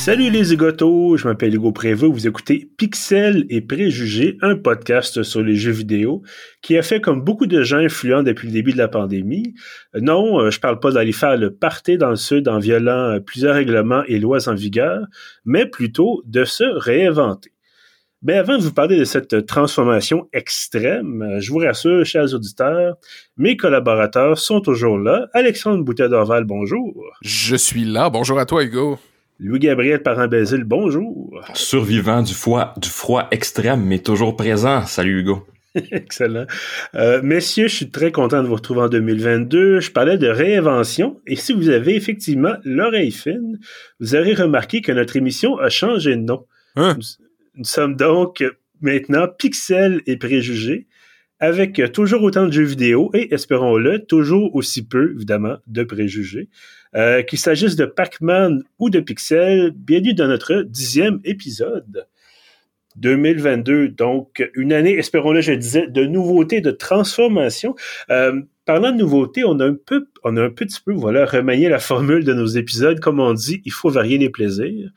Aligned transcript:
Salut 0.00 0.30
les 0.30 0.44
zigotos, 0.44 1.18
je 1.18 1.28
m'appelle 1.28 1.54
Hugo 1.54 1.72
Prévost, 1.72 2.10
vous 2.10 2.26
écoutez 2.26 2.70
Pixel 2.78 3.44
et 3.50 3.60
Préjugés, 3.60 4.38
un 4.40 4.56
podcast 4.56 5.22
sur 5.22 5.42
les 5.42 5.56
jeux 5.56 5.72
vidéo 5.72 6.22
qui 6.62 6.78
a 6.78 6.82
fait 6.82 7.02
comme 7.02 7.20
beaucoup 7.20 7.44
de 7.44 7.62
gens 7.62 7.76
influents 7.76 8.22
depuis 8.22 8.46
le 8.46 8.54
début 8.54 8.72
de 8.72 8.78
la 8.78 8.88
pandémie. 8.88 9.52
Euh, 9.94 10.00
non, 10.00 10.40
euh, 10.40 10.50
je 10.50 10.58
parle 10.58 10.80
pas 10.80 10.90
d'aller 10.90 11.12
faire 11.12 11.36
le 11.36 11.54
party 11.54 11.98
dans 11.98 12.08
le 12.08 12.16
sud 12.16 12.48
en 12.48 12.58
violant 12.58 13.10
euh, 13.10 13.20
plusieurs 13.20 13.54
règlements 13.54 14.02
et 14.06 14.18
lois 14.18 14.48
en 14.48 14.54
vigueur, 14.54 15.04
mais 15.44 15.66
plutôt 15.66 16.22
de 16.24 16.46
se 16.46 16.64
réinventer. 16.64 17.52
Mais 18.22 18.38
avant 18.38 18.56
de 18.56 18.62
vous 18.62 18.72
parler 18.72 18.98
de 18.98 19.04
cette 19.04 19.44
transformation 19.44 20.28
extrême, 20.32 21.36
je 21.40 21.52
vous 21.52 21.58
rassure, 21.58 22.06
chers 22.06 22.32
auditeurs, 22.32 22.96
mes 23.36 23.58
collaborateurs 23.58 24.38
sont 24.38 24.62
toujours 24.62 24.96
là. 24.96 25.28
Alexandre 25.34 25.84
Boutet 25.84 26.08
d'Orval, 26.08 26.44
bonjour. 26.44 27.04
Je 27.20 27.56
suis 27.56 27.84
là. 27.84 28.08
Bonjour 28.08 28.38
à 28.38 28.46
toi, 28.46 28.64
Hugo. 28.64 28.98
Louis-Gabriel 29.42 30.02
Parent-Bézil, 30.02 30.64
bonjour. 30.64 31.40
Survivant 31.54 32.20
du 32.20 32.34
froid, 32.34 32.74
du 32.76 32.90
froid 32.90 33.26
extrême, 33.30 33.82
mais 33.82 33.98
toujours 33.98 34.36
présent. 34.36 34.84
Salut, 34.84 35.20
Hugo. 35.20 35.46
Excellent. 35.74 36.44
Euh, 36.94 37.22
messieurs, 37.22 37.68
je 37.68 37.74
suis 37.74 37.90
très 37.90 38.12
content 38.12 38.42
de 38.42 38.48
vous 38.48 38.56
retrouver 38.56 38.82
en 38.82 38.88
2022. 38.90 39.80
Je 39.80 39.90
parlais 39.92 40.18
de 40.18 40.28
réinvention 40.28 41.22
et 41.26 41.36
si 41.36 41.54
vous 41.54 41.70
avez 41.70 41.96
effectivement 41.96 42.52
l'oreille 42.64 43.12
fine, 43.12 43.58
vous 43.98 44.14
aurez 44.14 44.34
remarqué 44.34 44.82
que 44.82 44.92
notre 44.92 45.16
émission 45.16 45.58
a 45.58 45.70
changé 45.70 46.16
de 46.16 46.20
nom. 46.20 46.44
Hein? 46.76 46.98
Nous 47.54 47.64
sommes 47.64 47.96
donc 47.96 48.44
maintenant 48.82 49.26
Pixel 49.26 50.02
et 50.06 50.18
Préjugés, 50.18 50.86
avec 51.40 51.80
toujours 51.92 52.22
autant 52.22 52.46
de 52.46 52.52
jeux 52.52 52.64
vidéo 52.64 53.10
et, 53.14 53.32
espérons-le, 53.34 54.04
toujours 54.04 54.54
aussi 54.54 54.86
peu, 54.86 55.14
évidemment, 55.16 55.56
de 55.66 55.82
préjugés. 55.82 56.48
Euh, 56.94 57.22
qu'il 57.22 57.38
s'agisse 57.38 57.76
de 57.76 57.86
Pac-Man 57.86 58.62
ou 58.78 58.90
de 58.90 59.00
Pixel, 59.00 59.70
bienvenue 59.70 60.14
dans 60.14 60.28
notre 60.28 60.62
dixième 60.62 61.20
épisode. 61.24 62.06
2022, 62.96 63.88
donc 63.88 64.48
une 64.54 64.72
année, 64.72 64.98
espérons-le, 64.98 65.40
je 65.40 65.52
disais, 65.52 65.86
de 65.86 66.04
nouveautés, 66.04 66.60
de 66.60 66.72
transformation. 66.72 67.74
Euh, 68.10 68.42
parlant 68.70 68.92
de 68.92 68.98
nouveautés, 68.98 69.42
on 69.44 69.58
a 69.58 69.66
un 69.66 69.74
peu, 69.74 70.06
on 70.22 70.36
a 70.36 70.44
un 70.44 70.50
petit 70.50 70.78
peu, 70.80 70.92
voilà, 70.92 71.24
remanié 71.24 71.68
la 71.68 71.80
formule 71.80 72.22
de 72.22 72.32
nos 72.32 72.46
épisodes. 72.46 73.00
Comme 73.00 73.18
on 73.18 73.32
dit, 73.32 73.60
il 73.64 73.72
faut 73.72 73.90
varier 73.90 74.16
les 74.16 74.30
plaisirs. 74.30 74.90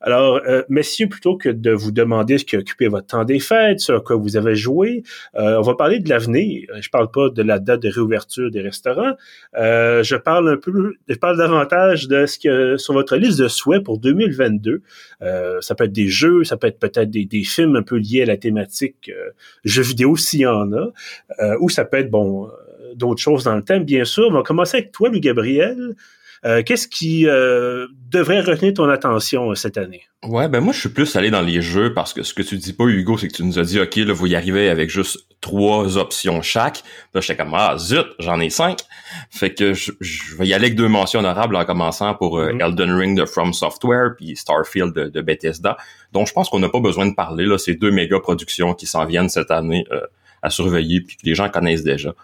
Alors, 0.00 0.40
euh, 0.46 0.62
messieurs, 0.68 1.08
plutôt 1.08 1.36
que 1.36 1.48
de 1.48 1.72
vous 1.72 1.90
demander 1.90 2.38
ce 2.38 2.44
qui 2.44 2.54
a 2.54 2.60
occupé 2.60 2.86
votre 2.86 3.08
temps 3.08 3.24
des 3.24 3.40
fêtes, 3.40 3.80
sur 3.80 4.04
quoi 4.04 4.14
vous 4.14 4.36
avez 4.36 4.54
joué, 4.54 5.02
euh, 5.34 5.56
on 5.58 5.62
va 5.62 5.74
parler 5.74 5.98
de 5.98 6.08
l'avenir. 6.08 6.68
Je 6.80 6.88
parle 6.90 7.10
pas 7.10 7.28
de 7.28 7.42
la 7.42 7.58
date 7.58 7.82
de 7.82 7.88
réouverture 7.88 8.52
des 8.52 8.60
restaurants. 8.60 9.14
Euh, 9.56 10.04
je 10.04 10.14
parle 10.14 10.50
un 10.50 10.56
peu, 10.56 10.94
je 11.08 11.16
parle 11.16 11.38
davantage 11.38 12.06
de 12.06 12.24
ce 12.24 12.38
que 12.38 12.76
sur 12.76 12.94
votre 12.94 13.16
liste 13.16 13.40
de 13.40 13.48
souhaits 13.48 13.82
pour 13.82 13.98
2022. 13.98 14.82
Euh, 15.22 15.60
ça 15.60 15.74
peut 15.74 15.84
être 15.84 15.92
des 15.92 16.06
jeux, 16.06 16.44
ça 16.44 16.56
peut 16.56 16.68
être 16.68 16.78
peut-être 16.78 17.10
des, 17.10 17.42
films 17.42 17.74
un 17.74 17.82
peu 17.82 17.96
liés 17.96 18.22
à 18.22 18.26
la 18.26 18.36
thématique 18.36 19.10
jeux 19.64 19.82
vidéo 19.82 20.16
s'il 20.16 20.40
y 20.40 20.46
en 20.46 20.72
a, 20.72 20.92
ou 21.58 21.68
ça 21.68 21.84
peut 21.84 21.96
être 21.96 22.10
bon 22.10 22.48
d'autres 22.94 23.20
choses 23.20 23.44
dans 23.44 23.56
le 23.56 23.62
thème, 23.62 23.84
bien 23.84 24.04
sûr. 24.04 24.28
On 24.28 24.32
va 24.32 24.42
commencer 24.42 24.78
avec 24.78 24.92
toi, 24.92 25.08
Louis 25.08 25.20
Gabriel. 25.20 25.94
Euh, 26.44 26.62
Qu'est-ce 26.64 26.86
qui 26.86 27.26
euh, 27.26 27.86
devrait 28.10 28.40
retenir 28.40 28.74
ton 28.74 28.88
attention 28.88 29.50
euh, 29.50 29.54
cette 29.54 29.76
année? 29.76 30.02
Ouais, 30.24 30.48
ben 30.48 30.60
moi 30.60 30.72
je 30.72 30.80
suis 30.80 30.88
plus 30.88 31.14
allé 31.16 31.30
dans 31.30 31.40
les 31.40 31.62
jeux 31.62 31.94
parce 31.94 32.12
que 32.12 32.22
ce 32.22 32.32
que 32.34 32.42
tu 32.42 32.56
dis 32.56 32.72
pas, 32.72 32.84
Hugo, 32.84 33.18
c'est 33.18 33.28
que 33.28 33.34
tu 33.34 33.44
nous 33.44 33.58
as 33.58 33.62
dit 33.62 33.80
OK, 33.80 33.96
là, 33.96 34.12
vous 34.12 34.26
y 34.26 34.36
arrivez 34.36 34.68
avec 34.68 34.88
juste 34.88 35.18
trois 35.40 35.96
options 35.96 36.40
chaque. 36.42 36.82
Là, 37.14 37.20
j'étais 37.20 37.36
comme 37.36 37.54
Ah 37.54 37.76
zut, 37.76 38.06
j'en 38.20 38.38
ai 38.40 38.50
cinq. 38.50 38.78
Fait 39.30 39.52
que 39.52 39.74
je, 39.74 39.92
je, 40.00 40.36
vais 40.36 40.46
y 40.46 40.54
aller 40.54 40.66
avec 40.66 40.76
deux 40.76 40.88
mentions 40.88 41.20
honorables 41.20 41.56
en 41.56 41.64
commençant 41.64 42.14
pour 42.14 42.38
mm 42.38 42.58
-hmm. 42.58 42.64
Elden 42.66 42.92
Ring 42.92 43.18
de 43.18 43.24
From 43.24 43.52
Software 43.52 44.14
puis 44.16 44.36
Starfield 44.36 44.92
de, 44.92 45.08
de 45.08 45.20
Bethesda. 45.20 45.76
Donc 46.12 46.28
je 46.28 46.32
pense 46.32 46.48
qu'on 46.50 46.60
n'a 46.60 46.68
pas 46.68 46.80
besoin 46.80 47.06
de 47.06 47.14
parler, 47.14 47.46
là, 47.46 47.58
ces 47.58 47.74
deux 47.74 47.90
méga 47.90 48.20
productions 48.20 48.74
qui 48.74 48.86
s'en 48.86 49.06
viennent 49.06 49.28
cette 49.28 49.50
année 49.50 49.84
à 50.42 50.50
surveiller 50.50 51.00
puis 51.00 51.16
que 51.16 51.26
les 51.26 51.34
gens 51.34 51.48
connaissent 51.48 51.84
déjà. 51.84 52.14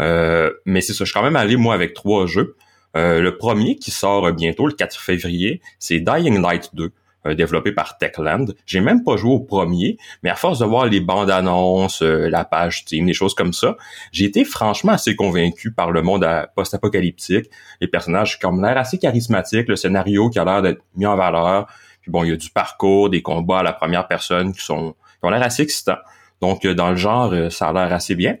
Euh, 0.00 0.52
mais 0.64 0.80
c'est 0.80 0.92
ça, 0.92 1.04
je 1.04 1.10
suis 1.10 1.14
quand 1.14 1.24
même 1.24 1.36
allé, 1.36 1.56
moi, 1.56 1.74
avec 1.74 1.94
trois 1.94 2.26
jeux. 2.26 2.56
Euh, 2.96 3.20
le 3.20 3.36
premier 3.36 3.76
qui 3.76 3.90
sort 3.90 4.32
bientôt, 4.32 4.66
le 4.66 4.72
4 4.72 4.98
février, 4.98 5.60
c'est 5.78 6.00
Dying 6.00 6.40
Light 6.40 6.70
2, 6.74 6.90
euh, 7.26 7.34
développé 7.34 7.72
par 7.72 7.98
Techland. 7.98 8.46
J'ai 8.66 8.80
même 8.80 9.04
pas 9.04 9.16
joué 9.16 9.32
au 9.32 9.40
premier, 9.40 9.98
mais 10.22 10.30
à 10.30 10.34
force 10.34 10.58
de 10.58 10.64
voir 10.64 10.86
les 10.86 11.00
bandes 11.00 11.30
annonces, 11.30 12.02
euh, 12.02 12.28
la 12.28 12.44
page 12.44 12.80
Steam, 12.80 13.06
des 13.06 13.12
choses 13.12 13.34
comme 13.34 13.52
ça, 13.52 13.76
j'ai 14.10 14.24
été 14.24 14.44
franchement 14.44 14.92
assez 14.92 15.14
convaincu 15.14 15.72
par 15.72 15.90
le 15.90 16.02
monde 16.02 16.26
post-apocalyptique. 16.56 17.50
Les 17.80 17.88
personnages 17.88 18.38
ont 18.42 18.60
l'air 18.60 18.78
assez 18.78 18.98
charismatiques, 18.98 19.68
le 19.68 19.76
scénario 19.76 20.30
qui 20.30 20.38
a 20.38 20.44
l'air 20.44 20.62
d'être 20.62 20.82
mis 20.96 21.06
en 21.06 21.16
valeur. 21.16 21.66
Puis 22.00 22.10
bon, 22.10 22.24
il 22.24 22.30
y 22.30 22.32
a 22.32 22.36
du 22.36 22.50
parcours, 22.50 23.10
des 23.10 23.20
combats 23.20 23.60
à 23.60 23.62
la 23.62 23.72
première 23.72 24.08
personne 24.08 24.52
qui 24.54 24.64
sont 24.64 24.94
qui 25.20 25.26
ont 25.26 25.30
l'air 25.30 25.42
assez 25.42 25.62
excitants. 25.62 25.98
Donc, 26.40 26.64
dans 26.64 26.90
le 26.90 26.96
genre, 26.96 27.34
ça 27.50 27.68
a 27.68 27.72
l'air 27.72 27.92
assez 27.92 28.14
bien. 28.14 28.36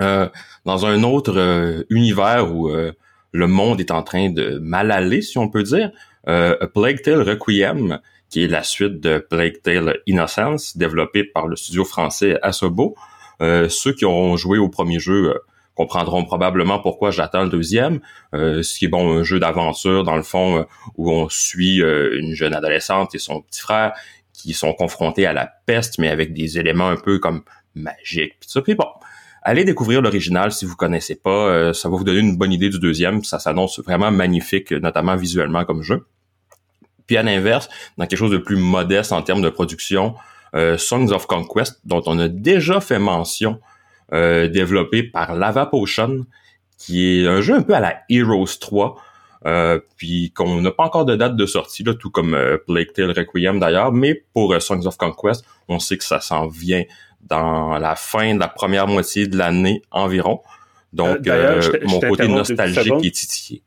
Euh, 0.00 0.28
dans 0.64 0.86
un 0.86 1.02
autre 1.02 1.36
euh, 1.36 1.82
univers 1.90 2.54
où 2.54 2.68
euh, 2.68 2.92
le 3.32 3.46
monde 3.46 3.80
est 3.80 3.90
en 3.90 4.02
train 4.02 4.30
de 4.30 4.58
mal 4.58 4.90
aller, 4.90 5.22
si 5.22 5.38
on 5.38 5.48
peut 5.48 5.62
dire, 5.62 5.90
A 6.26 6.66
Plague 6.66 7.00
Tale 7.00 7.22
Requiem, 7.22 8.00
qui 8.28 8.44
est 8.44 8.48
la 8.48 8.62
suite 8.62 9.00
de 9.00 9.18
Plague 9.18 9.62
Tale 9.62 9.98
Innocence, 10.06 10.76
développé 10.76 11.24
par 11.24 11.46
le 11.46 11.56
studio 11.56 11.84
français 11.84 12.38
Asobo. 12.42 12.96
ceux 13.40 13.92
qui 13.92 14.04
auront 14.04 14.36
joué 14.36 14.58
au 14.58 14.68
premier 14.68 14.98
jeu 14.98 15.32
comprendront 15.74 16.24
probablement 16.24 16.80
pourquoi 16.80 17.10
j'attends 17.10 17.44
le 17.44 17.48
deuxième. 17.48 18.00
ce 18.34 18.78
qui 18.78 18.86
est 18.86 18.88
bon, 18.88 19.18
un 19.18 19.22
jeu 19.22 19.40
d'aventure, 19.40 20.04
dans 20.04 20.16
le 20.16 20.22
fond, 20.22 20.66
où 20.98 21.10
on 21.10 21.30
suit 21.30 21.78
une 21.78 22.34
jeune 22.34 22.54
adolescente 22.54 23.14
et 23.14 23.18
son 23.18 23.40
petit 23.40 23.60
frère 23.60 23.94
qui 24.34 24.52
sont 24.52 24.74
confrontés 24.74 25.24
à 25.24 25.32
la 25.32 25.50
peste, 25.64 25.98
mais 25.98 26.08
avec 26.08 26.34
des 26.34 26.58
éléments 26.58 26.88
un 26.88 26.96
peu 26.96 27.18
comme 27.18 27.42
magiques. 27.74 28.34
Puis 28.64 28.74
bon, 28.74 28.88
allez 29.48 29.64
découvrir 29.64 30.02
l'original 30.02 30.52
si 30.52 30.66
vous 30.66 30.76
connaissez 30.76 31.16
pas. 31.16 31.48
Euh, 31.48 31.72
ça 31.72 31.88
va 31.88 31.96
vous 31.96 32.04
donner 32.04 32.20
une 32.20 32.36
bonne 32.36 32.52
idée 32.52 32.68
du 32.68 32.78
deuxième. 32.78 33.24
Ça 33.24 33.38
s'annonce 33.38 33.80
vraiment 33.80 34.10
magnifique, 34.10 34.72
notamment 34.72 35.16
visuellement 35.16 35.64
comme 35.64 35.82
jeu. 35.82 36.06
Puis 37.06 37.16
à 37.16 37.22
l'inverse, 37.22 37.70
dans 37.96 38.06
quelque 38.06 38.18
chose 38.18 38.30
de 38.30 38.38
plus 38.38 38.56
modeste 38.56 39.12
en 39.12 39.22
termes 39.22 39.40
de 39.40 39.48
production, 39.48 40.14
euh, 40.54 40.76
Songs 40.76 41.12
of 41.12 41.26
Conquest, 41.26 41.80
dont 41.84 42.02
on 42.06 42.18
a 42.18 42.28
déjà 42.28 42.80
fait 42.80 42.98
mention, 42.98 43.60
euh, 44.12 44.48
développé 44.48 45.02
par 45.02 45.34
Lava 45.34 45.64
Potion, 45.66 46.26
qui 46.76 47.22
est 47.22 47.26
un 47.26 47.40
jeu 47.40 47.54
un 47.54 47.62
peu 47.62 47.74
à 47.74 47.80
la 47.80 48.02
Heroes 48.10 48.58
3, 48.60 48.96
euh, 49.46 49.78
puis 49.96 50.32
qu'on 50.32 50.60
n'a 50.60 50.70
pas 50.70 50.84
encore 50.84 51.04
de 51.04 51.14
date 51.16 51.36
de 51.36 51.46
sortie, 51.46 51.84
là, 51.84 51.94
tout 51.94 52.10
comme 52.10 52.34
euh, 52.34 52.58
Plague 52.66 52.92
Tale 52.92 53.12
Requiem 53.12 53.60
d'ailleurs, 53.60 53.92
mais 53.92 54.24
pour 54.34 54.52
euh, 54.52 54.60
Songs 54.60 54.86
of 54.86 54.96
Conquest, 54.96 55.44
on 55.68 55.78
sait 55.78 55.96
que 55.96 56.04
ça 56.04 56.20
s'en 56.20 56.48
vient 56.48 56.84
dans 57.22 57.78
la 57.78 57.94
fin 57.94 58.34
de 58.34 58.40
la 58.40 58.48
première 58.48 58.86
moitié 58.86 59.26
de 59.26 59.36
l'année 59.36 59.82
environ. 59.90 60.42
Donc, 60.92 61.26
euh, 61.26 61.60
mon 61.84 62.00
côté 62.00 62.28
nostalgique 62.28 63.04
est 63.04 63.14
titillé. 63.14 63.62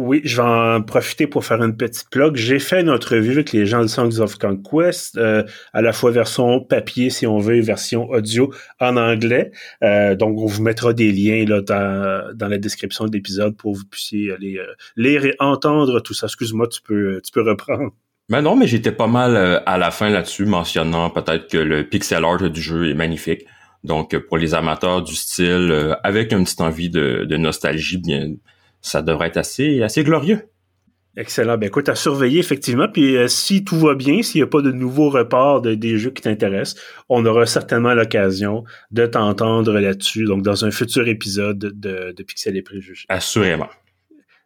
Oui, 0.00 0.20
je 0.22 0.36
vais 0.36 0.48
en 0.48 0.80
profiter 0.80 1.26
pour 1.26 1.44
faire 1.44 1.60
une 1.60 1.76
petite 1.76 2.08
plug. 2.08 2.36
J'ai 2.36 2.60
fait 2.60 2.82
une 2.82 2.88
entrevue 2.88 3.32
avec 3.32 3.50
les 3.50 3.66
gens 3.66 3.82
de 3.82 3.88
Songs 3.88 4.20
of 4.20 4.38
Conquest, 4.38 5.16
euh, 5.16 5.42
à 5.72 5.82
la 5.82 5.92
fois 5.92 6.12
version 6.12 6.60
papier, 6.60 7.10
si 7.10 7.26
on 7.26 7.38
veut, 7.38 7.60
version 7.62 8.08
audio 8.08 8.54
en 8.78 8.96
anglais. 8.96 9.50
Euh, 9.82 10.14
donc, 10.14 10.38
on 10.38 10.46
vous 10.46 10.62
mettra 10.62 10.92
des 10.92 11.10
liens 11.10 11.44
là, 11.46 11.62
dans, 11.62 12.32
dans 12.32 12.46
la 12.46 12.58
description 12.58 13.06
de 13.06 13.12
l'épisode 13.12 13.56
pour 13.56 13.72
que 13.72 13.78
vous 13.78 13.86
puissiez 13.86 14.30
aller 14.30 14.58
euh, 14.58 14.72
lire 14.94 15.24
et 15.24 15.34
entendre 15.40 15.98
tout 15.98 16.14
ça. 16.14 16.26
Excuse-moi, 16.26 16.68
tu 16.68 16.80
peux, 16.80 17.20
tu 17.24 17.32
peux 17.32 17.42
reprendre. 17.42 17.90
Ben 18.28 18.40
non, 18.40 18.54
mais 18.54 18.68
j'étais 18.68 18.92
pas 18.92 19.08
mal 19.08 19.64
à 19.66 19.78
la 19.78 19.90
fin 19.90 20.10
là-dessus, 20.10 20.46
mentionnant 20.46 21.10
peut-être 21.10 21.48
que 21.48 21.58
le 21.58 21.82
pixel 21.82 22.24
art 22.24 22.48
du 22.48 22.60
jeu 22.60 22.88
est 22.88 22.94
magnifique. 22.94 23.46
Donc, 23.82 24.16
pour 24.16 24.38
les 24.38 24.54
amateurs 24.54 25.02
du 25.02 25.16
style, 25.16 25.96
avec 26.04 26.30
une 26.30 26.44
petite 26.44 26.60
envie 26.60 26.88
de, 26.88 27.24
de 27.28 27.36
nostalgie, 27.36 27.98
bien 27.98 28.34
ça 28.80 29.02
devrait 29.02 29.28
être 29.28 29.36
assez, 29.36 29.82
assez 29.82 30.04
glorieux. 30.04 30.48
Excellent. 31.16 31.58
Ben 31.58 31.66
écoute, 31.66 31.88
à 31.88 31.96
surveiller 31.96 32.38
effectivement. 32.38 32.86
Puis 32.86 33.16
euh, 33.16 33.26
si 33.26 33.64
tout 33.64 33.76
va 33.76 33.94
bien, 33.94 34.22
s'il 34.22 34.40
n'y 34.40 34.44
a 34.44 34.46
pas 34.46 34.62
de 34.62 34.70
nouveaux 34.70 35.10
reports 35.10 35.60
de, 35.60 35.74
des 35.74 35.98
jeux 35.98 36.10
qui 36.10 36.22
t'intéressent, 36.22 36.80
on 37.08 37.26
aura 37.26 37.44
certainement 37.44 37.92
l'occasion 37.92 38.62
de 38.92 39.04
t'entendre 39.04 39.72
là-dessus. 39.80 40.24
Donc 40.24 40.42
dans 40.42 40.64
un 40.64 40.70
futur 40.70 41.08
épisode 41.08 41.58
de, 41.58 42.12
de 42.12 42.22
Pixel 42.22 42.56
et 42.56 42.62
Préjugés. 42.62 43.06
Assurément. 43.08 43.68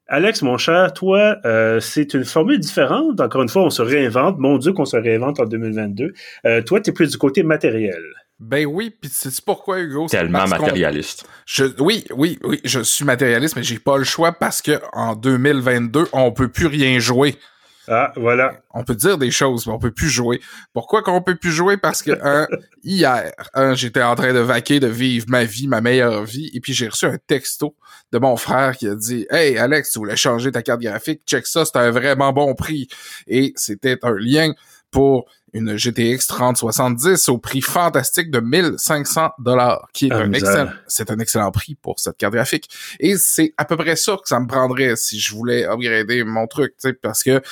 Alex, 0.09 0.43
mon 0.43 0.59
cher, 0.59 0.93
toi, 0.93 1.39
euh, 1.47 1.81
c'est 1.81 2.13
une 2.13 2.25
formule 2.25 2.59
différente. 2.59 3.19
Encore 3.21 3.43
une 3.43 3.49
fois, 3.49 3.63
on 3.63 3.71
se 3.71 3.81
réinvente. 3.81 4.39
Mon 4.39 4.59
Dieu, 4.59 4.73
qu'on 4.73 4.85
se 4.85 4.97
réinvente 4.97 5.41
en 5.41 5.47
2022. 5.47 6.13
Euh, 6.45 6.61
toi, 6.63 6.81
tu 6.81 6.91
es 6.91 6.93
plus 6.93 7.11
du 7.11 7.17
côté 7.17 7.43
matériel. 7.43 8.03
Ben 8.43 8.67
oui, 8.67 8.91
puis 8.91 9.09
c'est 9.13 9.41
pourquoi 9.41 9.81
Hugo? 9.81 10.09
Tellement 10.09 10.49
matérialiste. 10.49 11.25
Je, 11.47 11.65
oui, 11.79 12.05
oui, 12.11 12.41
oui, 12.43 12.61
je 12.65 12.81
suis 12.81 13.05
matérialiste, 13.05 13.55
mais 13.55 13.63
j'ai 13.63 13.79
pas 13.79 13.97
le 13.97 14.03
choix 14.03 14.33
parce 14.33 14.61
que 14.61 14.81
en 14.93 15.15
2022, 15.15 16.09
on 16.13 16.33
peut 16.33 16.49
plus 16.49 16.67
rien 16.67 16.99
jouer. 16.99 17.39
Ah, 17.87 18.13
voilà. 18.17 18.55
On 18.75 18.83
peut 18.83 18.97
dire 18.97 19.17
des 19.17 19.31
choses, 19.31 19.67
mais 19.67 19.73
on 19.73 19.79
peut 19.79 19.93
plus 19.93 20.09
jouer. 20.09 20.41
Pourquoi 20.73 21.03
qu'on 21.03 21.23
peut 21.23 21.37
plus 21.37 21.53
jouer? 21.53 21.77
Parce 21.77 22.03
que 22.03 22.11
hein, 22.21 22.49
hier, 22.83 23.33
hein, 23.55 23.75
j'étais 23.75 24.03
en 24.03 24.17
train 24.17 24.33
de 24.33 24.41
vaquer, 24.41 24.81
de 24.81 24.89
vivre 24.89 25.27
ma 25.29 25.45
vie, 25.45 25.69
ma 25.69 25.81
meilleure 25.81 26.25
vie, 26.25 26.51
et 26.53 26.61
puis 26.61 26.73
j'ai 26.73 26.89
reçu 26.89 27.07
un 27.07 27.19
texto 27.25 27.77
de 28.11 28.19
mon 28.19 28.37
frère 28.37 28.77
qui 28.77 28.89
a 28.89 28.97
dit 28.97 29.25
Hey 29.31 29.57
Alex, 29.57 29.93
tu 29.93 30.01
voulais 30.01 30.17
changer 30.17 30.51
ta 30.51 30.63
carte 30.63 30.81
graphique, 30.81 31.23
check 31.27 31.47
ça, 31.47 31.65
c'est 31.65 31.77
un 31.77 31.93
vraiment 31.93 32.33
bon 32.33 32.55
prix. 32.57 32.89
Et 33.29 33.53
c'était 33.55 33.99
un 34.03 34.17
lien 34.19 34.53
pour 34.91 35.27
une 35.53 35.77
GTX 35.77 36.27
3070 36.29 37.29
au 37.29 37.39
prix 37.39 37.61
fantastique 37.61 38.31
de 38.31 38.41
1500 38.41 39.31
dollars, 39.39 39.89
qui 39.93 40.07
est 40.07 40.13
Ah, 40.13 40.19
un 40.19 40.33
excellent, 40.33 40.71
c'est 40.87 41.11
un 41.11 41.19
excellent 41.19 41.51
prix 41.51 41.75
pour 41.75 41.99
cette 42.01 42.17
carte 42.17 42.35
graphique. 42.35 42.69
Et 43.01 43.17
c'est 43.17 43.53
à 43.59 43.65
peu 43.65 43.77
près 43.77 43.97
ça 43.97 44.13
que 44.13 44.29
ça 44.29 44.41
me 44.41 44.47
prendrait 44.47 44.97
si 44.97 45.21
je 45.21 45.35
voulais 45.35 45.65
upgrader 45.65 46.25
mon 46.25 46.47
truc, 46.47 46.73
tu 46.81 46.89
sais, 46.89 46.93
parce 46.95 47.23
que 47.23 47.43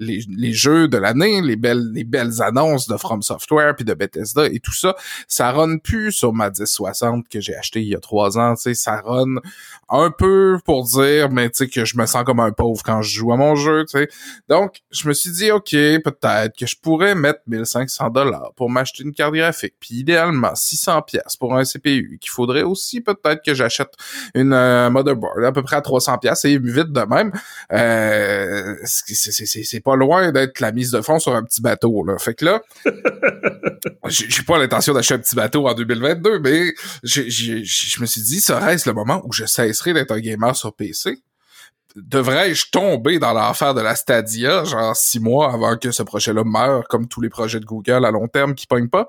les, 0.00 0.24
les 0.28 0.52
jeux 0.52 0.88
de 0.88 0.96
l'année, 0.96 1.42
les 1.42 1.56
belles, 1.56 1.90
les 1.92 2.04
belles 2.04 2.40
annonces 2.40 2.88
de 2.88 2.96
From 2.96 3.22
Software 3.22 3.76
puis 3.76 3.84
de 3.84 3.92
Bethesda 3.92 4.46
et 4.46 4.58
tout 4.58 4.72
ça, 4.72 4.96
ça 5.28 5.52
run 5.52 5.76
plus 5.76 6.10
sur 6.12 6.32
ma 6.32 6.48
1060 6.48 7.28
que 7.28 7.40
j'ai 7.40 7.54
acheté 7.54 7.82
il 7.82 7.88
y 7.88 7.94
a 7.94 8.00
trois 8.00 8.38
ans, 8.38 8.54
tu 8.54 8.62
sais, 8.62 8.74
ça 8.74 9.02
run 9.02 9.36
un 9.90 10.10
peu 10.10 10.58
pour 10.64 10.84
dire, 10.84 11.30
mais 11.30 11.50
tu 11.50 11.58
sais, 11.58 11.68
que 11.68 11.84
je 11.84 11.98
me 11.98 12.06
sens 12.06 12.24
comme 12.24 12.40
un 12.40 12.50
pauvre 12.50 12.82
quand 12.82 13.02
je 13.02 13.14
joue 13.18 13.32
à 13.32 13.36
mon 13.36 13.54
jeu, 13.56 13.84
tu 13.84 13.98
sais. 13.98 14.08
Donc, 14.48 14.80
je 14.90 15.06
me 15.06 15.12
suis 15.12 15.30
dit, 15.30 15.50
OK, 15.50 15.70
peut-être 15.70 16.56
que 16.56 16.66
je 16.66 16.76
pourrais 16.80 17.14
mettre 17.14 17.40
1500 17.50 18.10
dollars 18.10 18.52
pour 18.56 18.70
m'acheter 18.70 19.02
une 19.02 19.12
carte 19.12 19.34
graphique, 19.34 19.74
puis 19.80 19.96
idéalement 19.96 20.54
600 20.54 21.02
pièces 21.02 21.36
pour 21.38 21.54
un 21.56 21.64
CPU, 21.64 22.18
qu'il 22.20 22.30
faudrait 22.30 22.62
aussi 22.62 23.00
peut-être 23.00 23.42
que 23.44 23.52
j'achète 23.54 23.90
une 24.34 24.52
euh, 24.52 24.88
motherboard 24.90 25.44
à 25.44 25.52
peu 25.52 25.62
près 25.62 25.76
à 25.76 25.80
300 25.82 26.18
pièces 26.18 26.44
et 26.44 26.58
vite 26.58 26.92
de 26.92 27.00
même. 27.02 27.32
Euh, 27.72 28.76
c'est- 28.84 29.14
c'est 29.32 29.46
c'est- 29.46 29.64
c'est 29.64 29.80
pas 29.80 29.96
loin 29.96 30.32
d'être 30.32 30.60
la 30.60 30.72
mise 30.72 30.90
de 30.90 31.00
fond 31.00 31.18
sur 31.18 31.34
un 31.34 31.42
petit 31.44 31.60
bateau, 31.60 32.04
là. 32.04 32.16
Fait 32.18 32.34
que 32.34 32.44
là, 32.44 32.62
j'ai 34.08 34.42
pas 34.42 34.58
l'intention 34.58 34.94
d'acheter 34.94 35.14
un 35.14 35.18
petit 35.18 35.36
bateau 35.36 35.66
en 35.68 35.74
2022, 35.74 36.38
mais 36.40 36.74
je 37.02 38.00
me 38.00 38.06
suis 38.06 38.22
dit, 38.22 38.40
serait-ce 38.40 38.88
le 38.88 38.94
moment 38.94 39.22
où 39.24 39.32
je 39.32 39.44
cesserai 39.46 39.92
d'être 39.92 40.12
un 40.12 40.20
gamer 40.20 40.54
sur 40.56 40.74
PC? 40.74 41.18
Devrais-je 41.96 42.70
tomber 42.70 43.18
dans 43.18 43.32
l'enfer 43.32 43.74
de 43.74 43.80
la 43.80 43.96
Stadia, 43.96 44.62
genre 44.64 44.94
six 44.94 45.18
mois 45.18 45.52
avant 45.52 45.76
que 45.76 45.90
ce 45.90 46.04
projet-là 46.04 46.44
meure, 46.44 46.86
comme 46.86 47.08
tous 47.08 47.20
les 47.20 47.28
projets 47.28 47.58
de 47.58 47.64
Google 47.64 48.04
à 48.04 48.12
long 48.12 48.28
terme 48.28 48.54
qui 48.54 48.68
pognent 48.68 48.88
pas? 48.88 49.08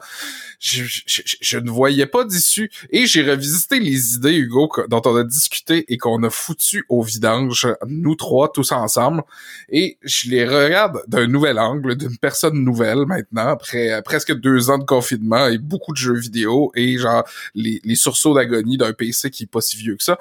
Je, 0.60 1.57
ne 1.60 1.69
voyais 1.69 2.07
pas 2.07 2.25
d'issue. 2.25 2.72
Et 2.89 3.06
j'ai 3.06 3.30
revisité 3.30 3.80
les 3.80 4.16
idées, 4.16 4.36
Hugo, 4.36 4.68
dont 4.88 5.01
on 5.06 5.16
a 5.16 5.24
discuté 5.24 5.86
et 5.94 5.98
qu'on 5.98 6.24
a 6.24 6.31
foutu 6.31 6.83
au 6.89 7.04
vidange, 7.04 7.68
nous 7.86 8.16
trois, 8.16 8.51
tous 8.51 8.72
ensemble. 8.72 9.22
Et 9.69 10.00
je 10.01 10.31
les 10.31 10.48
regarde 10.48 11.04
d'un 11.07 11.28
nouvel 11.28 11.60
angle, 11.60 11.95
d'une 11.95 12.18
personne 12.18 12.63
nouvelle 12.63 13.06
maintenant, 13.06 13.50
après 13.50 13.92
euh, 13.92 14.01
presque 14.01 14.33
deux 14.33 14.72
ans 14.72 14.80
de 14.80 14.86
confinement 14.86 15.48
et 15.48 15.60
beaucoup 15.60 15.94
de 15.94 15.98
jeux 15.98 16.18
vidéo 16.18 16.72
et 16.75 16.98
genre 16.98 17.24
les, 17.54 17.80
les 17.83 17.95
sursauts 17.95 18.33
d'agonie 18.33 18.78
d'un 18.78 18.94
PC 18.94 19.30
qui 19.30 19.44
est 19.44 19.51
pas 19.51 19.62
si 19.62 19.78
vieux 19.78 19.95
que 19.95 20.04
ça. 20.04 20.18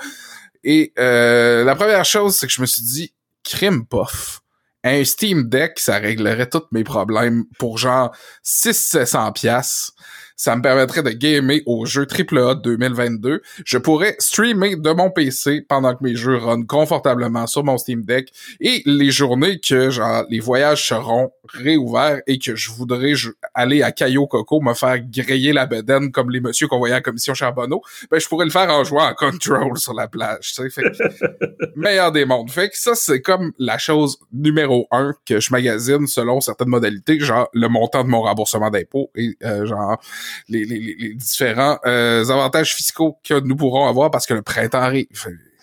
Et 0.64 0.92
euh, 0.98 1.64
la 1.64 1.74
première 1.74 2.04
chose, 2.04 2.36
c'est 2.36 2.46
que 2.46 2.52
je 2.52 2.60
me 2.60 2.66
suis 2.66 2.82
dit, 2.82 3.14
crime 3.42 3.86
pof. 3.86 4.40
Un 4.82 5.04
Steam 5.04 5.48
Deck, 5.48 5.78
ça 5.78 5.98
réglerait 5.98 6.48
tous 6.48 6.62
mes 6.72 6.84
problèmes 6.84 7.44
pour 7.58 7.76
genre 7.76 8.16
600-700 8.44 9.32
piastres. 9.34 9.92
Ça 10.36 10.56
me 10.56 10.62
permettrait 10.62 11.02
de 11.02 11.10
gamer 11.10 11.60
au 11.66 11.84
jeu 11.84 12.06
AAA 12.06 12.54
2022. 12.54 13.42
Je 13.66 13.76
pourrais 13.76 14.16
streamer 14.18 14.76
de 14.76 14.90
mon 14.90 15.10
PC 15.10 15.60
pendant 15.60 15.94
que 15.94 16.02
mes 16.02 16.16
jeux 16.16 16.38
run 16.38 16.62
confortablement 16.64 17.46
sur 17.46 17.62
mon 17.62 17.76
Steam 17.76 18.04
Deck. 18.06 18.32
Et 18.58 18.82
les 18.86 19.10
journées 19.10 19.60
que 19.60 19.90
genre 19.90 20.24
les 20.30 20.40
voyages 20.40 20.88
seront 20.88 21.30
réouverts 21.54 22.20
et 22.26 22.38
que 22.38 22.54
je 22.56 22.70
voudrais 22.70 23.12
aller 23.54 23.82
à 23.82 23.92
Cayo 23.92 24.26
Coco 24.26 24.60
me 24.60 24.74
faire 24.74 24.98
griller 25.00 25.52
la 25.52 25.66
bedaine 25.66 26.10
comme 26.12 26.30
les 26.30 26.40
messieurs 26.40 26.68
qu'on 26.68 26.78
voyait 26.78 26.94
à 26.94 26.98
la 26.98 27.02
commission 27.02 27.34
Charbonneau, 27.34 27.82
ben 28.10 28.18
je 28.20 28.28
pourrais 28.28 28.44
le 28.44 28.50
faire 28.50 28.70
en 28.70 28.84
jouant 28.84 29.04
en 29.08 29.14
control 29.14 29.76
sur 29.78 29.94
la 29.94 30.08
plage. 30.08 30.52
Tu 30.54 30.62
sais, 30.62 30.70
fait 30.70 30.82
que- 30.82 31.70
meilleur 31.76 32.12
des 32.12 32.24
mondes. 32.24 32.50
Fait 32.50 32.68
que 32.68 32.78
ça 32.78 32.94
c'est 32.94 33.20
comme 33.22 33.52
la 33.58 33.78
chose 33.78 34.18
numéro 34.32 34.86
un 34.90 35.14
que 35.26 35.40
je 35.40 35.50
magasine 35.52 36.06
selon 36.06 36.40
certaines 36.40 36.68
modalités, 36.68 37.18
genre 37.20 37.48
le 37.52 37.68
montant 37.68 38.04
de 38.04 38.08
mon 38.08 38.22
remboursement 38.22 38.70
d'impôts 38.70 39.10
et 39.14 39.36
euh, 39.44 39.66
genre 39.66 40.00
les, 40.48 40.64
les, 40.64 40.78
les- 40.78 40.96
les 40.98 41.14
différents 41.14 41.78
euh, 41.86 42.22
avantages 42.28 42.74
fiscaux 42.74 43.18
que 43.24 43.40
nous 43.40 43.56
pourrons 43.56 43.86
avoir 43.88 44.10
parce 44.10 44.26
que 44.26 44.34
le 44.34 44.42
printemps 44.42 44.78
arrive. 44.82 45.06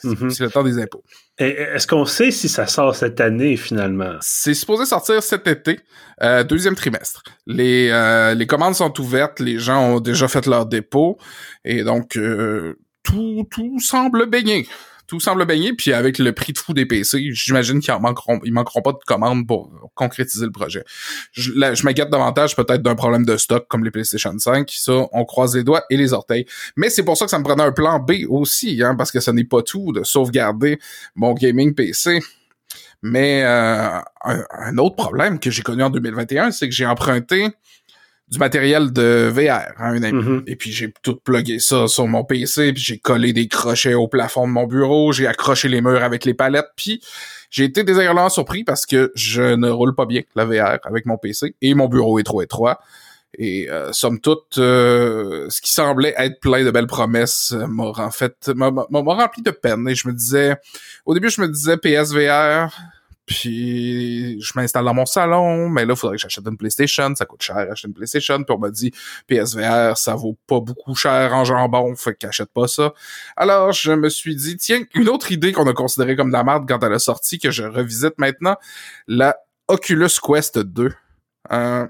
Mhm. 0.03 0.29
C'est 0.29 0.43
le 0.43 0.51
temps 0.51 0.63
des 0.63 0.77
impôts. 0.79 1.03
Est-ce 1.39 1.85
qu'on 1.85 2.05
sait 2.05 2.31
si 2.31 2.49
ça 2.49 2.65
sort 2.65 2.95
cette 2.95 3.21
année, 3.21 3.57
finalement? 3.57 4.15
C'est 4.21 4.55
supposé 4.55 4.85
sortir 4.85 5.21
cet 5.21 5.45
été, 5.45 5.79
euh, 6.23 6.43
deuxième 6.43 6.73
trimestre. 6.75 7.23
Les, 7.45 7.89
euh, 7.91 8.33
les 8.33 8.47
commandes 8.47 8.73
sont 8.73 8.99
ouvertes, 8.99 9.39
les 9.39 9.59
gens 9.59 9.81
ont 9.81 9.99
déjà 9.99 10.27
fait 10.27 10.47
leur 10.47 10.65
dépôt, 10.65 11.19
et 11.63 11.83
donc 11.83 12.17
euh, 12.17 12.79
tout, 13.03 13.47
tout 13.51 13.79
semble 13.79 14.25
baigner. 14.25 14.67
Tout 15.07 15.19
semble 15.19 15.45
baigner, 15.45 15.73
puis 15.73 15.93
avec 15.93 16.19
le 16.19 16.33
prix 16.33 16.53
de 16.53 16.57
fou 16.57 16.73
des 16.73 16.85
PC, 16.85 17.29
j'imagine 17.31 17.79
qu'ils 17.79 17.93
manqueront, 17.99 18.39
ils 18.43 18.51
manqueront 18.51 18.81
pas 18.81 18.91
de 18.91 18.99
commandes 19.05 19.47
pour 19.47 19.71
concrétiser 19.95 20.45
le 20.45 20.51
projet. 20.51 20.83
Je, 21.31 21.53
là, 21.53 21.73
je 21.73 21.83
m'inquiète 21.83 22.09
davantage 22.09 22.55
peut-être 22.55 22.81
d'un 22.81 22.95
problème 22.95 23.25
de 23.25 23.37
stock 23.37 23.67
comme 23.69 23.85
les 23.85 23.91
PlayStation 23.91 24.37
5. 24.37 24.69
Ça, 24.69 25.07
on 25.13 25.23
croise 25.23 25.55
les 25.55 25.63
doigts 25.63 25.83
et 25.89 25.97
les 25.97 26.13
orteils. 26.13 26.45
Mais 26.75 26.89
c'est 26.89 27.03
pour 27.03 27.17
ça 27.17 27.25
que 27.25 27.31
ça 27.31 27.39
me 27.39 27.43
prenait 27.43 27.63
un 27.63 27.71
plan 27.71 27.99
B 27.99 28.25
aussi, 28.27 28.83
hein, 28.83 28.95
parce 28.95 29.11
que 29.11 29.19
ce 29.19 29.31
n'est 29.31 29.45
pas 29.45 29.61
tout 29.61 29.93
de 29.93 30.03
sauvegarder 30.03 30.79
mon 31.15 31.33
gaming 31.33 31.73
PC. 31.73 32.19
Mais 33.01 33.43
euh, 33.43 33.99
un 34.23 34.77
autre 34.77 34.95
problème 34.95 35.39
que 35.39 35.51
j'ai 35.51 35.61
connu 35.61 35.83
en 35.83 35.89
2021, 35.89 36.51
c'est 36.51 36.67
que 36.67 36.75
j'ai 36.75 36.85
emprunté 36.85 37.47
du 38.29 38.39
matériel 38.39 38.91
de 38.91 39.31
VR 39.33 39.73
à 39.77 39.89
un 39.89 40.03
ami. 40.03 40.23
Mhm. 40.23 40.43
Et 40.47 40.55
puis 40.55 40.71
j'ai 40.71 40.93
tout 41.01 41.15
plugué 41.15 41.59
ça 41.59 41.87
sur 41.87 42.07
mon 42.07 42.23
PC, 42.23 42.73
puis 42.73 42.83
j'ai 42.83 42.97
collé 42.97 43.33
des 43.33 43.47
crochets 43.47 43.93
au 43.93 44.07
plafond 44.07 44.47
de 44.47 44.51
mon 44.51 44.67
bureau, 44.67 45.11
j'ai 45.11 45.27
accroché 45.27 45.69
les 45.69 45.81
murs 45.81 46.03
avec 46.03 46.25
les 46.25 46.33
palettes, 46.33 46.71
puis 46.75 47.01
j'ai 47.49 47.63
été 47.63 47.83
désagréablement 47.83 48.29
surpris 48.29 48.63
parce 48.63 48.85
que 48.85 49.11
je 49.15 49.55
ne 49.55 49.69
roule 49.69 49.95
pas 49.95 50.05
bien 50.05 50.21
la 50.35 50.45
VR 50.45 50.79
avec 50.83 51.05
mon 51.05 51.17
PC 51.17 51.55
et 51.61 51.73
mon 51.73 51.87
bureau 51.87 52.19
est 52.19 52.23
trop 52.23 52.41
étroit. 52.41 52.79
Et 53.37 53.69
euh, 53.69 53.93
somme 53.93 54.19
toute, 54.19 54.57
euh, 54.57 55.47
ce 55.49 55.61
qui 55.61 55.71
semblait 55.71 56.15
être 56.17 56.39
plein 56.39 56.63
de 56.63 56.71
belles 56.71 56.87
promesses 56.87 57.53
m'a 57.67 57.83
en 57.83 58.11
fait 58.11 58.49
m'a 58.55 58.69
rempli 58.91 59.43
de 59.43 59.51
peine. 59.51 59.87
Et 59.87 59.95
je 59.95 60.07
me 60.07 60.13
disais, 60.13 60.55
au 61.05 61.13
début, 61.13 61.29
je 61.29 61.41
me 61.41 61.47
disais 61.47 61.77
PSVR, 61.77 62.75
puis 63.27 64.41
je 64.41 64.53
m'installe 64.55 64.85
dans 64.85 64.93
mon 64.93 65.05
salon, 65.05 65.69
mais 65.69 65.85
là, 65.85 65.93
il 65.93 65.97
faudrait 65.99 66.15
que 66.15 66.21
j'achète 66.21 66.47
une 66.47 66.57
PlayStation, 66.57 67.13
ça 67.13 67.25
coûte 67.25 67.43
cher 67.43 67.57
acheter 67.57 67.87
une 67.87 67.93
PlayStation, 67.93 68.37
puis 68.43 68.55
on 68.55 68.57
m'a 68.57 68.71
dit 68.71 68.91
PSVR, 69.27 69.97
ça 69.97 70.15
vaut 70.15 70.37
pas 70.47 70.59
beaucoup 70.61 70.95
cher 70.95 71.33
en 71.33 71.43
jambon, 71.43 71.93
fait 71.95 72.15
qu'achète 72.15 72.49
pas 72.53 72.67
ça. 72.67 72.93
Alors, 73.35 73.73
je 73.73 73.91
me 73.91 74.09
suis 74.09 74.35
dit, 74.35 74.55
tiens, 74.57 74.81
une 74.95 75.09
autre 75.09 75.31
idée 75.31 75.51
qu'on 75.51 75.67
a 75.67 75.73
considérée 75.73 76.15
comme 76.15 76.29
de 76.29 76.33
la 76.33 76.43
merde 76.45 76.65
quand 76.67 76.81
elle 76.83 76.93
a 76.93 76.99
sorti, 76.99 77.37
que 77.37 77.51
je 77.51 77.63
revisite 77.63 78.17
maintenant, 78.17 78.55
la 79.07 79.35
Oculus 79.67 80.07
Quest 80.25 80.57
2. 80.59 80.93
Euh, 81.51 81.85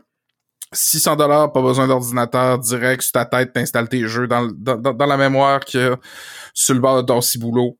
600 0.73 1.15
dollars, 1.15 1.53
pas 1.53 1.61
besoin 1.61 1.87
d'ordinateur, 1.87 2.59
direct 2.59 3.01
sur 3.01 3.13
ta 3.13 3.23
tête, 3.25 3.53
t'installes 3.53 3.87
tes 3.87 4.05
jeux 4.05 4.27
dans, 4.27 4.47
dans- 4.51 4.75
dans 4.93 5.05
la 5.05 5.15
mémoire 5.15 5.63
que 5.63 5.95
sur 6.53 6.73
le 6.73 6.81
bord 6.81 6.97
de 6.97 7.03
ton 7.07 7.21
ciboulot. 7.21 7.77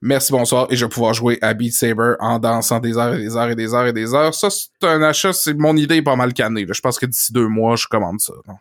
Merci, 0.00 0.30
bonsoir, 0.30 0.68
et 0.70 0.76
je 0.76 0.84
vais 0.84 0.88
pouvoir 0.88 1.12
jouer 1.12 1.38
à 1.42 1.54
Beat 1.54 1.72
Saber 1.72 2.12
en 2.20 2.38
dansant 2.38 2.78
des 2.78 2.96
heures 2.96 3.14
et 3.14 3.18
des 3.18 3.36
heures 3.36 3.48
et 3.50 3.56
des 3.56 3.74
heures 3.74 3.86
et 3.86 3.92
des 3.92 4.14
heures. 4.14 4.32
Ça, 4.32 4.48
c'est 4.48 4.86
un 4.86 5.02
achat, 5.02 5.32
c'est 5.32 5.54
mon 5.54 5.76
idée 5.76 5.96
est 5.96 6.02
pas 6.02 6.14
mal 6.14 6.32
cannée. 6.32 6.64
là. 6.66 6.72
Je 6.72 6.80
pense 6.80 7.00
que 7.00 7.06
d'ici 7.06 7.32
deux 7.32 7.48
mois, 7.48 7.74
je 7.74 7.86
commande 7.88 8.20
ça. 8.20 8.32
non. 8.46 8.54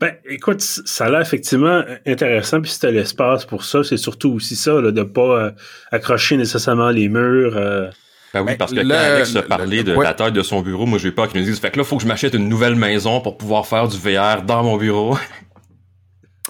Ben, 0.00 0.14
écoute, 0.30 0.62
ça 0.62 1.04
a 1.04 1.10
l'air 1.10 1.20
effectivement 1.20 1.82
intéressant, 2.06 2.62
puis 2.62 2.70
si 2.70 2.80
t'as 2.80 2.90
l'espace 2.90 3.44
pour 3.44 3.64
ça, 3.64 3.84
c'est 3.84 3.98
surtout 3.98 4.30
aussi 4.32 4.56
ça, 4.56 4.80
là, 4.80 4.90
de 4.92 5.02
pas 5.02 5.20
euh, 5.20 5.50
accrocher 5.92 6.38
nécessairement 6.38 6.88
les 6.88 7.10
murs. 7.10 7.52
euh. 7.56 7.90
Ben 8.32 8.40
oui, 8.40 8.46
Ben, 8.52 8.56
parce 8.56 8.72
que 8.72 8.80
le- 8.80 8.88
quand 8.88 8.94
Alex 8.98 9.36
a 9.36 9.42
parlé 9.42 9.78
le- 9.78 9.84
de 9.84 9.94
ouais. 9.94 10.04
la 10.04 10.14
taille 10.14 10.32
de 10.32 10.42
son 10.42 10.62
bureau, 10.62 10.86
moi 10.86 10.98
j'ai 10.98 11.12
peur 11.12 11.28
qu'il 11.28 11.40
me 11.40 11.44
dise 11.46 11.58
Fait 11.60 11.70
que 11.70 11.78
là, 11.78 11.84
faut 11.84 11.96
que 11.96 12.02
je 12.02 12.08
m'achète 12.08 12.32
une 12.34 12.48
nouvelle 12.48 12.76
maison 12.76 13.20
pour 13.20 13.36
pouvoir 13.36 13.66
faire 13.66 13.88
du 13.88 13.96
VR 13.98 14.42
dans 14.42 14.62
mon 14.62 14.76
bureau 14.78 15.18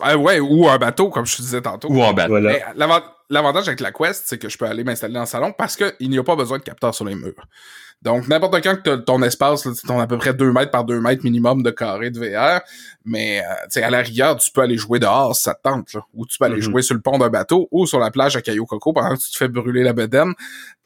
Ah 0.02 0.16
ouais, 0.16 0.40
ou 0.40 0.68
un 0.68 0.78
bateau, 0.78 1.10
comme 1.10 1.26
je 1.26 1.36
te 1.36 1.42
disais 1.42 1.60
tantôt. 1.62 1.88
ou 1.90 2.02
en 2.02 2.12
bas. 2.12 2.28
Voilà. 2.28 2.72
L'avantage 3.30 3.68
avec 3.68 3.80
la 3.80 3.92
Quest, 3.92 4.24
c'est 4.26 4.38
que 4.38 4.48
je 4.48 4.56
peux 4.56 4.64
aller 4.64 4.84
m'installer 4.84 5.12
dans 5.14 5.20
le 5.20 5.26
salon 5.26 5.52
parce 5.56 5.76
qu'il 5.76 6.08
n'y 6.08 6.18
a 6.18 6.22
pas 6.24 6.34
besoin 6.36 6.58
de 6.58 6.62
capteur 6.62 6.94
sur 6.94 7.04
les 7.04 7.14
murs. 7.14 7.34
Donc, 8.00 8.28
n'importe 8.28 8.62
quand 8.62 8.76
que 8.76 8.80
t'as 8.80 8.96
ton 8.98 9.20
espace, 9.22 9.66
là, 9.66 9.72
ton 9.86 9.98
à 10.00 10.06
peu 10.06 10.16
près 10.18 10.32
2 10.32 10.52
mètres 10.52 10.70
par 10.70 10.84
2 10.84 11.00
mètres 11.00 11.24
minimum 11.24 11.62
de 11.64 11.70
carré 11.70 12.10
de 12.10 12.18
VR, 12.20 12.60
mais 13.04 13.42
euh, 13.42 13.82
à 13.84 13.90
la 13.90 13.98
rigueur, 13.98 14.36
tu 14.36 14.50
peux 14.52 14.60
aller 14.62 14.76
jouer 14.78 15.00
dehors 15.00 15.34
si 15.34 15.42
ça 15.42 15.54
te 15.54 15.62
tente, 15.62 15.92
là. 15.94 16.00
ou 16.14 16.24
tu 16.24 16.38
peux 16.38 16.44
aller 16.44 16.54
Mhm. 16.56 16.60
jouer 16.62 16.82
sur 16.82 16.94
le 16.94 17.00
pont 17.00 17.18
d'un 17.18 17.28
bateau 17.28 17.68
ou 17.72 17.86
sur 17.86 17.98
la 17.98 18.10
plage 18.12 18.36
à 18.36 18.40
Cayo 18.40 18.64
Coco 18.66 18.92
pendant 18.92 19.14
que 19.16 19.20
tu 19.20 19.32
te 19.32 19.36
fais 19.36 19.48
brûler 19.48 19.82
la 19.82 19.92
bedaine. 19.92 20.32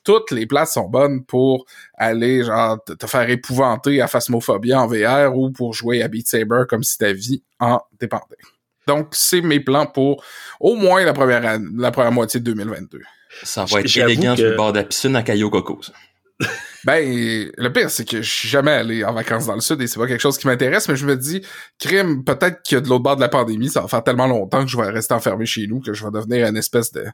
Toutes 0.02 0.30
les 0.32 0.46
places 0.46 0.72
sont 0.72 0.88
bonnes 0.88 1.22
pour 1.24 1.66
aller 1.94 2.42
genre 2.44 2.82
te, 2.82 2.94
te 2.94 3.06
faire 3.06 3.28
épouvanter 3.28 4.00
à 4.00 4.08
Phasmophobia 4.08 4.80
en 4.80 4.86
VR 4.88 5.36
ou 5.36 5.50
pour 5.52 5.74
jouer 5.74 6.02
à 6.02 6.08
Beat 6.08 6.26
Saber 6.26 6.62
comme 6.68 6.82
si 6.82 6.96
ta 6.98 7.12
vie 7.12 7.42
en 7.60 7.78
dépendait. 8.00 8.38
Donc, 8.86 9.08
c'est 9.12 9.40
mes 9.40 9.60
plans 9.60 9.86
pour 9.86 10.24
au 10.60 10.74
moins 10.76 11.04
la 11.04 11.12
première, 11.12 11.44
année- 11.46 11.68
la 11.76 11.90
première 11.90 12.12
moitié 12.12 12.40
de 12.40 12.44
2022. 12.44 13.00
Ça 13.44 13.64
va 13.64 13.80
être 13.80 13.88
élégant 14.10 14.34
que- 14.34 14.40
sur 14.40 14.50
le 14.50 14.56
bord 14.56 14.72
de 14.72 14.78
la 14.78 14.84
piscine 14.84 15.16
à 15.16 15.22
Caillou 15.22 15.50
Coco. 15.50 15.80
ça. 15.82 15.92
Ben, 16.84 17.48
le 17.56 17.68
pire, 17.72 17.90
c'est 17.90 18.04
que 18.04 18.22
je 18.22 18.28
suis 18.28 18.48
jamais 18.48 18.72
allé 18.72 19.04
en 19.04 19.12
vacances 19.12 19.46
dans 19.46 19.54
le 19.54 19.60
sud 19.60 19.80
et 19.80 19.86
c'est 19.86 20.00
pas 20.00 20.08
quelque 20.08 20.20
chose 20.20 20.36
qui 20.36 20.48
m'intéresse, 20.48 20.88
mais 20.88 20.96
je 20.96 21.06
me 21.06 21.16
dis, 21.16 21.40
crime, 21.78 22.24
peut-être 22.24 22.60
que 22.68 22.74
de 22.74 22.88
l'autre 22.88 23.04
bord 23.04 23.14
de 23.14 23.20
la 23.20 23.28
pandémie, 23.28 23.68
ça 23.68 23.82
va 23.82 23.86
faire 23.86 24.02
tellement 24.02 24.26
longtemps 24.26 24.64
que 24.64 24.68
je 24.68 24.76
vais 24.76 24.88
rester 24.90 25.14
enfermé 25.14 25.46
chez 25.46 25.68
nous 25.68 25.78
que 25.80 25.92
je 25.94 26.04
vais 26.04 26.10
devenir 26.10 26.44
une 26.48 26.56
espèce 26.56 26.90
de, 26.90 27.04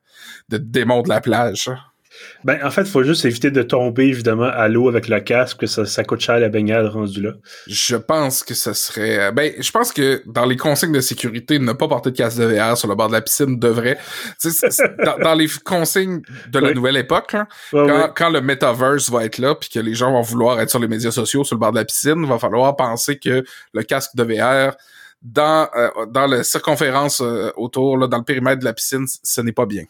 de 0.48 0.56
démon 0.56 1.02
de 1.02 1.10
la 1.10 1.20
plage. 1.20 1.70
Ben, 2.44 2.58
en 2.64 2.70
fait, 2.70 2.82
il 2.82 2.90
faut 2.90 3.02
juste 3.02 3.24
éviter 3.24 3.50
de 3.50 3.62
tomber, 3.62 4.06
évidemment, 4.06 4.44
à 4.44 4.68
l'eau 4.68 4.88
avec 4.88 5.08
le 5.08 5.20
casque, 5.20 5.58
que 5.58 5.66
ça, 5.66 5.84
ça 5.84 6.04
coûte 6.04 6.20
cher 6.20 6.38
la 6.38 6.48
baignade 6.48 6.86
rendue 6.86 7.22
là. 7.22 7.32
Je 7.66 7.96
pense 7.96 8.42
que 8.42 8.54
ce 8.54 8.72
serait... 8.72 9.18
Euh, 9.18 9.30
ben, 9.32 9.52
je 9.58 9.70
pense 9.70 9.92
que 9.92 10.22
dans 10.26 10.44
les 10.44 10.56
consignes 10.56 10.92
de 10.92 11.00
sécurité, 11.00 11.58
ne 11.58 11.72
pas 11.72 11.88
porter 11.88 12.10
de 12.10 12.16
casque 12.16 12.38
de 12.38 12.44
VR 12.44 12.76
sur 12.76 12.88
le 12.88 12.94
bord 12.94 13.08
de 13.08 13.12
la 13.12 13.20
piscine 13.20 13.58
devrait... 13.58 13.98
dans, 15.04 15.18
dans, 15.18 15.34
les 15.34 15.48
consignes 15.64 16.22
de 16.48 16.58
la 16.58 16.72
nouvelle 16.72 16.96
époque, 16.96 17.34
quand, 17.72 18.12
quand, 18.14 18.30
le 18.30 18.40
metaverse 18.40 19.10
va 19.10 19.24
être 19.24 19.38
là, 19.38 19.54
puis 19.54 19.68
que 19.68 19.80
les 19.80 19.94
gens 19.94 20.12
vont 20.12 20.22
vouloir 20.22 20.60
être 20.60 20.70
sur 20.70 20.78
les 20.78 20.88
médias 20.88 21.10
sociaux 21.10 21.44
sur 21.44 21.56
le 21.56 21.60
bord 21.60 21.72
de 21.72 21.78
la 21.78 21.84
piscine, 21.84 22.20
il 22.22 22.28
va 22.28 22.38
falloir 22.38 22.76
penser 22.76 23.18
que 23.18 23.44
le 23.72 23.82
casque 23.82 24.14
de 24.14 24.22
VR 24.22 24.76
dans, 25.22 25.68
euh, 25.74 26.06
dans 26.06 26.26
la 26.26 26.44
circonférence 26.44 27.20
euh, 27.20 27.50
autour, 27.56 27.96
là, 27.96 28.06
dans 28.06 28.18
le 28.18 28.24
périmètre 28.24 28.60
de 28.60 28.64
la 28.64 28.72
piscine, 28.72 29.06
ce 29.22 29.40
n'est 29.40 29.52
pas 29.52 29.66
bien. 29.66 29.84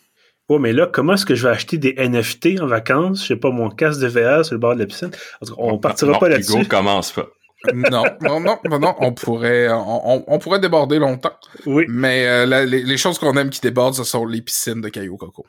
Oh, 0.49 0.59
mais 0.59 0.73
là, 0.73 0.89
comment 0.91 1.15
est-ce 1.15 1.27
que 1.27 1.35
je 1.35 1.43
vais 1.47 1.53
acheter 1.53 1.77
des 1.77 1.95
NFT 1.99 2.61
en 2.61 2.67
vacances? 2.67 3.23
Je 3.23 3.29
sais 3.29 3.37
pas, 3.37 3.51
mon 3.51 3.69
casque 3.69 4.01
de 4.01 4.07
VR 4.07 4.45
sur 4.45 4.55
le 4.55 4.61
bord 4.61 4.75
de 4.75 4.81
la 4.81 4.87
piscine? 4.87 5.11
On 5.59 5.79
partira 5.79 6.19
pas 6.19 6.29
là-dessus. 6.29 6.67
commence 6.67 7.13
pas. 7.13 7.29
non, 7.75 8.05
non, 8.23 8.41
non, 8.41 8.79
non, 8.79 8.95
on 9.01 9.13
pourrait, 9.13 9.69
on, 9.71 10.25
on 10.27 10.39
pourrait 10.39 10.61
déborder 10.61 10.99
longtemps. 10.99 11.37
Oui. 11.67 11.85
Mais 11.89 12.27
euh, 12.27 12.65
les, 12.65 12.83
les, 12.83 12.97
choses 12.97 13.19
qu'on 13.19 13.37
aime 13.37 13.51
qui 13.51 13.61
débordent, 13.61 13.95
ce 13.95 14.05
sont 14.05 14.25
les 14.27 14.41
piscines 14.41 14.81
de 14.81 14.89
cailloux 14.89 15.17
coco. 15.17 15.45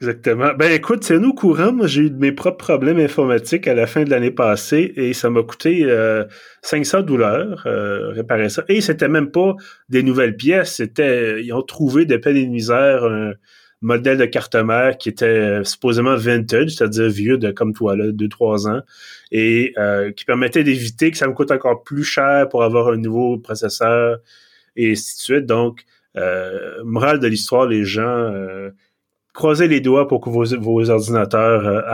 Exactement. 0.00 0.52
Ben 0.58 0.70
écoute, 0.70 1.04
c'est 1.04 1.18
nous 1.18 1.32
courant. 1.32 1.72
Moi, 1.72 1.86
j'ai 1.86 2.02
eu 2.02 2.10
mes 2.10 2.32
propres 2.32 2.58
problèmes 2.58 2.98
informatiques 2.98 3.66
à 3.66 3.74
la 3.74 3.86
fin 3.86 4.04
de 4.04 4.10
l'année 4.10 4.32
passée 4.32 4.92
et 4.96 5.14
ça 5.14 5.30
m'a 5.30 5.42
coûté 5.42 5.84
euh, 5.84 6.24
500 6.62 7.02
dollars 7.02 7.64
euh, 7.66 8.10
réparer 8.10 8.50
ça. 8.50 8.64
Et 8.68 8.80
c'était 8.80 9.08
même 9.08 9.30
pas 9.30 9.54
des 9.88 10.02
nouvelles 10.02 10.36
pièces. 10.36 10.74
C'était, 10.74 11.42
ils 11.42 11.52
ont 11.52 11.62
trouvé 11.62 12.04
de 12.04 12.16
peine 12.16 12.36
et 12.36 12.44
de 12.44 12.50
misère 12.50 13.04
un 13.04 13.32
modèle 13.84 14.16
de 14.16 14.24
carte 14.24 14.54
mère 14.56 14.96
qui 14.96 15.10
était 15.10 15.26
euh, 15.26 15.64
supposément 15.64 16.16
vintage, 16.16 16.70
c'est-à-dire 16.70 17.08
vieux 17.08 17.38
de 17.38 17.50
comme 17.50 17.74
toi 17.74 17.94
là, 17.96 18.06
2-3 18.06 18.68
ans, 18.68 18.80
et 19.30 19.74
euh, 19.78 20.10
qui 20.10 20.24
permettait 20.24 20.64
d'éviter 20.64 21.10
que 21.10 21.18
ça 21.18 21.28
me 21.28 21.34
coûte 21.34 21.50
encore 21.50 21.82
plus 21.82 22.02
cher 22.02 22.48
pour 22.48 22.64
avoir 22.64 22.88
un 22.88 22.96
nouveau 22.96 23.38
processeur 23.38 24.18
et 24.76 24.92
ainsi 24.92 25.16
de 25.16 25.20
suite. 25.20 25.46
Donc, 25.46 25.84
euh, 26.16 26.82
morale 26.82 27.20
de 27.20 27.26
l'histoire, 27.26 27.66
les 27.66 27.84
gens 27.84 28.02
euh, 28.02 28.70
croisez 29.34 29.68
les 29.68 29.80
doigts 29.80 30.08
pour 30.08 30.20
que 30.22 30.30
vos, 30.30 30.90
ordinateurs 30.90 31.84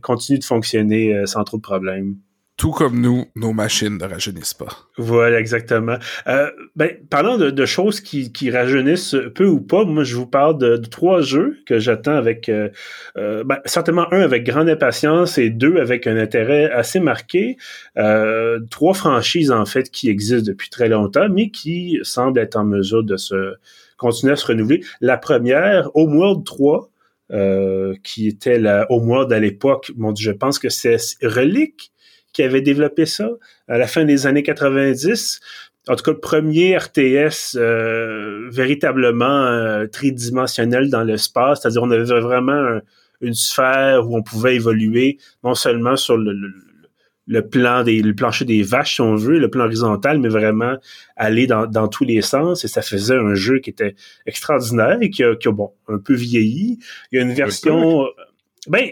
continuent 0.00 0.38
de 0.38 0.44
fonctionner 0.44 1.26
sans 1.26 1.42
trop 1.42 1.56
de 1.56 1.62
problèmes 1.62 2.16
tout 2.56 2.70
comme 2.70 3.00
nous, 3.00 3.26
nos 3.34 3.52
machines 3.52 3.98
ne 3.98 4.04
rajeunissent 4.04 4.54
pas. 4.54 4.68
Voilà, 4.98 5.40
exactement. 5.40 5.96
Euh, 6.26 6.50
ben, 6.76 6.90
parlant 7.08 7.38
de, 7.38 7.66
choses 7.66 8.00
qui, 8.00 8.50
rajeunissent 8.50 9.16
peu 9.34 9.46
ou 9.46 9.60
pas, 9.60 9.84
moi 9.84 10.04
je 10.04 10.14
vous 10.14 10.26
parle 10.26 10.58
de, 10.58 10.76
trois 10.76 11.22
jeux 11.22 11.58
que 11.66 11.78
j'attends 11.78 12.14
avec 12.14 12.48
euh, 12.48 12.68
euh, 13.16 13.42
ben, 13.44 13.58
certainement 13.64 14.06
un 14.12 14.20
avec 14.20 14.44
grande 14.44 14.68
impatience 14.68 15.38
et 15.38 15.50
deux 15.50 15.78
avec 15.78 16.06
un 16.06 16.16
intérêt 16.16 16.70
assez 16.70 17.00
marqué. 17.00 17.56
Euh, 17.96 18.60
trois 18.70 18.94
franchises 18.94 19.50
en 19.50 19.64
fait 19.64 19.90
qui 19.90 20.08
existent 20.08 20.46
depuis 20.46 20.68
très 20.68 20.88
longtemps, 20.88 21.28
mais 21.30 21.50
qui 21.50 21.98
semblent 22.02 22.38
être 22.38 22.56
en 22.56 22.64
mesure 22.64 23.02
de 23.02 23.16
se 23.16 23.54
continuer 23.96 24.34
à 24.34 24.36
se 24.36 24.46
renouveler. 24.46 24.84
La 25.00 25.16
première, 25.16 25.90
Homeworld 25.94 26.44
3. 26.44 26.90
Euh, 27.32 27.94
qui 28.04 28.28
était 28.28 28.58
la 28.58 28.84
Homeworld 28.90 29.32
à 29.32 29.38
l'époque. 29.38 29.90
Je 30.18 30.30
pense 30.32 30.58
que 30.58 30.68
c'est 30.68 30.98
Relic 31.22 31.91
qui 32.32 32.42
avait 32.42 32.62
développé 32.62 33.06
ça 33.06 33.30
à 33.68 33.78
la 33.78 33.86
fin 33.86 34.04
des 34.04 34.26
années 34.26 34.42
90. 34.42 35.40
En 35.88 35.96
tout 35.96 36.04
cas, 36.04 36.12
le 36.12 36.20
premier 36.20 36.76
RTS 36.76 37.56
euh, 37.56 38.48
véritablement 38.50 39.46
euh, 39.46 39.86
tridimensionnel 39.86 40.90
dans 40.90 41.02
l'espace, 41.02 41.62
c'est-à-dire 41.62 41.82
on 41.82 41.90
avait 41.90 42.04
vraiment 42.20 42.80
une 43.20 43.34
sphère 43.34 44.08
où 44.08 44.16
on 44.16 44.22
pouvait 44.22 44.56
évoluer 44.56 45.18
non 45.44 45.54
seulement 45.54 45.96
sur 45.96 46.16
le, 46.16 46.34
le, 47.26 47.48
plan 47.48 47.82
des 47.82 48.02
le 48.02 48.14
plancher 48.14 48.44
des 48.44 48.62
vaches 48.62 48.96
si 48.96 49.00
on 49.00 49.16
veut, 49.16 49.38
le 49.38 49.48
plan 49.48 49.64
horizontal, 49.64 50.18
mais 50.18 50.28
vraiment 50.28 50.76
aller 51.16 51.46
dans, 51.46 51.66
dans 51.66 51.88
tous 51.88 52.04
les 52.04 52.20
sens 52.20 52.64
et 52.64 52.68
ça 52.68 52.82
faisait 52.82 53.16
un 53.16 53.34
jeu 53.34 53.58
qui 53.58 53.70
était 53.70 53.94
extraordinaire 54.26 54.98
et 55.00 55.10
qui 55.10 55.24
a, 55.24 55.34
qui 55.34 55.48
a 55.48 55.52
bon 55.52 55.72
un 55.88 55.98
peu 55.98 56.14
vieilli. 56.14 56.78
Il 57.10 57.18
y 57.18 57.18
a 57.20 57.22
une 57.22 57.32
version 57.32 58.06
ben 58.68 58.90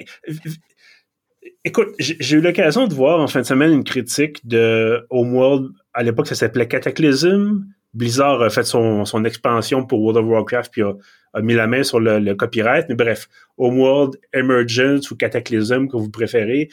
Écoute, 1.62 1.88
j'ai 1.98 2.36
eu 2.36 2.40
l'occasion 2.40 2.86
de 2.86 2.94
voir 2.94 3.20
en 3.20 3.26
fin 3.26 3.42
de 3.42 3.46
semaine 3.46 3.70
une 3.70 3.84
critique 3.84 4.46
de 4.48 5.06
Homeworld. 5.10 5.72
À 5.92 6.02
l'époque, 6.02 6.26
ça 6.26 6.34
s'appelait 6.34 6.66
Cataclysm. 6.66 7.66
Blizzard 7.92 8.40
a 8.40 8.48
fait 8.48 8.64
son, 8.64 9.04
expansion 9.26 9.84
pour 9.84 10.00
World 10.00 10.24
of 10.24 10.30
Warcraft 10.30 10.72
puis 10.72 10.82
a, 10.82 10.94
a 11.34 11.42
mis 11.42 11.52
la 11.52 11.66
main 11.66 11.82
sur 11.82 12.00
le, 12.00 12.32
copyright. 12.32 12.86
Mais 12.88 12.94
bref, 12.94 13.28
Homeworld, 13.58 14.18
Emergence 14.32 15.10
ou 15.10 15.16
Cataclysm 15.16 15.88
que 15.88 15.98
vous 15.98 16.08
préférez. 16.08 16.70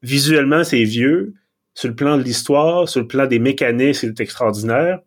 Visuellement, 0.00 0.64
c'est 0.64 0.84
vieux. 0.84 1.34
Sur 1.74 1.88
le 1.90 1.94
plan 1.94 2.16
de 2.16 2.22
l'histoire, 2.22 2.88
sur 2.88 3.00
le 3.00 3.06
plan 3.06 3.26
des 3.26 3.38
mécaniques, 3.38 3.96
c'est 3.96 4.20
extraordinaire. 4.20 5.00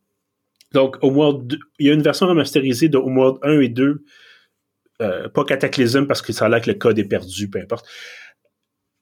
Donc, 0.73 0.97
Homeworld, 1.01 1.57
il 1.79 1.87
y 1.87 1.89
a 1.89 1.93
une 1.93 2.03
version 2.03 2.27
remasterisée 2.27 2.89
de 2.89 2.97
Homeworld 2.99 3.39
1 3.41 3.61
et 3.61 3.69
2. 3.69 4.03
Euh, 5.01 5.29
pas 5.29 5.43
Cataclysm 5.43 6.05
parce 6.05 6.21
que 6.21 6.33
ça 6.33 6.45
a 6.45 6.49
l'air 6.49 6.61
que 6.61 6.69
le 6.69 6.77
code 6.77 6.99
est 6.99 7.05
perdu, 7.05 7.49
peu 7.49 7.59
importe 7.59 7.87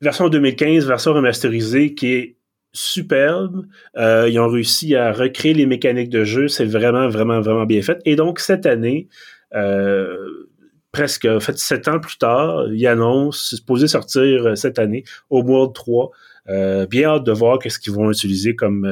version 0.05 0.29
2015, 0.29 0.85
version 0.85 1.13
remasterisée 1.13 1.95
qui 1.95 2.13
est 2.13 2.37
superbe. 2.71 3.65
Euh, 3.97 4.29
ils 4.29 4.39
ont 4.39 4.47
réussi 4.47 4.95
à 4.95 5.11
recréer 5.11 5.53
les 5.53 5.65
mécaniques 5.65 6.09
de 6.09 6.23
jeu. 6.23 6.47
C'est 6.47 6.65
vraiment, 6.65 7.09
vraiment, 7.09 7.41
vraiment 7.41 7.65
bien 7.65 7.81
fait. 7.81 7.99
Et 8.05 8.15
donc, 8.15 8.39
cette 8.39 8.65
année, 8.65 9.07
euh, 9.55 10.47
presque, 10.91 11.27
sept 11.55 11.87
ans 11.87 11.99
plus 11.99 12.17
tard, 12.17 12.67
ils 12.71 12.85
annoncent, 12.87 13.55
supposé 13.55 13.87
sortir 13.87 14.45
euh, 14.45 14.55
cette 14.55 14.77
année, 14.77 15.03
au 15.29 15.41
World 15.41 15.73
3. 15.73 16.11
Euh, 16.47 16.85
bien 16.85 17.09
hâte 17.09 17.23
de 17.23 17.31
voir 17.31 17.57
qu'est-ce 17.57 17.79
qu'ils 17.79 17.93
vont 17.93 18.11
utiliser 18.11 18.55
comme, 18.55 18.87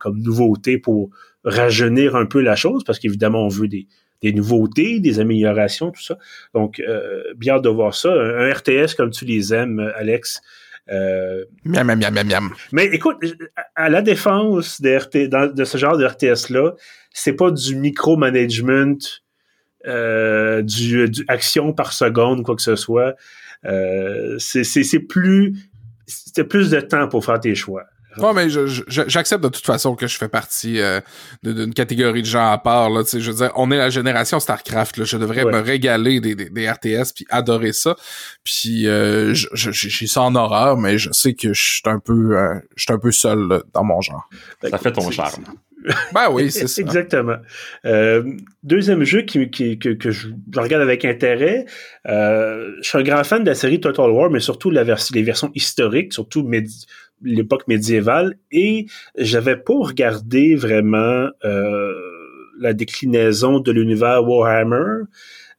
comme 0.00 0.20
nouveauté 0.20 0.78
pour 0.78 1.10
rajeunir 1.44 2.16
un 2.16 2.26
peu 2.26 2.40
la 2.40 2.56
chose, 2.56 2.82
parce 2.82 2.98
qu'évidemment, 2.98 3.44
on 3.44 3.48
veut 3.48 3.68
des, 3.68 3.86
des 4.22 4.32
nouveautés, 4.32 5.00
des 5.00 5.20
améliorations, 5.20 5.90
tout 5.90 6.02
ça. 6.02 6.18
Donc, 6.54 6.80
euh, 6.80 7.22
bien 7.36 7.60
de 7.60 7.68
voir 7.68 7.94
ça. 7.94 8.12
Un, 8.12 8.52
RTS 8.52 8.94
comme 8.96 9.10
tu 9.10 9.24
les 9.24 9.52
aimes, 9.52 9.92
Alex. 9.96 10.40
Euh, 10.90 11.44
miam, 11.64 11.86
miam, 11.86 11.98
miam, 11.98 12.26
miam, 12.26 12.50
Mais 12.72 12.86
écoute, 12.86 13.16
à 13.74 13.88
la 13.88 14.02
défense 14.02 14.80
de, 14.80 14.96
RT, 14.96 15.54
de 15.54 15.64
ce 15.64 15.78
genre 15.78 15.96
de 15.96 16.06
RTS-là, 16.06 16.74
c'est 17.12 17.32
pas 17.32 17.50
du 17.50 17.74
micromanagement, 17.76 18.98
euh, 19.86 20.62
du, 20.62 21.08
du 21.08 21.24
action 21.28 21.72
par 21.72 21.92
seconde, 21.92 22.44
quoi 22.44 22.54
que 22.56 22.62
ce 22.62 22.76
soit. 22.76 23.14
Euh, 23.64 24.36
c'est 24.38 25.00
plus... 25.00 25.56
C'était 26.08 26.44
plus 26.44 26.70
de 26.70 26.78
temps 26.78 27.08
pour 27.08 27.24
faire 27.24 27.40
tes 27.40 27.56
choix. 27.56 27.84
Ouais, 28.18 28.32
mais 28.34 28.48
j'accepte 28.88 29.42
de 29.42 29.48
toute 29.48 29.64
façon 29.64 29.94
que 29.94 30.06
je 30.06 30.16
fais 30.16 30.28
partie 30.28 30.80
euh, 30.80 31.00
d'une 31.42 31.74
catégorie 31.74 32.22
de 32.22 32.26
gens 32.26 32.50
à 32.50 32.58
part. 32.58 32.90
Là, 32.90 33.02
je 33.10 33.30
veux 33.30 33.36
dire, 33.36 33.52
on 33.56 33.70
est 33.70 33.76
la 33.76 33.90
génération 33.90 34.40
StarCraft. 34.40 34.98
Là, 34.98 35.04
je 35.04 35.16
devrais 35.16 35.44
me 35.44 35.58
régaler 35.58 36.20
des, 36.20 36.34
des, 36.34 36.70
RTS 36.70 37.12
puis 37.14 37.26
adorer 37.30 37.72
ça. 37.72 37.96
Puis 38.44 38.86
euh, 38.86 39.34
j'ai 39.34 40.06
ça 40.06 40.22
en 40.22 40.34
horreur, 40.34 40.76
mais 40.76 40.98
je 40.98 41.12
sais 41.12 41.34
que 41.34 41.52
je 41.52 41.62
suis 41.62 41.82
un 41.84 41.98
peu 41.98 42.36
euh, 42.36 42.54
je 42.76 42.84
suis 42.84 42.92
un 42.92 42.98
peu 42.98 43.12
seul 43.12 43.62
dans 43.72 43.84
mon 43.84 44.00
genre. 44.00 44.28
Ça 44.62 44.78
fait 44.78 44.92
ton 44.92 45.10
charme. 45.10 45.44
Ben 46.12 46.28
oui, 46.30 46.50
c'est 46.50 46.66
ça. 46.66 46.82
Exactement. 46.82 47.36
Euh, 47.84 48.24
deuxième 48.62 49.04
jeu 49.04 49.22
qui, 49.22 49.50
qui, 49.50 49.78
que, 49.78 49.90
que 49.90 50.10
je 50.10 50.28
regarde 50.54 50.82
avec 50.82 51.04
intérêt. 51.04 51.66
Euh, 52.08 52.72
je 52.82 52.88
suis 52.88 52.98
un 52.98 53.02
grand 53.02 53.24
fan 53.24 53.44
de 53.44 53.48
la 53.48 53.54
série 53.54 53.80
Total 53.80 54.10
War, 54.10 54.30
mais 54.30 54.40
surtout 54.40 54.70
la 54.70 54.84
vers 54.84 54.98
les 55.12 55.22
versions 55.22 55.50
historiques, 55.54 56.12
surtout 56.12 56.42
l'époque 57.22 57.66
médiévale 57.68 58.36
et 58.50 58.86
j'avais 59.16 59.56
pas 59.56 59.74
regardé 59.74 60.54
vraiment 60.54 61.28
euh, 61.44 61.92
la 62.58 62.72
déclinaison 62.72 63.60
de 63.60 63.72
l'univers 63.72 64.26
Warhammer 64.26 65.04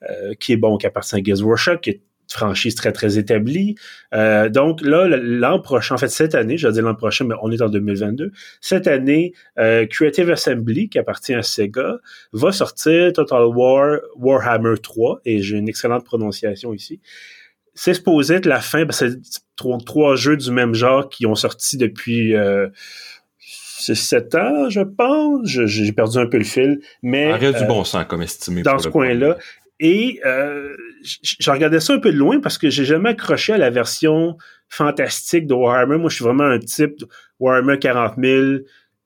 euh, 0.10 0.34
qui 0.40 0.54
est 0.54 0.58
bon 0.58 0.78
qui 0.78 0.86
appartient 0.86 1.16
à 1.16 1.22
Games 1.22 1.42
Workshop 1.42 1.78
qui 1.78 1.90
est 1.92 2.02
franchise 2.30 2.76
très 2.76 2.92
très 2.92 3.18
établie. 3.18 3.76
Euh, 4.14 4.50
donc 4.50 4.82
là 4.82 5.08
l'an 5.08 5.62
prochain 5.62 5.96
en 5.96 5.98
fait 5.98 6.10
cette 6.10 6.36
année 6.36 6.58
je 6.58 6.68
vais 6.68 6.74
dire 6.74 6.84
l'an 6.84 6.94
prochain 6.94 7.26
mais 7.26 7.36
on 7.42 7.52
est 7.52 7.62
en 7.62 7.70
2022 7.70 8.32
cette 8.60 8.88
année 8.88 9.34
Creative 9.56 10.30
Assembly 10.30 10.90
qui 10.90 11.00
appartient 11.00 11.34
à 11.34 11.42
Sega 11.42 12.00
va 12.34 12.52
sortir 12.52 13.14
Total 13.14 13.46
War 13.46 14.00
Warhammer 14.18 14.76
3 14.84 15.22
et 15.24 15.42
j'ai 15.42 15.58
une 15.58 15.70
excellente 15.70 16.04
prononciation 16.04 16.74
ici 16.74 17.00
c'est 17.77 17.93
supposé 17.93 18.36
être 18.36 18.48
la 18.48 18.60
fin, 18.60 18.86
c'est 18.89 19.19
trois, 19.55 19.77
trois, 19.86 20.15
jeux 20.15 20.36
du 20.36 20.50
même 20.50 20.74
genre 20.74 21.10
qui 21.10 21.27
ont 21.27 21.36
sorti 21.36 21.77
depuis 21.77 22.36
euh, 22.36 22.67
sept 23.39 24.34
ans, 24.34 24.67
je 24.69 24.81
pense. 24.81 25.48
J'ai 25.48 25.91
perdu 25.91 26.17
un 26.17 26.25
peu 26.25 26.39
le 26.39 26.43
fil. 26.43 26.81
Mais 27.03 27.31
il 27.39 27.43
y 27.43 27.46
a 27.46 27.53
du 27.53 27.65
bon 27.65 27.84
sens 27.84 28.03
comme 28.05 28.24
estimé. 28.24 28.63
Dans 28.63 28.79
ce 28.79 28.89
coin-là. 28.89 29.38
Et 29.79 30.19
euh, 30.25 30.75
je 31.22 31.51
regardais 31.51 31.79
ça 31.79 31.93
un 31.93 32.00
peu 32.00 32.12
de 32.12 32.17
loin 32.17 32.39
parce 32.39 32.57
que 32.57 32.72
j'ai 32.72 32.84
jamais 32.84 33.10
accroché 33.10 33.53
à 33.53 33.60
la 33.60 33.69
version 33.69 34.36
fantastique 34.69 35.46
de 35.46 35.53
Warhammer. 35.53 36.00
Moi, 36.00 36.10
je 36.10 36.15
suis 36.15 36.25
vraiment 36.25 36.46
un 36.46 36.57
type 36.57 37.03
Warhammer 37.39 37.77
40 37.77 38.15
000, 38.17 38.46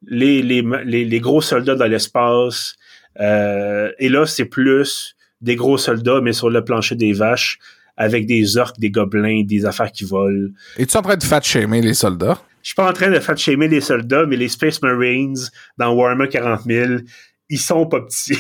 les, 0.08 0.42
les, 0.42 0.62
les, 0.86 1.20
gros 1.20 1.42
soldats 1.42 1.76
dans 1.76 1.88
l'espace. 1.88 2.78
Euh, 3.20 3.92
et 4.00 4.08
là, 4.08 4.26
c'est 4.26 4.46
plus 4.46 5.18
des 5.42 5.58
gros 5.58 5.78
soldats, 5.78 6.22
mais 6.22 6.32
sur 6.32 6.50
le 6.50 6.64
plancher 6.64 6.96
des 6.96 7.12
vaches, 7.12 7.60
avec 8.02 8.26
des 8.26 8.58
orques, 8.58 8.80
des 8.80 8.90
gobelins, 8.90 9.44
des 9.44 9.64
affaires 9.66 9.92
qui 9.92 10.06
volent. 10.06 10.50
Es-tu 10.76 10.98
en 10.98 11.04
train 11.04 11.18
de 11.18 11.24
fat 11.24 11.42
shamer 11.42 11.82
les 11.82 11.94
soldats? 11.94 12.42
Je 12.64 12.70
suis 12.70 12.76
pas 12.76 12.90
en 12.90 12.94
train 12.94 13.12
de 13.12 13.20
fat 13.20 13.36
shamer 13.36 13.68
les 13.68 13.80
soldats, 13.82 14.26
mais 14.26 14.38
les 14.38 14.48
Space 14.48 14.82
Marines 14.82 15.38
dans 15.78 15.94
Warhammer 15.94 16.28
40 16.28 16.64
000, 16.66 16.94
ils 17.50 17.60
sont 17.60 17.86
pas 17.86 18.02
petits. 18.02 18.40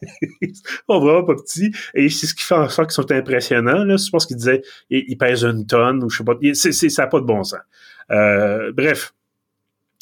ils 0.40 0.54
sont 0.54 1.00
vraiment 1.00 1.24
pas 1.24 1.34
petits. 1.34 1.72
Et 1.94 2.08
c'est 2.08 2.28
ce 2.28 2.34
qui 2.34 2.44
fait 2.44 2.54
en 2.54 2.68
sorte 2.68 2.90
qu'ils 2.90 3.02
sont 3.02 3.10
impressionnants. 3.10 3.82
Là. 3.82 3.96
Je 3.96 4.10
pense 4.10 4.26
qu'ils 4.26 4.36
disaient 4.36 4.62
ils, 4.90 5.16
pèsent 5.18 5.42
une 5.42 5.66
tonne 5.66 6.04
ou 6.04 6.08
je 6.08 6.18
sais 6.18 6.24
pas. 6.24 6.34
C'est, 6.52 6.72
ça 6.72 7.02
n'a 7.02 7.08
pas 7.08 7.18
de 7.18 7.26
bon 7.26 7.42
sens. 7.42 7.58
Euh, 8.12 8.70
bref. 8.72 9.12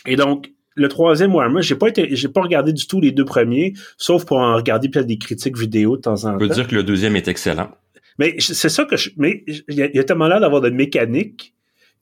Et 0.05 0.17
donc, 0.17 0.51
le 0.75 0.89
troisième 0.89 1.35
Warhammer, 1.35 1.63
j'ai 1.63 1.77
pas 1.77 1.89
été, 1.89 2.15
j'ai 2.15 2.29
pas 2.29 2.43
regardé 2.43 2.75
du 2.75 2.87
tout 2.87 3.01
les 3.01 3.13
deux 3.13 3.25
premiers, 3.25 3.73
sauf 3.97 4.27
pour 4.27 4.37
en 4.39 4.55
regarder 4.57 4.91
peut-être 4.91 5.07
des 5.07 5.19
critiques 5.19 5.57
vidéo 5.57 5.97
de 5.97 6.03
temps 6.03 6.25
en 6.25 6.31
temps. 6.31 6.35
On 6.35 6.39
peut 6.39 6.49
dire 6.49 6.69
que 6.69 6.75
le 6.75 6.83
deuxième 6.83 7.17
est 7.17 7.29
excellent. 7.29 7.71
Mais 8.19 8.37
c'est 8.38 8.69
ça 8.69 8.85
que 8.85 8.97
je, 8.97 9.11
mais 9.16 9.45
il 9.47 9.76
y, 9.76 9.99
a 9.99 10.04
tellement 10.04 10.28
l'air 10.28 10.40
d'avoir 10.40 10.61
de 10.61 10.71
mécanique 10.71 11.54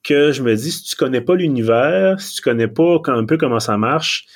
que 0.03 0.33
je 0.33 0.43
me 0.43 0.55
dis, 0.55 0.73
si 0.73 0.85
tu 0.85 0.97
connais 0.97 1.21
pas 1.21 1.35
l'univers, 1.35 2.21
si 2.21 2.37
tu 2.37 2.43
connais 2.43 2.69
pas 2.69 3.01
un 3.07 3.25
peu 3.25 3.37
comment 3.37 3.61
ça 3.61 3.77
marche, 3.77 4.27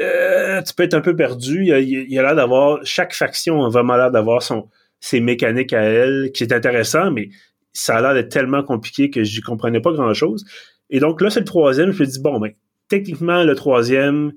euh, 0.00 0.62
tu 0.62 0.74
peux 0.74 0.82
être 0.82 0.94
un 0.94 1.00
peu 1.00 1.16
perdu. 1.16 1.62
Il 1.62 2.12
y 2.12 2.18
a, 2.18 2.22
l'air 2.22 2.34
d'avoir, 2.34 2.80
chaque 2.84 3.14
faction 3.14 3.64
a 3.64 3.68
vraiment 3.68 3.96
l'air 3.96 4.10
d'avoir 4.10 4.42
son, 4.42 4.68
ses 5.00 5.20
mécaniques 5.20 5.72
à 5.72 5.82
elle, 5.82 6.30
qui 6.32 6.44
est 6.44 6.52
intéressant, 6.52 7.10
mais 7.10 7.30
ça 7.72 7.96
a 7.96 8.02
l'air 8.02 8.14
d'être 8.14 8.30
tellement 8.30 8.62
compliqué 8.62 9.10
que 9.10 9.24
je 9.24 9.40
comprenais 9.40 9.80
pas 9.80 9.92
grand 9.92 10.14
chose. 10.14 10.44
Et 10.90 11.00
donc 11.00 11.20
là, 11.20 11.30
c'est 11.30 11.40
le 11.40 11.46
troisième, 11.46 11.92
je 11.92 12.02
me 12.02 12.06
dis, 12.06 12.20
bon, 12.20 12.38
ben, 12.40 12.52
techniquement, 12.88 13.44
le 13.44 13.54
troisième 13.54 14.32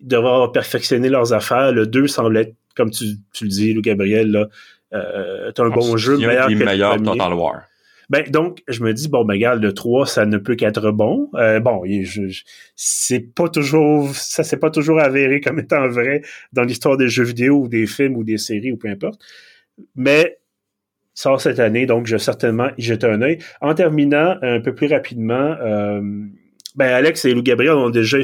devrait 0.00 0.32
avoir 0.32 0.52
perfectionné 0.52 1.08
leurs 1.08 1.32
affaires. 1.32 1.72
Le 1.72 1.86
deux 1.86 2.06
semble 2.06 2.36
être, 2.36 2.54
comme 2.76 2.90
tu, 2.90 3.04
tu 3.32 3.44
le 3.44 3.50
dis, 3.50 3.72
Lou 3.72 3.82
Gabriel, 3.82 4.30
là, 4.30 4.48
euh, 4.94 5.52
t'as 5.52 5.64
un 5.64 5.70
bon 5.70 5.96
jeu, 5.96 6.16
meilleur 6.18 6.48
que 6.48 6.54
meilleur 6.54 6.96
le 6.96 7.04
Total 7.04 7.32
War. 7.34 7.62
Ben, 8.10 8.28
donc, 8.28 8.62
je 8.68 8.82
me 8.82 8.92
dis, 8.92 9.08
bon, 9.08 9.24
ben, 9.24 9.34
regarde, 9.34 9.62
le 9.62 9.72
3, 9.72 10.06
ça 10.06 10.26
ne 10.26 10.36
peut 10.36 10.54
qu'être 10.54 10.90
bon. 10.90 11.30
Euh, 11.34 11.60
bon, 11.60 11.82
c'est 12.76 13.34
pas 13.34 13.48
toujours, 13.48 14.14
ça 14.14 14.44
s'est 14.44 14.58
pas 14.58 14.70
toujours 14.70 15.00
avéré 15.00 15.40
comme 15.40 15.58
étant 15.58 15.88
vrai 15.88 16.20
dans 16.52 16.62
l'histoire 16.62 16.96
des 16.96 17.08
jeux 17.08 17.24
vidéo 17.24 17.62
ou 17.62 17.68
des 17.68 17.86
films 17.86 18.16
ou 18.16 18.24
des 18.24 18.36
séries 18.38 18.70
ou 18.70 18.76
peu 18.76 18.88
importe. 18.88 19.20
Mais, 19.96 20.38
sort 21.14 21.40
cette 21.40 21.58
année, 21.58 21.86
donc 21.86 22.06
je 22.06 22.16
vais 22.16 22.22
certainement 22.22 22.68
y 22.76 22.82
jeter 22.82 23.06
un 23.06 23.22
œil. 23.22 23.38
En 23.60 23.74
terminant 23.74 24.36
un 24.42 24.60
peu 24.60 24.74
plus 24.74 24.88
rapidement, 24.88 25.56
euh, 25.62 26.00
ben 26.74 26.86
Alex 26.86 27.24
et 27.24 27.34
Lou 27.34 27.42
Gabriel 27.42 27.74
ont 27.74 27.90
déjà 27.90 28.18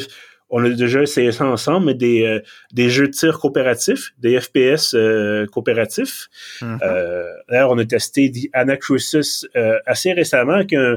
on 0.51 0.65
a 0.65 0.71
déjà 0.71 1.03
essayé 1.03 1.33
ça 1.33 1.47
ensemble, 1.47 1.87
mais 1.87 1.95
des, 1.95 2.23
euh, 2.25 2.41
des 2.73 2.89
jeux 2.89 3.09
de 3.09 3.13
tir 3.13 3.39
coopératifs, 3.39 4.13
des 4.19 4.41
FPS 4.41 4.95
euh, 4.95 5.47
coopératifs. 5.47 6.29
Mm-hmm. 6.61 6.79
euh, 6.83 7.25
d'ailleurs, 7.49 7.71
on 7.71 7.79
a 7.79 7.85
testé 7.85 8.31
The 8.31 8.49
Anacrusis 8.53 9.47
euh, 9.57 9.79
assez 9.87 10.13
récemment, 10.13 10.55
avec 10.55 10.73
un, 10.73 10.97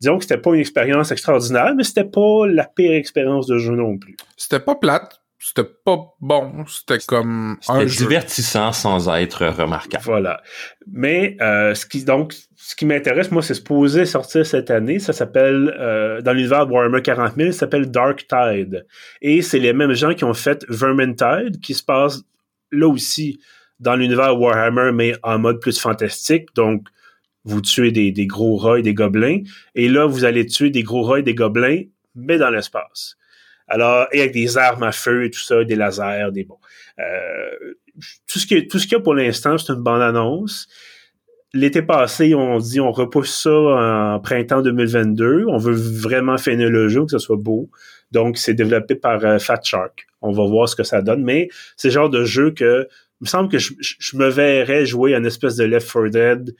disons 0.00 0.18
que 0.18 0.24
c'était 0.24 0.38
pas 0.38 0.54
une 0.54 0.60
expérience 0.60 1.10
extraordinaire, 1.10 1.74
mais 1.76 1.84
c'était 1.84 2.04
pas 2.04 2.46
la 2.46 2.64
pire 2.64 2.92
expérience 2.92 3.46
de 3.46 3.58
jeu 3.58 3.74
non 3.74 3.98
plus. 3.98 4.16
C'était 4.36 4.60
pas 4.60 4.76
plate, 4.76 5.20
c'était 5.38 5.68
pas 5.84 6.14
bon, 6.20 6.64
c'était 6.66 6.98
comme 7.06 7.58
un 7.68 7.84
divertissant 7.84 8.72
sans 8.72 9.08
être 9.14 9.46
remarquable. 9.46 10.04
Voilà. 10.04 10.42
Mais 10.90 11.36
euh, 11.40 11.74
ce 11.74 11.86
qui 11.86 12.04
donc 12.04 12.34
ce 12.66 12.74
qui 12.74 12.84
m'intéresse 12.84 13.30
moi 13.30 13.42
c'est 13.42 13.54
supposé 13.54 14.06
sortir 14.06 14.44
cette 14.44 14.72
année, 14.72 14.98
ça 14.98 15.12
s'appelle 15.12 15.72
euh, 15.78 16.20
dans 16.20 16.32
l'univers 16.32 16.68
Warhammer 16.68 17.00
40 17.00 17.36
000, 17.36 17.52
ça 17.52 17.60
s'appelle 17.60 17.92
Dark 17.92 18.26
Tide 18.26 18.84
et 19.22 19.40
c'est 19.40 19.60
les 19.60 19.72
mêmes 19.72 19.92
gens 19.92 20.14
qui 20.14 20.24
ont 20.24 20.34
fait 20.34 20.64
Vermintide 20.68 21.60
qui 21.62 21.74
se 21.74 21.84
passe 21.84 22.22
là 22.72 22.88
aussi 22.88 23.38
dans 23.78 23.94
l'univers 23.94 24.36
Warhammer 24.36 24.90
mais 24.92 25.14
en 25.22 25.38
mode 25.38 25.60
plus 25.60 25.78
fantastique. 25.78 26.48
Donc 26.56 26.88
vous 27.44 27.60
tuez 27.60 27.92
des, 27.92 28.10
des 28.10 28.26
gros 28.26 28.56
rats 28.56 28.80
et 28.80 28.82
des 28.82 28.94
gobelins 28.94 29.42
et 29.76 29.88
là 29.88 30.06
vous 30.06 30.24
allez 30.24 30.44
tuer 30.44 30.70
des 30.70 30.82
gros 30.82 31.02
rats 31.02 31.20
et 31.20 31.22
des 31.22 31.36
gobelins 31.36 31.82
mais 32.16 32.36
dans 32.36 32.50
l'espace. 32.50 33.16
Alors, 33.68 34.08
et 34.10 34.22
avec 34.22 34.32
des 34.32 34.58
armes 34.58 34.82
à 34.82 34.92
feu 34.92 35.24
et 35.24 35.30
tout 35.30 35.40
ça, 35.40 35.62
des 35.62 35.76
lasers, 35.76 36.30
des 36.32 36.42
bons. 36.42 36.58
Euh, 36.98 37.74
tout 38.26 38.40
ce 38.40 38.46
qui 38.46 38.66
tout 38.66 38.80
ce 38.80 38.86
qu'il 38.86 38.94
y 38.94 39.00
a 39.00 39.02
pour 39.02 39.14
l'instant, 39.14 39.56
c'est 39.56 39.72
une 39.72 39.82
bonne 39.82 40.02
annonce. 40.02 40.66
L'été 41.56 41.80
passé, 41.80 42.34
on 42.34 42.58
dit 42.58 42.80
on 42.80 42.92
repousse 42.92 43.42
ça 43.42 43.50
en 43.50 44.20
printemps 44.20 44.60
2022. 44.60 45.46
On 45.48 45.56
veut 45.56 45.74
vraiment 45.74 46.36
finir 46.36 46.68
le 46.68 46.88
jeu, 46.88 47.04
que 47.04 47.10
ce 47.10 47.18
soit 47.18 47.38
beau. 47.38 47.70
Donc, 48.12 48.36
c'est 48.36 48.54
développé 48.54 48.94
par 48.94 49.24
euh, 49.24 49.38
Fat 49.38 49.60
Shark. 49.62 50.06
On 50.20 50.32
va 50.32 50.44
voir 50.44 50.68
ce 50.68 50.76
que 50.76 50.84
ça 50.84 51.00
donne. 51.00 51.24
Mais 51.24 51.48
c'est 51.76 51.88
le 51.88 51.94
genre 51.94 52.10
de 52.10 52.24
jeu 52.24 52.50
que 52.50 52.86
il 53.20 53.24
me 53.24 53.28
semble 53.28 53.48
que 53.48 53.58
je, 53.58 53.72
je 53.80 54.16
me 54.18 54.28
verrais 54.28 54.84
jouer 54.84 55.14
une 55.14 55.24
espèce 55.24 55.56
de 55.56 55.64
Left 55.64 55.90
4 55.90 56.08
Dead 56.08 56.54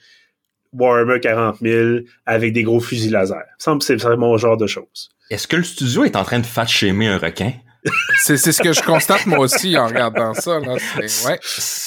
Warhammer 0.73 1.19
40 1.19 1.57
000 1.61 1.99
avec 2.25 2.53
des 2.53 2.63
gros 2.63 2.79
fusils 2.79 3.11
laser. 3.11 3.37
Il 3.37 3.59
me 3.59 3.63
semble 3.63 3.79
que 3.79 3.85
c'est 3.85 3.95
vraiment 3.95 4.29
mon 4.29 4.37
genre 4.37 4.57
de 4.57 4.67
choses. 4.67 5.09
Est-ce 5.29 5.47
que 5.47 5.57
le 5.57 5.63
studio 5.63 6.03
est 6.05 6.15
en 6.15 6.23
train 6.23 6.39
de 6.39 6.45
fat 6.45 6.65
shamer 6.65 7.07
un 7.07 7.17
requin? 7.17 7.53
c'est 8.23 8.37
ce 8.37 8.61
que 8.61 8.73
je 8.73 8.81
constate 8.81 9.25
moi 9.27 9.39
aussi 9.39 9.77
en 9.77 9.87
regardant 9.87 10.33
ça. 10.33 10.59
C'est 11.05 11.29
ouais. 11.29 11.39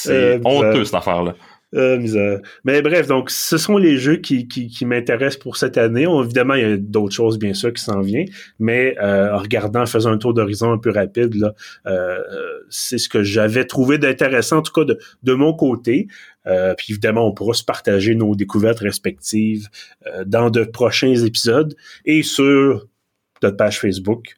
euh, 0.08 0.40
honteux 0.44 0.84
cette 0.84 0.94
affaire-là. 0.94 1.34
Euh, 1.74 2.38
mais 2.64 2.82
bref, 2.82 3.06
donc 3.06 3.30
ce 3.30 3.56
sont 3.56 3.76
les 3.76 3.96
jeux 3.96 4.16
qui, 4.16 4.48
qui, 4.48 4.68
qui 4.68 4.84
m'intéressent 4.84 5.38
pour 5.38 5.56
cette 5.56 5.78
année. 5.78 6.06
évidemment, 6.22 6.54
il 6.54 6.62
y 6.62 6.72
a 6.72 6.76
d'autres 6.76 7.14
choses 7.14 7.38
bien 7.38 7.54
sûr 7.54 7.72
qui 7.72 7.82
s'en 7.82 8.00
viennent, 8.00 8.28
mais 8.58 8.96
euh, 9.00 9.34
en 9.34 9.38
regardant, 9.38 9.82
en 9.82 9.86
faisant 9.86 10.10
un 10.10 10.18
tour 10.18 10.34
d'horizon 10.34 10.72
un 10.72 10.78
peu 10.78 10.90
rapide, 10.90 11.34
là, 11.34 11.54
euh, 11.86 12.18
c'est 12.70 12.98
ce 12.98 13.08
que 13.08 13.22
j'avais 13.22 13.64
trouvé 13.64 13.98
d'intéressant, 13.98 14.58
en 14.58 14.62
tout 14.62 14.72
cas 14.72 14.84
de, 14.84 14.98
de 15.22 15.32
mon 15.32 15.52
côté. 15.52 16.08
puis 16.76 16.86
évidemment, 16.90 17.26
on 17.26 17.32
pourra 17.32 17.54
se 17.54 17.64
partager 17.64 18.14
nos 18.14 18.34
découvertes 18.34 18.80
respectives 18.80 19.68
dans 20.26 20.50
de 20.50 20.64
prochains 20.64 21.14
épisodes 21.14 21.74
et 22.04 22.22
sur 22.22 22.88
notre 23.42 23.56
page 23.56 23.78
Facebook. 23.78 24.36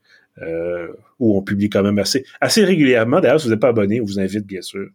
où 1.18 1.36
on 1.38 1.42
publie 1.42 1.70
quand 1.70 1.82
même 1.82 1.98
assez, 1.98 2.24
assez 2.40 2.64
régulièrement. 2.64 3.20
D'ailleurs, 3.20 3.40
si 3.40 3.46
vous 3.46 3.52
n'êtes 3.52 3.60
pas 3.60 3.68
abonné, 3.68 4.00
on 4.00 4.04
vous 4.04 4.18
invite 4.18 4.46
bien 4.46 4.62
sûr 4.62 4.88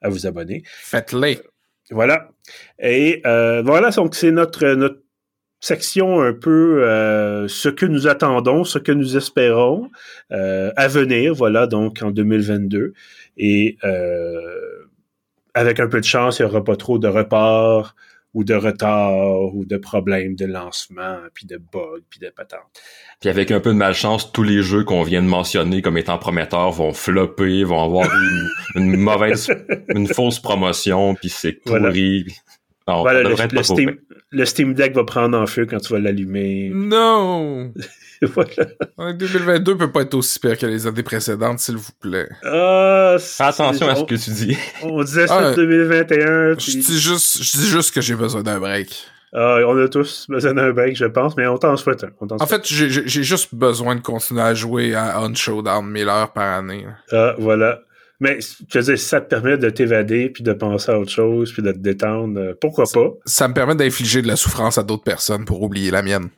à 0.00 0.08
vous 0.08 0.26
abonner. 0.26 0.62
Faites-le. 0.66 1.53
Voilà. 1.90 2.30
Et 2.78 3.22
euh, 3.26 3.62
voilà, 3.62 3.90
donc 3.90 4.14
c'est 4.14 4.30
notre, 4.30 4.66
notre 4.74 5.00
section 5.60 6.20
un 6.20 6.32
peu 6.32 6.82
euh, 6.84 7.48
ce 7.48 7.68
que 7.68 7.86
nous 7.86 8.06
attendons, 8.06 8.64
ce 8.64 8.78
que 8.78 8.92
nous 8.92 9.16
espérons 9.16 9.90
euh, 10.32 10.72
à 10.76 10.88
venir, 10.88 11.34
voilà, 11.34 11.66
donc 11.66 12.02
en 12.02 12.10
2022. 12.10 12.92
Et 13.36 13.78
avec 15.54 15.78
un 15.78 15.88
peu 15.88 16.00
de 16.00 16.04
chance, 16.04 16.38
il 16.38 16.42
n'y 16.42 16.50
aura 16.50 16.64
pas 16.64 16.76
trop 16.76 16.98
de 16.98 17.08
reports 17.08 17.94
ou 18.34 18.44
de 18.44 18.54
retard 18.54 19.54
ou 19.54 19.64
de 19.64 19.76
problèmes 19.76 20.34
de 20.34 20.44
lancement, 20.44 21.18
puis 21.32 21.46
de 21.46 21.56
bugs, 21.56 22.02
puis 22.10 22.18
de 22.18 22.28
patentes. 22.28 22.60
Puis 23.20 23.30
avec 23.30 23.50
un 23.50 23.60
peu 23.60 23.70
de 23.70 23.78
malchance, 23.78 24.32
tous 24.32 24.42
les 24.42 24.62
jeux 24.62 24.84
qu'on 24.84 25.02
vient 25.02 25.22
de 25.22 25.28
mentionner 25.28 25.80
comme 25.82 25.96
étant 25.96 26.18
prometteurs 26.18 26.72
vont 26.72 26.92
flopper, 26.92 27.64
vont 27.64 27.82
avoir 27.82 28.08
une, 28.74 28.96
mauvaise, 28.96 29.48
une 29.88 30.08
fausse 30.08 30.40
promotion, 30.40 31.14
puis 31.14 31.28
c'est 31.28 31.52
pourri. 31.52 32.26
Voilà. 32.86 33.22
le, 33.22 33.62
Steam, 33.62 33.96
le, 34.30 34.44
Steam, 34.44 34.74
Deck 34.74 34.94
va 34.94 35.04
prendre 35.04 35.38
en 35.38 35.46
feu 35.46 35.64
quand 35.64 35.78
tu 35.78 35.94
vas 35.94 36.00
l'allumer. 36.00 36.70
Non! 36.74 37.72
voilà. 38.34 39.12
2022 39.12 39.76
peut 39.76 39.90
pas 39.92 40.02
être 40.02 40.14
aussi 40.14 40.38
pire 40.38 40.58
que 40.58 40.66
les 40.66 40.86
années 40.86 41.02
précédentes, 41.02 41.58
s'il 41.58 41.76
vous 41.76 41.92
plaît. 42.00 42.28
Ah, 42.44 43.16
Attention 43.38 43.88
à 43.88 43.96
ce 43.96 44.04
que 44.04 44.14
tu 44.14 44.30
dis. 44.30 44.56
On 44.82 45.02
disait 45.02 45.26
ça 45.26 45.50
en 45.50 45.54
2021. 45.54 46.58
Je 46.58 46.78
dis 46.78 47.00
juste, 47.00 47.42
je 47.42 47.58
dis 47.58 47.68
juste 47.68 47.94
que 47.94 48.00
j'ai 48.00 48.14
besoin 48.14 48.42
d'un 48.42 48.58
break. 48.58 49.06
Ah, 49.36 49.58
on 49.66 49.76
a 49.82 49.88
tous 49.88 50.26
besoin 50.28 50.54
d'un 50.54 50.70
break, 50.72 50.96
je 50.96 51.06
pense, 51.06 51.36
mais 51.36 51.44
on 51.48 51.58
t'en 51.58 51.76
souhaite 51.76 52.04
un. 52.04 52.10
en 52.38 52.46
fait, 52.46 52.64
j'ai 52.64 52.88
juste 53.24 53.52
besoin 53.52 53.96
de 53.96 54.00
continuer 54.00 54.42
à 54.42 54.54
jouer 54.54 54.94
à 54.94 55.20
On 55.20 55.34
Showdown 55.34 55.84
1000 55.90 56.08
heures 56.08 56.32
par 56.32 56.58
année. 56.58 56.86
Ah, 57.10 57.34
voilà. 57.38 57.80
Mais 58.20 58.38
tu 58.70 58.78
veux 58.78 58.84
dire, 58.84 58.98
si 58.98 59.04
ça 59.04 59.20
te 59.20 59.28
permet 59.28 59.58
de 59.58 59.68
t'évader, 59.70 60.28
puis 60.28 60.44
de 60.44 60.52
penser 60.52 60.92
à 60.92 60.98
autre 61.00 61.10
chose, 61.10 61.52
puis 61.52 61.62
de 61.62 61.72
te 61.72 61.78
détendre, 61.78 62.38
euh, 62.38 62.54
pourquoi 62.60 62.84
pas? 62.92 63.08
Ça 63.26 63.48
me 63.48 63.54
permet 63.54 63.74
d'infliger 63.74 64.22
de 64.22 64.28
la 64.28 64.36
souffrance 64.36 64.78
à 64.78 64.84
d'autres 64.84 65.02
personnes 65.02 65.44
pour 65.44 65.60
oublier 65.62 65.90
la 65.90 66.02
mienne. 66.02 66.28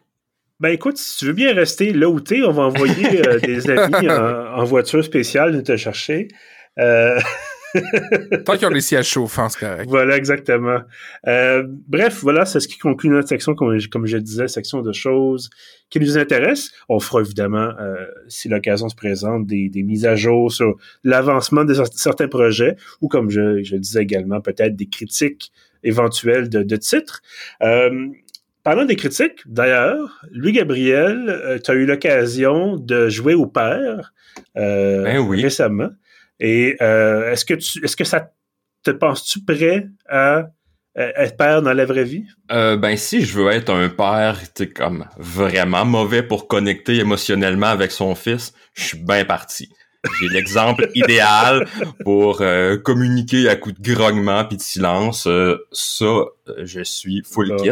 Ben 0.59 0.71
écoute, 0.71 0.97
si 0.97 1.19
tu 1.19 1.27
veux 1.27 1.33
bien 1.35 1.53
rester 1.53 1.93
là 1.93 2.09
où 2.09 2.19
t'es, 2.19 2.43
on 2.43 2.53
va 2.53 2.63
envoyer 2.65 3.27
euh, 3.27 3.39
des 3.45 3.69
amis 3.69 4.09
en, 4.09 4.65
voiture 4.65 5.05
spéciale 5.05 5.55
de 5.55 5.61
te 5.61 5.77
chercher. 5.77 6.29
Euh... 6.79 7.19
Tant 8.47 8.57
qu'ils 8.57 8.67
ont 8.67 8.71
les 8.71 8.81
sièges 8.81 9.07
chauffants, 9.07 9.51
c'est 9.51 9.59
correct. 9.59 9.87
Voilà, 9.87 10.17
exactement. 10.17 10.81
Euh, 11.27 11.63
bref, 11.67 12.21
voilà, 12.23 12.47
c'est 12.47 12.61
ce 12.61 12.69
qui 12.69 12.79
conclut 12.79 13.11
notre 13.11 13.29
section, 13.29 13.55
comme, 13.55 13.77
comme, 13.93 14.07
je 14.07 14.17
disais, 14.17 14.49
section 14.49 14.81
de 14.81 14.93
choses 14.93 15.51
qui 15.91 16.01
nous 16.01 16.17
intéressent. 16.17 16.71
On 16.89 17.01
fera 17.01 17.21
évidemment, 17.21 17.73
euh, 17.79 18.07
si 18.29 18.49
l'occasion 18.49 18.89
se 18.89 18.97
présente, 18.97 19.47
des, 19.47 19.69
des, 19.69 19.83
mises 19.83 20.07
à 20.07 20.17
jour 20.17 20.51
sur 20.51 20.77
l'avancement 21.05 21.65
de 21.65 21.75
certains 21.93 22.29
projets, 22.29 22.77
ou 23.03 23.09
comme 23.09 23.29
je, 23.29 23.63
je 23.63 23.77
disais 23.77 24.03
également, 24.03 24.41
peut-être 24.41 24.75
des 24.75 24.87
critiques 24.87 25.53
éventuelles 25.83 26.49
de, 26.49 26.63
de 26.63 26.77
titres. 26.77 27.23
Euh, 27.63 28.09
Parlant 28.67 28.85
des 28.85 28.97
critiques, 28.97 29.43
d'ailleurs, 29.47 30.21
Louis 30.33 30.51
Gabriel, 30.51 31.29
euh, 31.29 31.57
tu 31.63 31.71
as 31.71 31.75
eu 31.75 31.87
l'occasion 31.87 32.77
de 32.77 33.09
jouer 33.09 33.35
au 33.35 33.47
père 33.47 34.13
euh, 34.57 35.05
ben 35.05 35.19
oui. 35.19 35.41
récemment. 35.41 35.91
Et 36.41 36.77
euh, 36.83 37.31
est-ce 37.31 37.45
que 37.45 37.55
tu 37.55 37.85
est-ce 37.85 37.95
que 37.95 38.03
ça 38.03 38.33
te 38.83 38.91
penses-tu 38.91 39.45
prêt 39.45 39.87
à 40.09 40.49
être 40.97 41.37
père 41.37 41.63
dans 41.63 41.75
la 41.75 41.85
vraie 41.85 42.03
vie? 42.03 42.25
Ben 42.49 42.97
si 42.97 43.25
je 43.25 43.39
veux 43.39 43.53
être 43.53 43.71
un 43.71 43.89
père 43.89 44.41
comme 44.75 45.07
vraiment 45.17 45.85
mauvais 45.85 46.25
pour 46.25 46.49
connecter 46.49 46.97
émotionnellement 46.97 47.69
avec 47.69 47.93
son 47.93 48.17
fils, 48.17 48.53
je 48.75 48.83
suis 48.83 48.99
bien 48.99 49.25
parti. 49.25 49.69
J'ai 50.19 50.29
l'exemple 50.29 50.91
idéal 50.95 51.67
pour 52.05 52.41
euh, 52.41 52.77
communiquer 52.77 53.49
à 53.49 53.57
coups 53.57 53.79
de 53.81 53.95
grognement 53.95 54.45
puis 54.45 54.57
de 54.57 54.63
silence. 54.63 55.27
Euh, 55.27 55.57
ça, 55.73 56.25
je 56.63 56.83
suis 56.83 57.23
full 57.25 57.55
kit. 57.57 57.71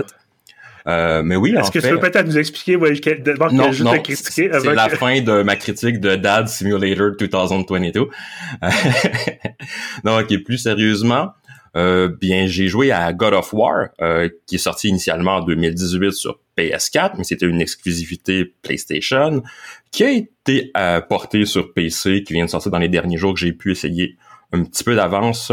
Euh, 0.86 1.22
mais 1.22 1.36
oui, 1.36 1.54
Est-ce 1.56 1.70
que 1.70 1.80
fait, 1.80 1.88
tu 1.88 1.94
peux 1.94 2.10
peut-être 2.10 2.26
nous 2.26 2.36
expliquer 2.36 2.76
ouais, 2.76 2.92
d'abord 3.18 3.52
non, 3.52 3.72
juste 3.72 3.84
non, 3.84 3.92
critiquer 4.02 4.50
C'est 4.52 4.74
la 4.74 4.88
fin 4.90 5.20
de 5.22 5.42
ma 5.42 5.56
critique 5.56 5.98
de 5.98 6.14
Dad 6.14 6.48
Simulator 6.48 7.12
2022. 7.16 8.00
non, 10.04 10.18
ok, 10.18 10.42
plus 10.44 10.58
sérieusement, 10.58 11.32
euh, 11.76 12.08
bien, 12.08 12.46
j'ai 12.46 12.68
joué 12.68 12.92
à 12.92 13.12
God 13.12 13.34
of 13.34 13.52
War, 13.52 13.88
euh, 14.00 14.28
qui 14.46 14.56
est 14.56 14.58
sorti 14.58 14.88
initialement 14.88 15.36
en 15.36 15.40
2018 15.40 16.12
sur 16.12 16.38
PS4, 16.56 17.14
mais 17.18 17.24
c'était 17.24 17.46
une 17.46 17.60
exclusivité 17.60 18.54
PlayStation, 18.62 19.42
qui 19.90 20.04
a 20.04 20.10
été 20.10 20.70
euh, 20.76 21.00
portée 21.00 21.46
sur 21.46 21.72
PC, 21.72 22.22
qui 22.22 22.34
vient 22.34 22.44
de 22.44 22.50
sortir 22.50 22.70
dans 22.70 22.78
les 22.78 22.88
derniers 22.88 23.16
jours, 23.16 23.34
que 23.34 23.40
j'ai 23.40 23.52
pu 23.52 23.72
essayer 23.72 24.16
un 24.52 24.62
petit 24.62 24.84
peu 24.84 24.94
d'avance 24.94 25.50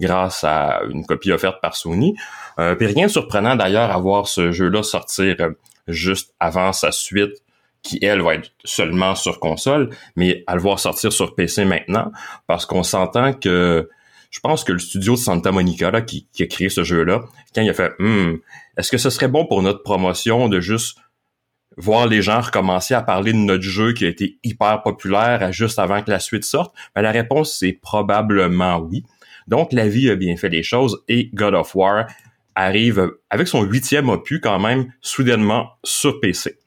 grâce 0.00 0.44
à 0.44 0.82
une 0.88 1.04
copie 1.04 1.32
offerte 1.32 1.60
par 1.60 1.74
Sony. 1.74 2.14
Euh, 2.58 2.74
puis 2.74 2.86
rien 2.86 3.06
de 3.06 3.10
surprenant 3.10 3.56
d'ailleurs 3.56 3.90
à 3.90 3.98
voir 3.98 4.28
ce 4.28 4.52
jeu-là 4.52 4.82
sortir 4.82 5.36
euh, 5.40 5.50
juste 5.88 6.34
avant 6.40 6.72
sa 6.72 6.92
suite 6.92 7.42
qui, 7.82 7.98
elle, 8.02 8.22
va 8.22 8.34
être 8.36 8.50
seulement 8.64 9.14
sur 9.14 9.40
console, 9.40 9.90
mais 10.16 10.42
à 10.46 10.54
le 10.54 10.60
voir 10.62 10.78
sortir 10.78 11.12
sur 11.12 11.34
PC 11.34 11.64
maintenant, 11.64 12.10
parce 12.46 12.64
qu'on 12.64 12.82
s'entend 12.82 13.34
que 13.34 13.88
je 14.30 14.40
pense 14.40 14.64
que 14.64 14.72
le 14.72 14.78
studio 14.78 15.12
de 15.12 15.18
Santa 15.18 15.52
Monica 15.52 15.90
là, 15.90 16.00
qui, 16.00 16.26
qui 16.32 16.42
a 16.42 16.46
créé 16.46 16.68
ce 16.68 16.82
jeu-là, 16.82 17.22
quand 17.54 17.62
il 17.62 17.70
a 17.70 17.74
fait 17.74 17.92
hmm, 17.98 18.38
est-ce 18.76 18.90
que 18.90 18.98
ce 18.98 19.10
serait 19.10 19.28
bon 19.28 19.46
pour 19.46 19.62
notre 19.62 19.82
promotion 19.82 20.48
de 20.48 20.60
juste 20.60 20.98
voir 21.76 22.06
les 22.06 22.22
gens 22.22 22.40
recommencer 22.40 22.94
à 22.94 23.02
parler 23.02 23.32
de 23.32 23.38
notre 23.38 23.62
jeu 23.62 23.92
qui 23.92 24.04
a 24.04 24.08
été 24.08 24.38
hyper 24.42 24.82
populaire 24.82 25.52
juste 25.52 25.78
avant 25.78 26.02
que 26.02 26.10
la 26.10 26.20
suite 26.20 26.44
sorte? 26.44 26.74
Ben, 26.94 27.02
la 27.02 27.12
réponse, 27.12 27.56
c'est 27.56 27.72
probablement 27.72 28.78
oui. 28.78 29.04
Donc, 29.46 29.72
la 29.72 29.88
vie 29.88 30.10
a 30.10 30.16
bien 30.16 30.36
fait 30.36 30.48
les 30.48 30.62
choses 30.62 31.02
et 31.08 31.30
God 31.34 31.54
of 31.54 31.74
War 31.74 32.06
arrive 32.54 33.12
avec 33.30 33.48
son 33.48 33.62
huitième 33.62 34.08
opus 34.08 34.40
quand 34.42 34.58
même 34.58 34.92
soudainement 35.00 35.70
sur 35.82 36.20
PC. 36.20 36.58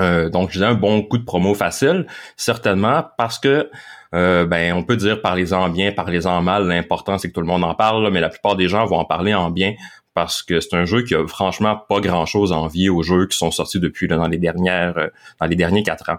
Euh, 0.00 0.30
donc, 0.30 0.50
disais 0.52 0.64
un 0.64 0.74
bon 0.74 1.02
coup 1.02 1.18
de 1.18 1.24
promo 1.24 1.54
facile, 1.54 2.06
certainement, 2.36 3.04
parce 3.18 3.38
que 3.38 3.68
euh, 4.14 4.46
ben, 4.46 4.74
on 4.74 4.82
peut 4.82 4.96
dire 4.96 5.20
parlez-en 5.22 5.68
bien, 5.68 5.92
parlez-en 5.92 6.42
mal. 6.42 6.66
L'important, 6.66 7.18
c'est 7.18 7.28
que 7.28 7.34
tout 7.34 7.40
le 7.40 7.46
monde 7.46 7.64
en 7.64 7.74
parle, 7.74 8.10
mais 8.10 8.20
la 8.20 8.28
plupart 8.28 8.56
des 8.56 8.68
gens 8.68 8.84
vont 8.86 8.98
en 8.98 9.04
parler 9.04 9.34
en 9.34 9.50
bien 9.50 9.74
parce 10.14 10.42
que 10.42 10.60
c'est 10.60 10.74
un 10.74 10.84
jeu 10.84 11.02
qui 11.02 11.14
a 11.14 11.26
franchement 11.26 11.76
pas 11.88 12.00
grand-chose 12.00 12.52
à 12.52 12.56
envier 12.56 12.90
aux 12.90 13.02
jeux 13.02 13.26
qui 13.26 13.36
sont 13.36 13.50
sortis 13.50 13.80
depuis 13.80 14.08
là, 14.08 14.16
dans 14.16 14.28
les 14.28 14.36
dernières, 14.36 14.98
euh, 14.98 15.08
dans 15.40 15.46
les 15.46 15.56
derniers 15.56 15.82
quatre 15.82 16.10
ans. 16.10 16.18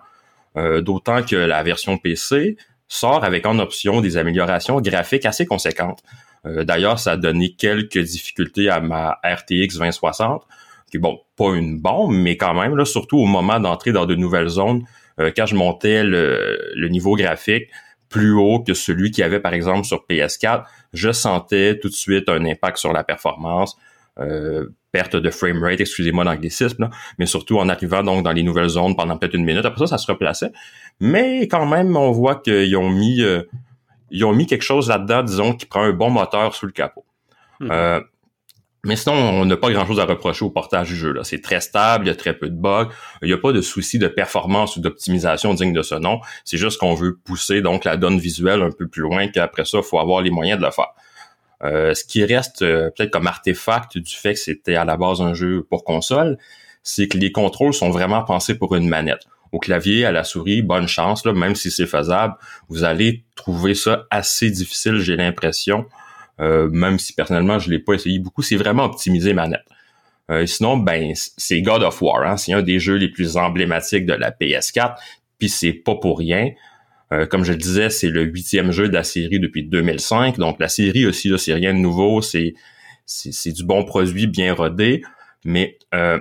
D'autant 0.55 1.23
que 1.23 1.35
la 1.35 1.63
version 1.63 1.97
PC 1.97 2.57
sort 2.87 3.23
avec 3.23 3.47
en 3.47 3.57
option 3.57 4.01
des 4.01 4.17
améliorations 4.17 4.79
graphiques 4.81 5.25
assez 5.25 5.47
conséquentes. 5.47 6.03
Euh, 6.45 6.63
D'ailleurs, 6.63 6.99
ça 6.99 7.13
a 7.13 7.17
donné 7.17 7.53
quelques 7.53 7.99
difficultés 7.99 8.69
à 8.69 8.79
ma 8.81 9.19
RTX 9.23 9.77
2060, 9.77 10.43
qui 10.91 10.99
bon, 10.99 11.19
pas 11.35 11.55
une 11.55 11.79
bombe, 11.79 12.13
mais 12.13 12.37
quand 12.37 12.53
même, 12.53 12.83
surtout 12.85 13.17
au 13.17 13.25
moment 13.25 13.59
d'entrer 13.59 13.91
dans 13.91 14.05
de 14.05 14.15
nouvelles 14.15 14.49
zones, 14.49 14.83
euh, 15.19 15.31
quand 15.35 15.45
je 15.45 15.55
montais 15.55 16.03
le, 16.03 16.87
niveau 16.89 17.15
graphique 17.15 17.69
plus 18.09 18.33
haut 18.33 18.59
que 18.59 18.73
celui 18.73 19.09
qu'il 19.09 19.23
y 19.23 19.25
avait 19.25 19.39
par 19.39 19.53
exemple 19.53 19.85
sur 19.85 20.05
PS4, 20.07 20.65
je 20.93 21.11
sentais 21.11 21.79
tout 21.79 21.89
de 21.89 21.95
suite 21.95 22.29
un 22.29 22.45
impact 22.45 22.77
sur 22.77 22.93
la 22.93 23.03
performance, 23.03 23.75
euh, 24.19 24.67
perte 24.91 25.15
de 25.15 25.31
framerate, 25.31 25.81
excusez-moi 25.81 26.23
l'anglicisme, 26.23 26.89
mais 27.17 27.25
surtout 27.25 27.57
en 27.57 27.69
arrivant 27.69 28.03
donc 28.03 28.23
dans 28.23 28.31
les 28.31 28.43
nouvelles 28.43 28.69
zones 28.69 28.95
pendant 28.95 29.17
peut-être 29.17 29.33
une 29.33 29.45
minute. 29.45 29.65
Après 29.65 29.87
ça, 29.87 29.97
ça 29.97 29.97
se 29.97 30.11
replaçait. 30.11 30.51
Mais 30.99 31.47
quand 31.47 31.65
même, 31.65 31.97
on 31.97 32.11
voit 32.11 32.35
qu'ils 32.35 32.77
ont 32.77 32.91
mis 32.91 33.23
euh, 33.23 33.41
ils 34.13 34.23
ont 34.23 34.31
mis 34.31 34.45
quelque 34.45 34.61
chose 34.61 34.87
là-dedans, 34.87 35.23
disons, 35.23 35.53
qui 35.53 35.65
prend 35.65 35.81
un 35.81 35.91
bon 35.91 36.09
moteur 36.09 36.55
sous 36.55 36.67
le 36.67 36.71
capot. 36.71 37.03
Mhm. 37.59 37.69
Euh, 37.71 37.99
mais 38.85 38.95
sinon, 38.95 39.15
on 39.15 39.45
n'a 39.45 39.57
pas 39.57 39.71
grand-chose 39.71 39.99
à 39.99 40.05
reprocher 40.05 40.45
au 40.45 40.49
portage 40.49 40.89
du 40.89 40.95
jeu. 40.95 41.13
là. 41.13 41.23
C'est 41.23 41.41
très 41.41 41.61
stable, 41.61 42.05
il 42.05 42.09
y 42.09 42.11
a 42.11 42.15
très 42.15 42.33
peu 42.33 42.49
de 42.49 42.55
bugs, 42.55 42.89
il 43.21 43.27
n'y 43.27 43.33
a 43.33 43.37
pas 43.37 43.51
de 43.51 43.61
souci 43.61 43.97
de 43.97 44.07
performance 44.07 44.75
ou 44.75 44.81
d'optimisation 44.81 45.53
digne 45.53 45.73
de 45.73 45.81
ce 45.81 45.95
nom. 45.95 46.19
C'est 46.45 46.57
juste 46.57 46.79
qu'on 46.79 46.93
veut 46.93 47.17
pousser 47.23 47.61
donc 47.61 47.85
la 47.85 47.97
donne 47.97 48.19
visuelle 48.19 48.61
un 48.61 48.71
peu 48.71 48.87
plus 48.87 49.01
loin 49.01 49.27
qu'après 49.29 49.65
ça, 49.65 49.79
il 49.79 49.83
faut 49.83 49.99
avoir 49.99 50.21
les 50.21 50.31
moyens 50.31 50.59
de 50.59 50.65
le 50.65 50.71
faire. 50.71 50.93
Euh, 51.63 51.93
ce 51.93 52.03
qui 52.03 52.23
reste 52.25 52.61
euh, 52.61 52.89
peut-être 52.89 53.11
comme 53.11 53.25
artefact 53.25 53.97
du 53.97 54.13
fait 54.13 54.33
que 54.33 54.39
c'était 54.39 54.75
à 54.75 54.83
la 54.83 54.97
base 54.97 55.21
un 55.21 55.33
jeu 55.33 55.65
pour 55.69 55.85
console, 55.85 56.37
c'est 56.83 57.07
que 57.07 57.17
les 57.17 57.31
contrôles 57.31 57.73
sont 57.73 57.89
vraiment 57.89 58.23
pensés 58.23 58.57
pour 58.57 58.75
une 58.75 58.89
manette. 58.89 59.25
Au 59.53 59.59
clavier, 59.59 60.03
à 60.03 60.11
la 60.11 60.23
souris, 60.23 60.63
bonne 60.63 60.87
chance, 60.87 61.25
là, 61.25 61.31
même 61.31 61.53
si 61.53 61.71
c'est 61.71 61.85
faisable, 61.85 62.33
vous 62.69 62.83
allez 62.83 63.23
trouver 63.35 63.75
ça 63.75 64.07
assez 64.09 64.49
difficile, 64.49 64.97
j'ai 64.97 65.15
l'impression. 65.15 65.85
Euh, 66.41 66.69
même 66.71 66.97
si 66.97 67.13
personnellement 67.13 67.59
je 67.59 67.69
l'ai 67.69 67.77
pas 67.77 67.93
essayé 67.93 68.17
beaucoup, 68.17 68.41
c'est 68.41 68.55
vraiment 68.55 68.85
optimiser 68.85 69.33
manette. 69.33 69.63
Euh, 70.31 70.45
sinon, 70.47 70.77
ben 70.77 71.13
c'est 71.15 71.61
God 71.61 71.83
of 71.83 72.01
War, 72.01 72.23
hein, 72.23 72.37
c'est 72.37 72.53
un 72.53 72.63
des 72.63 72.79
jeux 72.79 72.95
les 72.95 73.09
plus 73.09 73.37
emblématiques 73.37 74.07
de 74.07 74.13
la 74.13 74.31
PS4, 74.31 74.95
puis 75.37 75.49
c'est 75.49 75.73
pas 75.73 75.95
pour 75.95 76.17
rien. 76.17 76.49
Euh, 77.11 77.27
comme 77.27 77.43
je 77.43 77.51
le 77.51 77.59
disais, 77.59 77.91
c'est 77.91 78.09
le 78.09 78.23
huitième 78.23 78.71
jeu 78.71 78.87
de 78.87 78.93
la 78.93 79.03
série 79.03 79.39
depuis 79.39 79.63
2005, 79.63 80.39
donc 80.39 80.59
la 80.59 80.69
série 80.69 81.05
aussi 81.05 81.31
c'est 81.37 81.53
rien 81.53 81.73
de 81.73 81.79
nouveau, 81.79 82.21
c'est 82.21 82.55
c'est 83.05 83.51
du 83.51 83.63
bon 83.63 83.83
produit 83.83 84.27
bien 84.27 84.53
rodé, 84.53 85.03
mais 85.45 85.77
euh, 85.93 86.19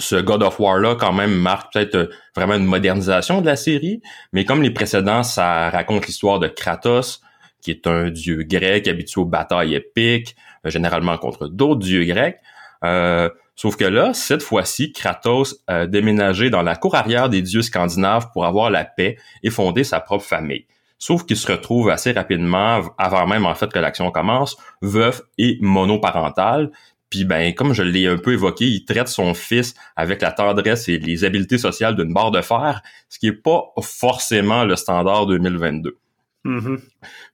ce 0.00 0.16
God 0.16 0.42
of 0.42 0.58
War 0.58 0.78
là 0.78 0.94
quand 0.94 1.12
même 1.12 1.32
marque 1.32 1.72
peut-être 1.72 2.10
vraiment 2.34 2.54
une 2.54 2.64
modernisation 2.64 3.40
de 3.40 3.46
la 3.46 3.56
série, 3.56 4.02
mais 4.32 4.44
comme 4.44 4.62
les 4.62 4.70
précédents, 4.70 5.22
ça 5.22 5.70
raconte 5.70 6.06
l'histoire 6.06 6.38
de 6.38 6.48
Kratos, 6.48 7.20
qui 7.60 7.70
est 7.70 7.86
un 7.86 8.10
dieu 8.10 8.42
grec 8.42 8.88
habitué 8.88 9.20
aux 9.20 9.26
batailles 9.26 9.74
épiques, 9.74 10.34
euh, 10.66 10.70
généralement 10.70 11.16
contre 11.18 11.46
d'autres 11.48 11.80
dieux 11.80 12.04
grecs. 12.04 12.38
Euh, 12.84 13.28
sauf 13.54 13.76
que 13.76 13.84
là, 13.84 14.14
cette 14.14 14.42
fois-ci, 14.42 14.92
Kratos 14.92 15.62
a 15.66 15.86
déménagé 15.86 16.50
dans 16.50 16.62
la 16.62 16.76
cour 16.76 16.94
arrière 16.94 17.28
des 17.28 17.42
dieux 17.42 17.62
scandinaves 17.62 18.28
pour 18.32 18.46
avoir 18.46 18.70
la 18.70 18.84
paix 18.84 19.16
et 19.42 19.50
fonder 19.50 19.84
sa 19.84 20.00
propre 20.00 20.24
famille. 20.24 20.66
Sauf 20.98 21.24
qu'il 21.24 21.38
se 21.38 21.50
retrouve 21.50 21.88
assez 21.88 22.12
rapidement, 22.12 22.82
avant 22.98 23.26
même 23.26 23.46
en 23.46 23.54
fait 23.54 23.72
que 23.72 23.78
l'action 23.78 24.10
commence, 24.10 24.58
veuf 24.82 25.22
et 25.38 25.56
monoparental. 25.62 26.70
Puis 27.10 27.24
ben, 27.24 27.52
comme 27.54 27.74
je 27.74 27.82
l'ai 27.82 28.06
un 28.06 28.16
peu 28.16 28.32
évoqué, 28.32 28.66
il 28.66 28.84
traite 28.84 29.08
son 29.08 29.34
fils 29.34 29.74
avec 29.96 30.22
la 30.22 30.30
tendresse 30.30 30.88
et 30.88 30.98
les 30.98 31.24
habiletés 31.24 31.58
sociales 31.58 31.96
d'une 31.96 32.14
barre 32.14 32.30
de 32.30 32.40
fer, 32.40 32.82
ce 33.08 33.18
qui 33.18 33.26
est 33.26 33.32
pas 33.32 33.64
forcément 33.82 34.64
le 34.64 34.76
standard 34.76 35.26
2022. 35.26 35.98
Mm-hmm. 36.44 36.78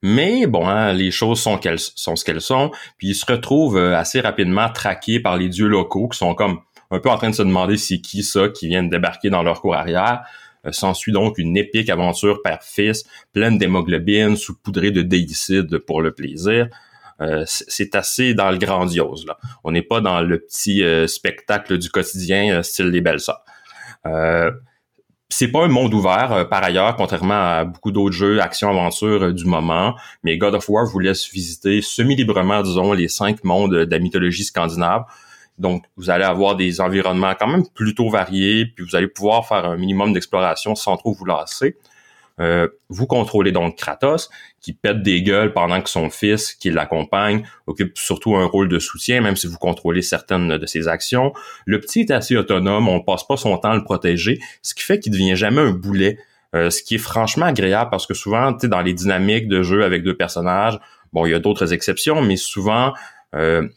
Mais 0.02 0.46
bon, 0.46 0.66
hein, 0.66 0.92
les 0.92 1.10
choses 1.10 1.40
sont, 1.40 1.58
qu'elles, 1.58 1.78
sont 1.78 2.16
ce 2.16 2.24
qu'elles 2.24 2.40
sont, 2.40 2.72
puis 2.98 3.08
ils 3.08 3.14
se 3.14 3.26
retrouvent 3.26 3.76
euh, 3.76 3.96
assez 3.96 4.20
rapidement 4.20 4.68
traqués 4.68 5.20
par 5.20 5.36
les 5.36 5.48
dieux 5.48 5.68
locaux 5.68 6.08
qui 6.08 6.18
sont 6.18 6.34
comme 6.34 6.60
un 6.90 6.98
peu 6.98 7.10
en 7.10 7.16
train 7.16 7.30
de 7.30 7.34
se 7.34 7.42
demander 7.42 7.76
c'est 7.76 8.00
qui 8.00 8.22
ça 8.22 8.48
qui 8.48 8.68
vient 8.68 8.82
de 8.82 8.90
débarquer 8.90 9.30
dans 9.30 9.42
leur 9.42 9.60
cour 9.60 9.74
arrière. 9.74 10.22
Euh, 10.66 10.72
s'ensuit 10.72 11.12
donc 11.12 11.38
une 11.38 11.56
épique 11.56 11.90
aventure 11.90 12.42
père-fils, 12.42 13.04
pleine 13.32 13.58
d'hémoglobine, 13.58 14.36
saupoudrée 14.36 14.90
de 14.90 15.02
déicide 15.02 15.78
pour 15.78 16.02
le 16.02 16.12
plaisir. 16.12 16.68
Euh, 17.20 17.44
c'est 17.46 17.94
assez 17.94 18.35
dans 18.35 18.50
le 18.50 18.59
grandiose. 18.59 19.26
On 19.64 19.72
n'est 19.72 19.83
pas 19.83 20.00
dans 20.00 20.20
le 20.20 20.38
petit 20.38 20.83
euh, 20.83 21.07
spectacle 21.07 21.79
du 21.79 21.90
quotidien 21.90 22.62
style 22.62 22.88
les 22.88 23.00
belles 23.00 23.20
sœurs 23.20 23.42
c'est 25.29 25.48
pas 25.48 25.64
un 25.64 25.68
monde 25.68 25.92
ouvert 25.92 26.33
euh, 26.33 26.44
par 26.44 26.62
ailleurs, 26.62 26.96
contrairement 26.96 27.35
à 27.35 27.64
beaucoup 27.64 27.90
d'autres 27.90 28.14
jeux 28.14 28.40
action-aventure 28.40 29.24
euh, 29.24 29.33
du 29.33 29.44
moment. 29.44 29.94
Mais 30.22 30.38
God 30.38 30.55
of 30.55 30.68
War 30.68 30.87
vous 30.87 30.98
laisse 30.98 31.31
visiter 31.31 31.83
semi-librement, 31.83 32.62
disons, 32.62 32.92
les 32.92 33.09
cinq 33.09 33.42
mondes 33.44 33.74
de 33.74 33.90
la 33.90 33.98
mythologie 33.98 34.44
scandinave. 34.44 35.05
Donc, 35.59 35.85
vous 35.96 36.11
allez 36.11 36.24
avoir 36.24 36.55
des 36.55 36.81
environnements 36.81 37.35
quand 37.38 37.48
même 37.48 37.64
plutôt 37.74 38.11
variés, 38.11 38.66
puis 38.66 38.85
vous 38.85 38.94
allez 38.94 39.09
pouvoir 39.09 39.46
faire 39.46 39.64
un 39.64 39.76
minimum 39.76 40.12
d'exploration 40.12 40.74
sans 40.74 40.96
trop 40.96 41.12
vous 41.12 41.24
lasser. 41.24 41.76
Euh, 42.38 42.68
vous 42.88 43.07
contrôlez 43.07 43.53
donc 43.53 43.77
Kratos, 43.77 44.29
qui 44.61 44.72
pète 44.72 45.03
des 45.03 45.22
gueules 45.22 45.53
pendant 45.53 45.81
que 45.81 45.88
son 45.88 46.11
fils, 46.11 46.55
qui 46.55 46.70
l'accompagne, 46.70 47.46
occupe 47.66 47.96
surtout 47.96 48.37
un 48.37 48.44
rôle 48.44 48.68
de 48.68 48.79
soutien, 48.79 49.20
même 49.20 49.37
si 49.37 49.46
vous 49.46 49.59
contrôlez 49.59 50.03
certaines 50.03 50.59
de 50.59 50.66
ses 50.66 50.88
actions. 50.88 51.33
Le 51.64 51.81
petit 51.81 52.01
est 52.01 52.11
assez 52.11 52.37
autonome, 52.37 52.88
on 52.88 53.01
passe 53.01 53.27
pas 53.27 53.37
son 53.37 53.57
temps 53.59 53.70
à 53.70 53.77
le 53.77 53.85
protéger, 53.85 54.38
ce 54.62 54.75
qui 54.75 54.83
fait 54.83 54.99
qu'il 54.99 55.12
devient 55.12 55.37
jamais 55.37 55.61
un 55.61 55.70
boulet. 55.70 56.18
Euh, 56.55 56.70
ce 56.70 56.83
qui 56.83 56.94
est 56.94 56.99
franchement 56.99 57.46
agréable 57.46 57.90
parce 57.90 58.07
que 58.07 58.14
souvent, 58.14 58.55
tu 58.55 58.68
dans 58.68 58.81
les 58.81 58.94
dynamiques 58.94 59.49
de 59.49 59.62
jeu 59.62 59.85
avec 59.85 60.05
deux 60.05 60.16
personnages, 60.16 60.79
bon, 61.12 61.27
il 61.27 61.33
y 61.33 61.35
a 61.35 61.40
d'autres 61.40 61.72
exceptions, 61.72 62.22
mais 62.22 62.37
souvent, 62.37 62.94
euh, 63.35 63.68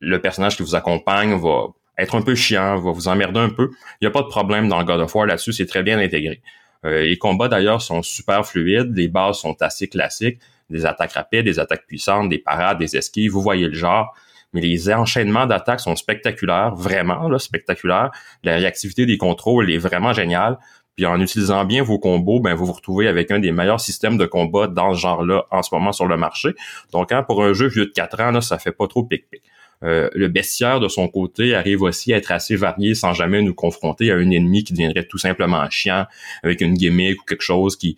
le 0.00 0.20
personnage 0.20 0.56
qui 0.56 0.62
vous 0.62 0.74
accompagne 0.74 1.34
va 1.34 1.66
être 1.98 2.14
un 2.14 2.22
peu 2.22 2.34
chiant, 2.34 2.78
va 2.78 2.92
vous 2.92 3.08
emmerder 3.08 3.40
un 3.40 3.48
peu. 3.48 3.70
Il 4.00 4.04
n'y 4.04 4.08
a 4.08 4.10
pas 4.10 4.22
de 4.22 4.28
problème 4.28 4.68
dans 4.68 4.82
God 4.84 5.00
of 5.00 5.14
War 5.14 5.26
là-dessus, 5.26 5.52
c'est 5.52 5.66
très 5.66 5.82
bien 5.82 5.98
intégré. 5.98 6.40
Euh, 6.84 7.02
les 7.02 7.18
combats 7.18 7.48
d'ailleurs 7.48 7.82
sont 7.82 8.02
super 8.02 8.46
fluides, 8.46 8.96
les 8.96 9.08
bases 9.08 9.38
sont 9.38 9.56
assez 9.62 9.88
classiques, 9.88 10.38
des 10.70 10.86
attaques 10.86 11.12
rapides, 11.12 11.44
des 11.44 11.58
attaques 11.58 11.86
puissantes, 11.86 12.28
des 12.28 12.38
parades, 12.38 12.78
des 12.78 12.96
esquives, 12.96 13.32
vous 13.32 13.42
voyez 13.42 13.68
le 13.68 13.74
genre. 13.74 14.14
Mais 14.52 14.60
les 14.60 14.92
enchaînements 14.92 15.46
d'attaques 15.46 15.80
sont 15.80 15.96
spectaculaires, 15.96 16.74
vraiment 16.74 17.28
là, 17.28 17.38
spectaculaires. 17.38 18.10
La 18.44 18.54
réactivité 18.54 19.04
des 19.04 19.18
contrôles 19.18 19.70
est 19.70 19.78
vraiment 19.78 20.12
géniale. 20.12 20.58
Puis 20.96 21.06
en 21.06 21.20
utilisant 21.20 21.64
bien 21.64 21.82
vos 21.82 21.98
combos, 21.98 22.38
ben 22.38 22.54
vous 22.54 22.66
vous 22.66 22.72
retrouvez 22.72 23.08
avec 23.08 23.32
un 23.32 23.40
des 23.40 23.50
meilleurs 23.50 23.80
systèmes 23.80 24.16
de 24.16 24.26
combat 24.26 24.68
dans 24.68 24.94
ce 24.94 25.00
genre-là 25.00 25.44
en 25.50 25.62
ce 25.62 25.74
moment 25.74 25.90
sur 25.90 26.06
le 26.06 26.16
marché. 26.16 26.50
Donc 26.92 27.10
hein, 27.10 27.24
pour 27.24 27.42
un 27.42 27.52
jeu 27.52 27.66
vieux 27.66 27.86
de 27.86 27.90
4 27.90 28.20
ans, 28.20 28.30
là, 28.30 28.40
ça 28.40 28.58
fait 28.58 28.70
pas 28.70 28.86
trop 28.86 29.02
pic-pic. 29.02 29.42
Euh, 29.84 30.08
le 30.14 30.28
bestiaire, 30.28 30.80
de 30.80 30.88
son 30.88 31.08
côté, 31.08 31.54
arrive 31.54 31.82
aussi 31.82 32.12
à 32.14 32.16
être 32.16 32.32
assez 32.32 32.56
varié 32.56 32.94
sans 32.94 33.12
jamais 33.12 33.42
nous 33.42 33.54
confronter 33.54 34.10
à 34.10 34.16
un 34.16 34.30
ennemi 34.30 34.64
qui 34.64 34.72
deviendrait 34.72 35.04
tout 35.04 35.18
simplement 35.18 35.68
chiant 35.70 36.06
avec 36.42 36.60
une 36.60 36.74
gimmick 36.74 37.20
ou 37.20 37.24
quelque 37.24 37.42
chose 37.42 37.76
qui 37.76 37.96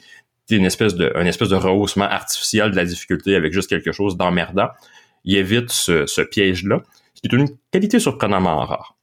est 0.51 0.57
une 0.57 0.65
espèce 0.65 0.95
de, 0.95 1.13
une 1.17 1.27
espèce 1.27 1.49
de 1.49 1.57
rehaussement 1.57 2.05
artificiel 2.05 2.71
de 2.71 2.77
la 2.77 2.85
difficulté 2.85 3.37
avec 3.37 3.53
juste 3.53 3.69
quelque 3.69 3.93
chose 3.93 4.17
d'emmerdant. 4.17 4.69
Il 5.25 5.37
évite 5.37 5.71
ce, 5.71 6.07
ce 6.07 6.21
piège-là, 6.23 6.83
ce 7.15 7.21
qui 7.21 7.35
est 7.35 7.39
une 7.39 7.49
qualité 7.71 7.99
surprenamment 7.99 8.65
rare. 8.65 8.97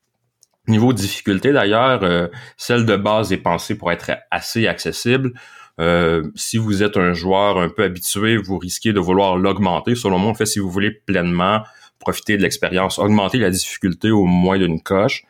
Niveau 0.68 0.94
difficulté, 0.94 1.52
d'ailleurs, 1.52 2.04
euh, 2.04 2.28
celle 2.56 2.86
de 2.86 2.96
base 2.96 3.34
est 3.34 3.38
pensée 3.38 3.76
pour 3.76 3.92
être 3.92 4.12
assez 4.32 4.68
accessible. 4.68 5.34
Euh, 5.80 6.24
si 6.36 6.58
vous 6.58 6.84
êtes 6.84 6.96
un 6.96 7.14
joueur 7.14 7.58
un 7.58 7.68
peu 7.68 7.84
habitué, 7.84 8.38
vous 8.38 8.58
risquez 8.58 8.94
de 8.94 9.00
vouloir 9.00 9.38
l'augmenter. 9.38 9.96
Selon 9.96 10.20
moi, 10.20 10.32
en 10.32 10.36
fait, 10.36 10.46
si 10.46 10.60
vous 10.60 10.70
voulez 10.70 10.92
pleinement 10.92 11.64
profiter 12.04 12.38
de 12.38 12.42
l'expérience, 12.42 13.00
augmenter 13.00 13.38
la 13.38 13.50
difficulté 13.50 14.12
au 14.12 14.26
moins 14.26 14.60
d'une 14.60 14.82
coche. 14.82 15.24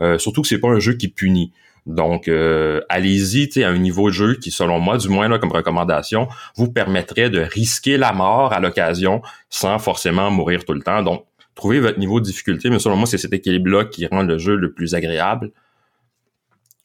Euh, 0.00 0.18
surtout 0.18 0.42
que 0.42 0.48
c'est 0.48 0.60
pas 0.60 0.68
un 0.68 0.78
jeu 0.78 0.92
qui 0.92 1.08
punit. 1.08 1.52
Donc, 1.86 2.28
euh, 2.28 2.82
allez-y 2.90 3.64
à 3.64 3.70
un 3.70 3.78
niveau 3.78 4.10
de 4.10 4.14
jeu 4.14 4.34
qui, 4.34 4.50
selon 4.50 4.78
moi, 4.78 4.98
du 4.98 5.08
moins 5.08 5.28
là, 5.28 5.38
comme 5.38 5.52
recommandation, 5.52 6.28
vous 6.56 6.70
permettrait 6.70 7.30
de 7.30 7.40
risquer 7.40 7.96
la 7.96 8.12
mort 8.12 8.52
à 8.52 8.60
l'occasion 8.60 9.22
sans 9.48 9.78
forcément 9.78 10.30
mourir 10.30 10.64
tout 10.66 10.74
le 10.74 10.82
temps. 10.82 11.02
Donc, 11.02 11.24
trouvez 11.54 11.80
votre 11.80 11.98
niveau 11.98 12.20
de 12.20 12.26
difficulté, 12.26 12.68
mais 12.68 12.78
selon 12.78 12.96
moi, 12.96 13.06
c'est 13.06 13.18
cet 13.18 13.32
équilibre-là 13.32 13.86
qui 13.86 14.06
rend 14.06 14.22
le 14.22 14.36
jeu 14.36 14.54
le 14.54 14.72
plus 14.72 14.94
agréable. 14.94 15.50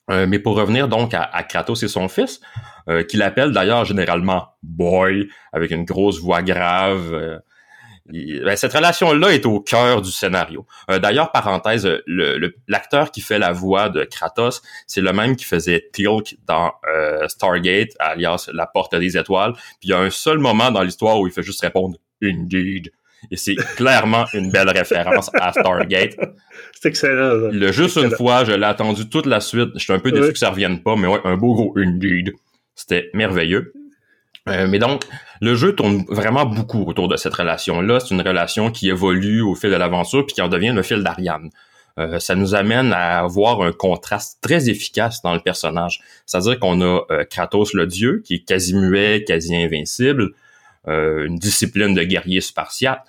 Euh, 0.10 0.26
mais 0.28 0.40
pour 0.40 0.56
revenir 0.56 0.88
donc 0.88 1.14
à, 1.14 1.44
Kratos 1.44 1.84
et 1.84 1.88
son 1.88 2.08
fils, 2.08 2.40
qu'il 3.08 3.22
appelle 3.22 3.54
d'ailleurs 3.54 3.86
généralement 3.86 4.50
Boy, 4.62 5.30
avec 5.54 5.72
une 5.72 5.86
grosse 5.86 6.20
voix 6.20 6.42
grave, 6.42 7.42
ben, 8.06 8.56
cette 8.58 8.74
relation-là 8.74 9.34
est 9.34 9.46
au 9.46 9.62
cœur 9.62 10.02
du 10.02 10.12
scénario. 10.12 10.66
Euh, 10.92 11.00
d'ailleurs, 11.00 11.32
parenthèse, 11.32 11.88
l'acteur 12.68 13.12
qui 13.12 13.22
fait 13.22 13.40
la 13.40 13.54
voix 13.54 13.90
de 13.90 14.04
Kratos, 14.04 14.62
c'est 14.88 15.02
le 15.02 15.14
même 15.14 15.36
qui 15.36 15.46
faisait 15.46 15.90
Tilk 15.94 16.38
dans 16.46 16.74
euh, 16.94 17.28
Stargate, 17.30 17.92
alias 18.00 18.50
La 18.54 18.68
Porte 18.68 18.96
des 18.96 19.18
Étoiles. 19.18 19.54
Puis 19.54 19.84
il 19.84 19.90
y 19.92 19.94
a 19.94 20.00
un 20.00 20.10
seul 20.10 20.38
moment 20.38 20.70
dans 20.72 20.84
l'histoire 20.84 21.20
où 21.20 21.28
il 21.28 21.34
fait 21.34 21.44
juste 21.44 21.62
répondre 21.62 21.98
Indeed. 22.22 22.92
Et 23.32 23.38
c'est 23.38 23.56
clairement 23.78 24.26
une 24.34 24.52
belle 24.52 24.70
référence 24.70 25.30
à 25.36 25.54
Stargate. 25.54 26.16
C'est 26.74 26.90
excellent. 26.90 27.50
Le 27.52 27.72
juste 27.72 27.96
une 27.96 28.12
fois, 28.12 28.44
je 28.44 28.52
l'ai 28.52 28.66
attendu 28.66 29.08
toute 29.08 29.26
la 29.26 29.40
suite. 29.40 29.70
Je 29.76 29.80
suis 29.80 29.94
un 29.94 30.00
peu 30.00 30.12
déçu 30.12 30.34
que 30.34 30.38
ça 30.38 30.50
revienne 30.50 30.84
pas, 30.84 30.98
mais 30.98 31.08
ouais, 31.08 31.22
un 31.24 31.38
beau 31.38 31.54
gros 31.54 31.74
Indeed. 31.78 32.34
C'était 32.76 33.10
merveilleux. 33.14 33.72
Euh, 34.50 34.68
mais 34.68 34.80
donc, 34.80 35.06
le 35.42 35.56
jeu 35.56 35.74
tourne 35.74 36.04
vraiment 36.10 36.46
beaucoup 36.46 36.84
autour 36.84 37.08
de 37.08 37.16
cette 37.16 37.34
relation-là. 37.34 38.00
C'est 38.00 38.14
une 38.14 38.22
relation 38.22 38.72
qui 38.72 38.90
évolue 38.90 39.42
au 39.42 39.56
fil 39.56 39.70
de 39.70 39.76
l'aventure 39.76 40.26
puis 40.26 40.36
qui 40.36 40.42
en 40.42 40.50
devient 40.50 40.74
le 40.74 40.84
fil 40.84 41.04
d'Ariane. 41.04 41.50
Euh, 42.00 42.20
ça 42.20 42.36
nous 42.36 42.56
amène 42.56 42.92
à 42.92 43.20
avoir 43.20 43.62
un 43.62 43.72
contraste 43.72 44.40
très 44.42 44.70
efficace 44.70 45.22
dans 45.22 45.34
le 45.34 45.40
personnage. 45.40 46.02
C'est-à-dire 46.26 46.60
qu'on 46.60 46.82
a 46.82 47.02
euh, 47.12 47.24
Kratos 47.24 47.74
le 47.74 47.88
dieu, 47.88 48.22
qui 48.26 48.36
est 48.36 48.40
quasi 48.40 48.74
muet, 48.74 49.24
quasi 49.24 49.56
invincible, 49.56 50.32
une 50.86 51.38
discipline 51.38 51.94
de 51.94 52.04
guerrier 52.04 52.42
spartiate, 52.42 53.00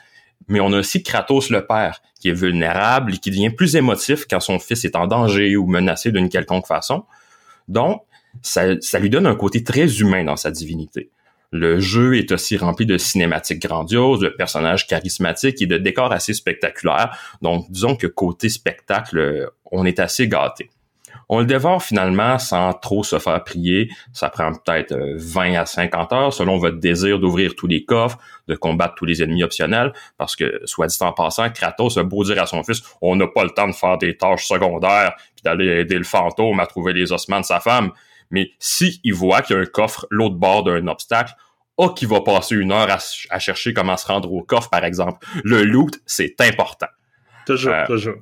mais 0.46 0.60
on 0.60 0.72
a 0.72 0.78
aussi 0.78 1.02
Kratos 1.02 1.50
le 1.50 1.66
père, 1.66 2.02
qui 2.20 2.28
est 2.28 2.32
vulnérable 2.32 3.14
et 3.14 3.18
qui 3.18 3.30
devient 3.30 3.50
plus 3.50 3.74
émotif 3.74 4.26
quand 4.30 4.38
son 4.38 4.60
fils 4.60 4.84
est 4.84 4.94
en 4.94 5.08
danger 5.08 5.56
ou 5.56 5.66
menacé 5.66 6.12
d'une 6.12 6.28
quelconque 6.28 6.68
façon. 6.68 7.02
Donc, 7.66 8.02
ça, 8.42 8.80
ça 8.80 9.00
lui 9.00 9.10
donne 9.10 9.26
un 9.26 9.34
côté 9.34 9.64
très 9.64 9.98
humain 9.98 10.22
dans 10.22 10.36
sa 10.36 10.52
divinité. 10.52 11.10
Le 11.56 11.78
jeu 11.78 12.16
est 12.16 12.32
aussi 12.32 12.56
rempli 12.56 12.84
de 12.84 12.98
cinématiques 12.98 13.62
grandioses, 13.62 14.18
de 14.18 14.28
personnages 14.28 14.88
charismatiques 14.88 15.62
et 15.62 15.66
de 15.66 15.78
décors 15.78 16.10
assez 16.10 16.34
spectaculaires. 16.34 17.16
Donc, 17.42 17.70
disons 17.70 17.94
que 17.94 18.08
côté 18.08 18.48
spectacle, 18.48 19.52
on 19.70 19.84
est 19.84 20.00
assez 20.00 20.26
gâté. 20.26 20.68
On 21.28 21.38
le 21.38 21.46
dévore 21.46 21.80
finalement 21.80 22.40
sans 22.40 22.72
trop 22.72 23.04
se 23.04 23.20
faire 23.20 23.44
prier. 23.44 23.88
Ça 24.12 24.30
prend 24.30 24.50
peut-être 24.52 24.96
20 25.14 25.54
à 25.54 25.64
50 25.64 26.12
heures 26.12 26.32
selon 26.32 26.58
votre 26.58 26.80
désir 26.80 27.20
d'ouvrir 27.20 27.54
tous 27.54 27.68
les 27.68 27.84
coffres, 27.84 28.18
de 28.48 28.56
combattre 28.56 28.96
tous 28.96 29.04
les 29.04 29.22
ennemis 29.22 29.44
optionnels. 29.44 29.92
Parce 30.18 30.34
que, 30.34 30.60
soit 30.64 30.88
dit 30.88 30.96
en 31.02 31.12
passant, 31.12 31.50
Kratos 31.50 31.96
a 31.98 32.02
beau 32.02 32.24
dire 32.24 32.42
à 32.42 32.46
son 32.46 32.64
fils, 32.64 32.82
on 33.00 33.14
n'a 33.14 33.28
pas 33.28 33.44
le 33.44 33.50
temps 33.50 33.68
de 33.68 33.74
faire 33.74 33.96
des 33.96 34.16
tâches 34.16 34.48
secondaires 34.48 35.14
puis 35.36 35.44
d'aller 35.44 35.82
aider 35.82 35.98
le 35.98 36.04
fantôme 36.04 36.58
à 36.58 36.66
trouver 36.66 36.92
les 36.92 37.12
ossements 37.12 37.38
de 37.38 37.46
sa 37.46 37.60
femme. 37.60 37.92
Mais 38.30 38.50
si 38.58 39.00
il 39.04 39.14
voit 39.14 39.42
qu'il 39.42 39.56
y 39.56 39.58
a 39.58 39.62
un 39.62 39.66
coffre 39.66 40.06
l'autre 40.10 40.36
bord 40.36 40.64
d'un 40.64 40.86
obstacle, 40.88 41.34
oh, 41.76 41.90
qui 41.90 42.06
va 42.06 42.20
passer 42.20 42.54
une 42.54 42.72
heure 42.72 42.88
à, 43.30 43.38
chercher 43.38 43.74
comment 43.74 43.96
se 43.96 44.06
rendre 44.06 44.32
au 44.32 44.42
coffre, 44.42 44.70
par 44.70 44.84
exemple. 44.84 45.26
Le 45.44 45.62
loot, 45.62 46.00
c'est 46.06 46.34
important. 46.40 46.86
Toujours, 47.46 47.72
euh, 47.72 47.86
toujours. 47.86 48.16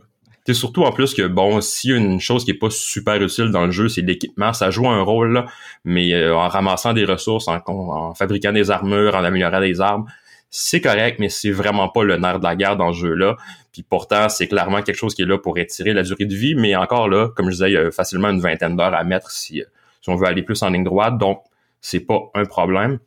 C'est 0.45 0.55
surtout 0.55 0.83
en 0.83 0.91
plus 0.91 1.15
que, 1.15 1.23
bon, 1.23 1.61
s'il 1.61 1.91
y 1.91 1.95
a 1.95 1.97
une 1.99 2.21
chose 2.21 2.45
qui 2.45 2.51
est 2.51 2.59
pas 2.59 2.71
super 2.71 3.23
utile 3.23 3.51
dans 3.51 3.65
le 3.65 3.71
jeu, 3.71 3.89
c'est 3.89 4.01
l'équipement. 4.01 4.53
Ça 4.53 4.71
joue 4.71 4.89
un 4.89 5.03
rôle, 5.03 5.33
là, 5.33 5.47
mais 5.85 6.13
euh, 6.13 6.35
en 6.35 6.49
ramassant 6.49 6.93
des 6.93 7.05
ressources, 7.05 7.47
en, 7.47 7.61
en, 7.67 8.15
fabriquant 8.15 8.53
des 8.53 8.71
armures, 8.71 9.15
en 9.15 9.23
améliorant 9.23 9.61
des 9.61 9.81
armes, 9.81 10.07
c'est 10.51 10.81
correct, 10.81 11.19
mais 11.19 11.29
c'est 11.29 11.51
vraiment 11.51 11.89
pas 11.89 12.03
le 12.03 12.17
nerf 12.17 12.39
de 12.41 12.45
la 12.45 12.57
guerre 12.57 12.77
dans 12.77 12.93
ce 12.93 12.99
jeu-là. 12.99 13.37
Puis 13.73 13.83
pourtant, 13.83 14.29
c'est 14.29 14.49
clairement 14.49 14.83
quelque 14.83 14.97
chose 14.97 15.15
qui 15.15 15.23
est 15.23 15.27
là 15.27 15.39
pour 15.39 15.57
étirer 15.57 15.95
la 15.95 16.03
durée 16.03 16.27
de 16.27 16.35
vie, 16.35 16.55
mais 16.55 16.75
encore 16.77 17.09
là, 17.09 17.29
comme 17.35 17.47
je 17.47 17.53
disais, 17.53 17.71
il 17.71 17.75
y 17.75 17.79
a 17.79 17.91
facilement 17.91 18.29
une 18.29 18.41
vingtaine 18.41 18.77
d'heures 18.77 18.95
à 18.95 19.05
mettre 19.05 19.31
si 19.31 19.63
si 20.03 20.11
on 20.11 20.17
veut 20.17 20.27
aller 20.27 20.43
plus 20.43 20.63
en 20.63 20.71
ligne 20.71 20.85
droite. 20.85 21.17
Donc, 21.17 21.43
c'est 21.81 22.01
pas 22.01 22.21
un 22.35 22.45
problème. 22.45 22.99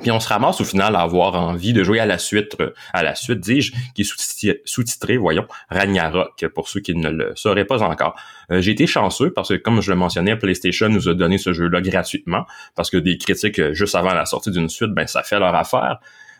Puis 0.00 0.10
on 0.10 0.20
se 0.20 0.28
ramasse 0.28 0.60
au 0.60 0.64
final 0.64 0.96
à 0.96 1.00
avoir 1.00 1.34
envie 1.34 1.72
de 1.72 1.84
jouer 1.84 2.00
à 2.00 2.06
la 2.06 2.18
suite, 2.18 2.56
euh, 2.60 2.70
à 2.94 3.02
la 3.02 3.14
suite, 3.14 3.40
dis-je, 3.40 3.72
qui 3.94 4.02
est 4.02 4.62
sous-titré, 4.64 5.16
voyons, 5.16 5.46
Ragnarok, 5.68 6.46
pour 6.54 6.68
ceux 6.68 6.80
qui 6.80 6.94
ne 6.94 7.10
le 7.10 7.32
sauraient 7.34 7.66
pas 7.66 7.82
encore. 7.82 8.18
Euh, 8.50 8.60
j'ai 8.60 8.72
été 8.72 8.86
chanceux 8.86 9.32
parce 9.32 9.50
que, 9.50 9.54
comme 9.54 9.82
je 9.82 9.90
le 9.90 9.96
mentionnais, 9.96 10.36
PlayStation 10.36 10.88
nous 10.88 11.08
a 11.08 11.14
donné 11.14 11.36
ce 11.36 11.52
jeu-là 11.52 11.80
gratuitement, 11.80 12.46
parce 12.74 12.90
que 12.90 12.96
des 12.96 13.18
critiques 13.18 13.58
euh, 13.58 13.74
juste 13.74 13.94
avant 13.94 14.14
la 14.14 14.24
sortie 14.24 14.50
d'une 14.50 14.68
suite, 14.68 14.92
ben 14.92 15.06
ça 15.06 15.22
fait 15.22 15.38
leur 15.38 15.54
affaire. 15.54 15.98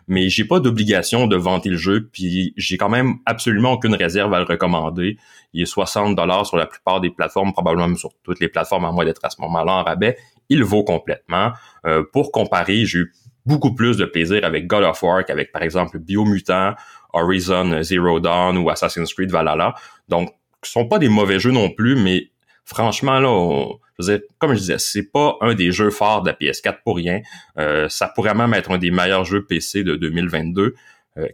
Mais 0.08 0.28
j'ai 0.28 0.44
pas 0.44 0.58
d'obligation 0.58 1.26
de 1.26 1.36
vanter 1.36 1.68
le 1.68 1.76
jeu, 1.76 2.08
puis 2.12 2.54
j'ai 2.56 2.76
quand 2.76 2.88
même 2.88 3.16
absolument 3.24 3.72
aucune 3.72 3.94
réserve 3.94 4.34
à 4.34 4.38
le 4.38 4.44
recommander. 4.44 5.16
Il 5.52 5.62
est 5.62 5.66
60 5.66 6.16
dollars 6.16 6.46
sur 6.46 6.56
la 6.56 6.66
plupart 6.66 7.00
des 7.00 7.10
plateformes, 7.10 7.52
probablement 7.52 7.94
sur 7.96 8.10
toutes 8.22 8.40
les 8.40 8.48
plateformes, 8.48 8.84
à 8.84 8.92
moins 8.92 9.04
d'être 9.04 9.24
à 9.24 9.30
ce 9.30 9.40
moment-là 9.40 9.72
en 9.72 9.82
rabais. 9.84 10.16
Il 10.48 10.64
vaut 10.64 10.84
complètement. 10.84 11.52
Euh, 11.86 12.04
pour 12.12 12.32
comparer, 12.32 12.84
j'ai 12.84 12.98
eu 12.98 13.12
beaucoup 13.44 13.74
plus 13.74 13.96
de 13.96 14.04
plaisir 14.04 14.44
avec 14.44 14.66
God 14.66 14.84
of 14.84 15.02
War 15.02 15.24
qu'avec, 15.24 15.52
par 15.52 15.62
exemple, 15.62 15.98
Biomutant, 15.98 16.74
Horizon 17.12 17.82
Zero 17.82 18.20
Dawn 18.20 18.56
ou 18.56 18.70
Assassin's 18.70 19.12
Creed 19.12 19.30
Valhalla. 19.30 19.74
Donc, 20.08 20.30
ce 20.62 20.72
sont 20.72 20.86
pas 20.86 20.98
des 20.98 21.08
mauvais 21.08 21.38
jeux 21.38 21.50
non 21.50 21.70
plus, 21.70 21.96
mais 21.96 22.30
franchement, 22.64 23.18
là, 23.18 23.66
comme 24.38 24.54
je 24.54 24.58
disais, 24.58 24.78
c'est 24.78 25.10
pas 25.10 25.36
un 25.40 25.54
des 25.54 25.72
jeux 25.72 25.90
forts 25.90 26.22
de 26.22 26.30
la 26.30 26.34
PS4 26.34 26.82
pour 26.84 26.96
rien. 26.96 27.20
Euh, 27.58 27.88
ça 27.88 28.08
pourrait 28.08 28.34
même 28.34 28.54
être 28.54 28.70
un 28.70 28.78
des 28.78 28.90
meilleurs 28.90 29.24
jeux 29.24 29.44
PC 29.44 29.84
de 29.84 29.96
2022. 29.96 30.74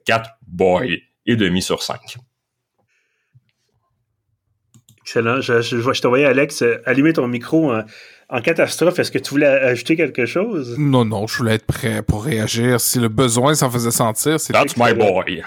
4 0.04 0.30
boy 0.46 1.02
et 1.26 1.36
demi 1.36 1.62
sur 1.62 1.82
5. 1.82 2.18
Excellent. 5.08 5.40
Je, 5.40 5.62
je, 5.62 5.80
je, 5.80 6.00
te 6.02 6.06
voyais, 6.06 6.26
Alex, 6.26 6.60
euh, 6.60 6.82
allumer 6.84 7.14
ton 7.14 7.26
micro 7.28 7.72
en, 8.28 8.40
catastrophe. 8.40 8.98
Est-ce 8.98 9.10
que 9.10 9.18
tu 9.18 9.30
voulais 9.30 9.46
ajouter 9.46 9.96
quelque 9.96 10.26
chose? 10.26 10.76
Non, 10.78 11.04
non, 11.04 11.26
je 11.26 11.38
voulais 11.38 11.54
être 11.54 11.66
prêt 11.66 12.02
pour 12.02 12.24
réagir. 12.24 12.80
Si 12.80 12.98
le 12.98 13.08
besoin 13.08 13.54
s'en 13.54 13.70
faisait 13.70 13.90
sentir, 13.90 14.40
c'est. 14.40 14.52
That's 14.52 14.76
my 14.76 14.94
boy. 14.94 15.42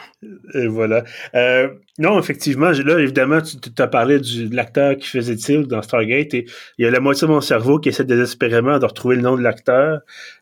Et 0.53 0.67
voilà. 0.67 1.03
Euh, 1.35 1.69
non, 1.97 2.19
effectivement, 2.19 2.71
là, 2.71 2.99
évidemment, 2.99 3.41
tu 3.41 3.81
as 3.81 3.87
parlé 3.87 4.19
du, 4.19 4.49
de 4.49 4.55
l'acteur 4.55 4.95
qui 4.97 5.07
faisait 5.07 5.35
Tilk 5.35 5.67
dans 5.67 5.81
Stargate 5.81 6.33
et 6.33 6.45
il 6.77 6.85
y 6.85 6.87
a 6.87 6.91
la 6.91 6.99
moitié 6.99 7.27
de 7.27 7.31
mon 7.31 7.41
cerveau 7.41 7.79
qui 7.79 7.89
essaie 7.89 8.05
désespérément 8.05 8.79
de 8.79 8.85
retrouver 8.85 9.17
le 9.17 9.21
nom 9.21 9.35
de 9.35 9.41
l'acteur. 9.41 9.99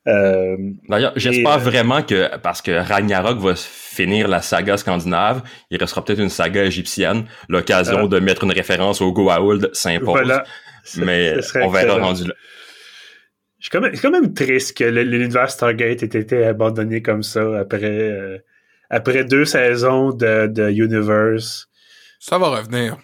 Euh, 0.08 0.56
D'ailleurs, 0.88 1.14
j'espère 1.16 1.56
euh, 1.56 1.58
vraiment 1.58 2.02
que, 2.02 2.38
parce 2.38 2.62
que 2.62 2.72
Ragnarok 2.72 3.40
va 3.40 3.56
finir 3.56 4.28
la 4.28 4.42
saga 4.42 4.78
scandinave, 4.78 5.42
il 5.72 5.78
restera 5.78 6.04
peut-être 6.04 6.20
une 6.20 6.30
saga 6.30 6.64
égyptienne. 6.64 7.26
L'occasion 7.50 8.08
de 8.08 8.20
mettre 8.20 8.44
une 8.44 8.54
référence 8.54 9.02
au 9.02 9.12
Goa'uld 9.12 9.70
s'impose. 9.74 10.12
Voilà. 10.14 10.44
Mais 10.98 11.36
on 11.56 11.70
verra 11.70 12.00
rendu 12.00 12.26
là. 12.26 12.34
C'est 13.62 13.72
quand, 13.72 13.82
même, 13.82 13.94
quand 14.00 14.12
même 14.12 14.34
triste 14.34 14.78
que 14.78 14.86
l'univers 14.86 15.52
Stargate 15.52 16.02
ait 16.02 16.20
été 16.20 16.46
abandonné 16.46 17.02
comme 17.02 17.24
ça 17.24 17.60
après 17.60 18.42
après 18.90 19.24
deux 19.24 19.46
saisons 19.46 20.12
de, 20.12 20.48
de 20.48 20.70
Universe. 20.70 21.68
Ça 22.20 22.38
va 22.38 22.48
revenir. 22.50 22.98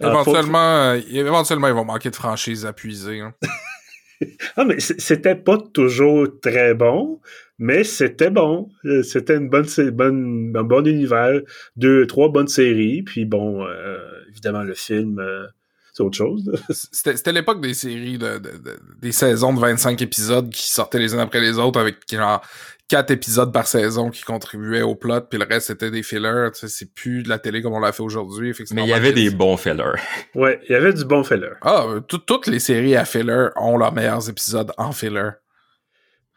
Ah, 0.00 0.08
éventuellement, 0.08 0.76
euh, 0.92 1.00
éventuellement, 1.10 1.68
ils 1.68 1.74
vont 1.74 1.84
manquer 1.84 2.10
de 2.10 2.16
franchise 2.16 2.66
à 2.66 2.72
puiser. 2.72 3.20
Hein. 3.20 3.34
ah, 4.56 4.64
mais 4.64 4.78
c'était 4.80 5.34
pas 5.34 5.58
toujours 5.58 6.28
très 6.40 6.74
bon, 6.74 7.20
mais 7.58 7.82
c'était 7.82 8.30
bon. 8.30 8.68
Euh, 8.84 9.02
c'était 9.02 9.36
une 9.36 9.48
bonne, 9.48 9.66
bonne, 9.90 10.52
un 10.56 10.62
bon 10.62 10.86
univers. 10.86 11.40
Deux, 11.76 12.06
trois 12.06 12.28
bonnes 12.28 12.48
séries, 12.48 13.02
puis 13.02 13.24
bon, 13.24 13.64
euh, 13.64 13.98
évidemment, 14.28 14.62
le 14.62 14.74
film, 14.74 15.20
c'est 15.98 16.04
autre 16.04 16.16
chose. 16.16 16.52
c'était 16.92 17.32
l'époque 17.32 17.60
des 17.60 17.74
séries, 17.74 18.18
de, 18.18 18.40
des 19.00 19.10
saisons 19.10 19.52
de 19.52 19.58
25 19.58 20.00
épisodes 20.00 20.48
qui 20.48 20.70
sortaient 20.70 21.00
les 21.00 21.14
uns 21.14 21.18
après 21.18 21.40
les 21.40 21.58
autres 21.58 21.80
avec 21.80 21.96
genre 22.08 22.40
quatre 22.86 23.10
épisodes 23.10 23.52
par 23.52 23.66
saison 23.66 24.10
qui 24.10 24.22
contribuaient 24.22 24.82
au 24.82 24.94
plot, 24.94 25.22
puis 25.22 25.40
le 25.40 25.44
reste 25.44 25.66
c'était 25.66 25.90
des 25.90 26.04
fillers. 26.04 26.50
Tu 26.54 26.60
sais, 26.60 26.68
c'est 26.68 26.94
plus 26.94 27.24
de 27.24 27.28
la 27.28 27.40
télé 27.40 27.62
comme 27.62 27.72
on 27.72 27.80
l'a 27.80 27.90
fait 27.90 28.04
aujourd'hui. 28.04 28.54
Mais 28.70 28.84
il 28.84 28.88
y 28.88 28.92
avait 28.92 29.12
des 29.12 29.30
bons 29.30 29.56
fillers. 29.56 29.84
Ouais, 30.34 30.60
il 30.68 30.72
y 30.72 30.76
avait 30.76 30.92
du 30.92 31.04
bon 31.04 31.24
filler. 31.24 31.50
Ah, 31.62 31.84
euh, 31.88 32.00
toutes 32.00 32.46
les 32.46 32.60
séries 32.60 32.94
à 32.94 33.04
filler 33.04 33.48
ont 33.56 33.76
leurs 33.76 33.92
meilleurs 33.92 34.28
épisodes 34.30 34.72
en 34.78 34.92
filler. 34.92 35.30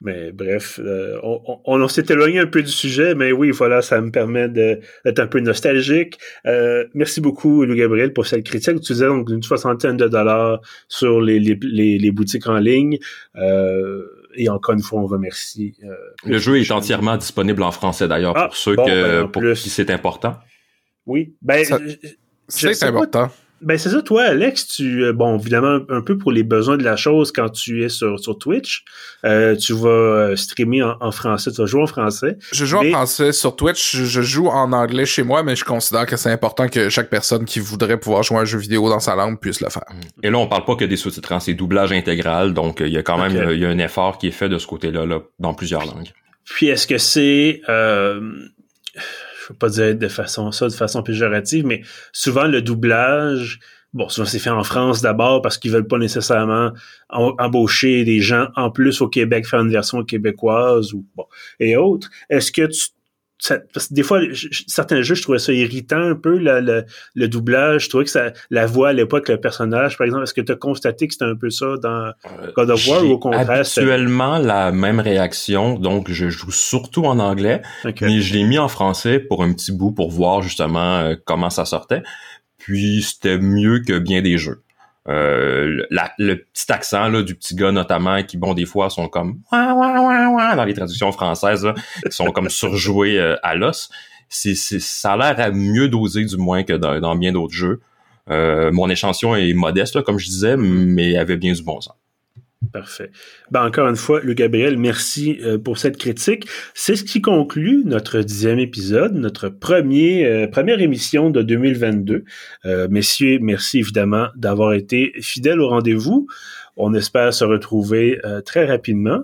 Mais 0.02 0.32
bref, 0.32 0.80
euh, 0.84 1.20
on, 1.22 1.60
on, 1.64 1.88
s'est 1.88 2.06
éloigné 2.10 2.40
un 2.40 2.48
peu 2.48 2.64
du 2.64 2.72
sujet, 2.72 3.14
mais 3.14 3.32
oui, 3.32 3.52
voilà, 3.52 3.84
ça 3.84 4.02
me 4.02 4.10
permet 4.10 4.50
d'être 4.50 5.20
un 5.20 5.28
peu 5.28 5.40
nostalgique. 5.40 6.18
Euh, 6.48 6.86
merci 6.96 7.22
beaucoup, 7.22 7.66
Louis 7.66 7.78
Gabriel, 7.78 8.12
pour 8.12 8.26
cette 8.26 8.44
critique. 8.44 8.82
Tu 8.82 8.94
disais 8.94 9.06
donc 9.06 9.30
une 9.30 9.44
soixantaine 9.44 9.98
de 9.98 10.08
dollars 10.08 10.60
sur 10.88 11.22
les, 11.22 11.40
les, 11.40 12.00
les, 12.00 12.12
boutiques 12.12 12.48
en 12.48 12.58
ligne. 12.58 12.98
Euh, 13.36 14.02
et 14.36 14.50
encore 14.50 14.74
une 14.74 14.82
fois, 14.82 15.02
on 15.02 15.06
remercie. 15.06 15.76
Euh, 15.84 15.94
le 16.26 16.40
jeu 16.40 16.60
est 16.60 16.72
entièrement 16.72 17.18
disponible 17.18 17.62
en 17.62 17.72
français 17.72 18.08
d'ailleurs 18.08 18.34
pour 18.34 18.44
ah, 18.44 18.50
ceux 18.54 18.76
que, 18.76 19.22
ben, 19.22 19.28
pour 19.28 19.44
qui 19.54 19.70
c'est 19.70 19.92
important. 19.92 20.36
Oui, 21.06 21.36
ben, 21.44 21.64
c'est 22.48 22.84
important. 22.84 23.30
Ben 23.62 23.78
c'est 23.78 23.90
ça, 23.90 24.02
toi, 24.02 24.24
Alex, 24.24 24.68
tu 24.68 25.04
euh, 25.04 25.14
bon 25.14 25.38
évidemment 25.38 25.80
un 25.90 26.02
peu 26.02 26.18
pour 26.18 26.32
les 26.32 26.42
besoins 26.42 26.78
de 26.78 26.84
la 26.84 26.96
chose 26.96 27.32
quand 27.32 27.50
tu 27.50 27.84
es 27.84 27.90
sur, 27.90 28.20
sur 28.20 28.38
Twitch, 28.40 28.84
euh, 29.24 29.56
tu 29.56 29.74
vas 29.74 29.90
euh, 29.90 30.36
streamer 30.36 30.82
en, 30.82 31.12
français, 31.12 31.52
tu 31.52 31.62
vas 31.62 31.68
jouer 31.68 31.84
en 31.84 31.88
français. 31.88 32.38
Je 32.52 32.66
joue 32.66 32.78
en 32.78 32.90
français 32.90 33.32
sur 33.32 33.56
Twitch, 33.56 33.96
je, 33.96 34.22
joue 34.22 34.48
en 34.48 34.74
anglais 34.74 35.06
chez 35.06 35.22
moi, 35.22 35.44
mais 35.44 35.56
je 35.56 35.64
considère 35.64 36.08
que 36.08 36.18
c'est 36.18 36.32
important 36.32 36.68
que 36.68 36.90
chaque 36.90 37.10
personne 37.10 37.46
qui 37.46 37.60
voudrait 37.60 38.00
pouvoir 38.00 38.24
jouer 38.24 38.40
un 38.40 38.46
jeu 38.46 38.58
vidéo 38.58 38.90
dans 38.90 39.00
sa 39.00 39.16
langue 39.16 39.40
puisse 39.40 39.62
le 39.62 39.70
faire. 39.70 39.86
Et 40.24 40.32
là, 40.32 40.40
on 40.40 40.48
parle 40.48 40.66
pas 40.66 40.76
que 40.76 40.86
des 40.86 40.98
sous-titres, 40.98 41.32
hein, 41.32 41.40
c'est 41.40 41.54
doublage 41.54 41.92
intégral, 41.92 42.54
donc 42.54 42.80
il 42.80 42.92
y 42.92 42.98
a 42.98 43.04
quand 43.04 43.20
même 43.20 43.52
il 43.52 43.60
y 43.60 43.66
a 43.66 43.70
un 43.70 43.78
effort 43.78 44.18
qui 44.18 44.28
est 44.28 44.32
fait 44.32 44.50
de 44.50 44.58
ce 44.58 44.66
côté-là 44.66 45.06
là, 45.06 45.20
dans 45.38 45.54
plusieurs 45.54 45.86
langues. 45.86 46.10
Puis 46.46 46.68
est-ce 46.68 46.88
que 46.88 46.98
c'est 46.98 47.62
je 49.42 49.54
veux 49.54 49.58
pas 49.58 49.70
dire 49.70 49.96
de 49.96 50.08
façon 50.08 50.52
ça 50.52 50.68
de 50.68 50.74
façon 50.74 51.04
péjorative, 51.04 51.66
mais 51.66 51.82
souvent 52.12 52.46
le 52.46 52.62
doublage, 52.62 53.60
bon, 53.94 54.10
souvent 54.10 54.26
c'est 54.26 54.40
fait 54.40 54.50
en 54.50 54.64
France 54.64 55.02
d'abord 55.02 55.42
parce 55.42 55.58
qu'ils 55.58 55.72
veulent 55.72 55.88
pas 55.88 55.98
nécessairement 55.98 56.72
embaucher 57.10 58.04
des 58.04 58.20
gens 58.20 58.48
en 58.56 58.72
plus 58.72 59.02
au 59.02 59.10
Québec, 59.10 59.48
faire 59.48 59.62
une 59.62 59.72
version 59.72 60.04
québécoise 60.04 60.94
ou 60.94 61.06
bon 61.16 61.26
et 61.60 61.76
autres. 61.76 62.10
Est-ce 62.30 62.52
que 62.52 62.68
tu 62.68 62.90
parce 63.74 63.88
que 63.88 63.94
des 63.94 64.04
fois, 64.04 64.22
certains 64.68 65.02
jeux, 65.02 65.16
je 65.16 65.22
trouvais 65.24 65.40
ça 65.40 65.52
irritant 65.52 66.02
un 66.02 66.16
peu, 66.16 66.38
le, 66.38 66.86
le, 67.16 67.28
doublage. 67.28 67.86
Je 67.86 67.90
trouvais 67.90 68.06
que 68.06 68.12
ça, 68.12 68.32
la 68.50 68.66
voix 68.68 68.90
à 68.90 68.94
l'époque, 68.94 69.30
le 69.30 69.38
personnage, 69.38 69.98
par 69.98 70.06
exemple, 70.06 70.24
est-ce 70.24 70.34
que 70.34 70.42
tu 70.42 70.52
as 70.52 70.56
constaté 70.56 71.08
que 71.08 71.14
c'était 71.14 71.26
un 71.26 71.36
peu 71.36 71.50
ça 71.50 71.66
dans 71.82 72.08
euh, 72.08 72.52
God 72.56 72.70
of 72.70 72.88
War 72.88 73.04
ou 73.04 73.14
au 73.14 73.18
contraire? 73.18 73.50
Actuellement, 73.50 74.38
la 74.38 74.72
même 74.72 75.00
réaction. 75.00 75.80
Donc, 75.80 76.12
je 76.12 76.30
joue 76.30 76.52
surtout 76.52 77.06
en 77.06 77.20
anglais, 77.20 77.62
mais 78.02 78.22
je 78.22 78.34
l'ai 78.34 78.44
mis 78.44 78.60
en 78.60 78.68
français 78.68 79.20
pour 79.20 79.44
un 79.44 79.54
petit 79.54 79.72
bout 79.72 79.92
pour 79.92 80.12
voir 80.12 80.42
justement 80.42 81.00
euh, 81.00 81.16
comment 81.26 81.50
ça 81.50 81.66
sortait. 81.66 82.04
Puis, 82.60 83.02
c'était 83.02 83.40
mieux 83.40 83.80
que 83.80 83.98
bien 83.98 84.22
des 84.22 84.38
jeux. 84.38 84.62
Euh, 85.08 85.84
le 86.20 86.36
petit 86.36 86.72
accent 86.72 87.10
là, 87.10 87.24
du 87.24 87.34
petit 87.34 87.56
gars 87.56 87.72
notamment 87.72 88.22
qui 88.22 88.38
bon 88.38 88.54
des 88.54 88.68
fois 88.68 88.92
sont 88.92 89.08
comme 89.08 89.40
dans 89.52 90.64
les 90.64 90.76
traductions 90.76 91.12
françaises 91.12 91.68
qui 92.06 92.16
sont 92.16 92.32
comme 92.32 92.50
surjoués 92.50 93.20
euh, 93.20 93.36
à 93.42 93.56
l'os. 93.56 93.90
C'est, 94.30 94.56
ça 94.56 95.14
a 95.14 95.18
l'air 95.18 95.40
à 95.40 95.52
mieux 95.52 95.90
doser 95.90 96.24
du 96.24 96.38
moins 96.38 96.64
que 96.64 96.74
dans, 96.74 97.16
bien 97.16 97.32
d'autres 97.32 97.54
jeux. 97.54 97.82
Euh, 98.30 98.72
mon 98.72 98.90
échantillon 98.90 99.36
est 99.36 99.54
modeste 99.54 100.04
comme 100.04 100.20
je 100.20 100.28
disais 100.28 100.56
mais 100.56 101.18
avait 101.18 101.38
bien 101.38 101.54
du 101.54 101.64
bon 101.64 101.82
sens 101.82 101.96
Parfait. 102.72 103.10
Ben, 103.50 103.66
encore 103.66 103.88
une 103.88 103.96
fois, 103.96 104.22
Luc 104.22 104.38
Gabriel, 104.38 104.78
merci 104.78 105.40
euh, 105.42 105.58
pour 105.58 105.80
cette 105.80 105.98
critique. 105.98 106.48
C'est 106.76 106.96
ce 106.96 107.04
qui 107.04 107.20
conclut 107.20 107.82
notre 107.86 108.22
dixième 108.22 108.60
épisode, 108.60 109.14
notre 109.16 109.50
premier, 109.50 110.26
euh, 110.26 110.48
première 110.48 110.80
émission 110.80 111.32
de 111.32 111.42
2022. 111.42 112.24
Euh, 112.66 112.88
messieurs, 112.90 113.40
merci 113.42 113.80
évidemment 113.80 114.28
d'avoir 114.36 114.74
été 114.74 115.12
fidèles 115.22 115.60
au 115.60 115.70
rendez-vous. 115.70 116.28
On 116.78 116.94
espère 116.94 117.34
se 117.34 117.44
retrouver 117.44 118.20
très 118.46 118.66
rapidement. 118.66 119.24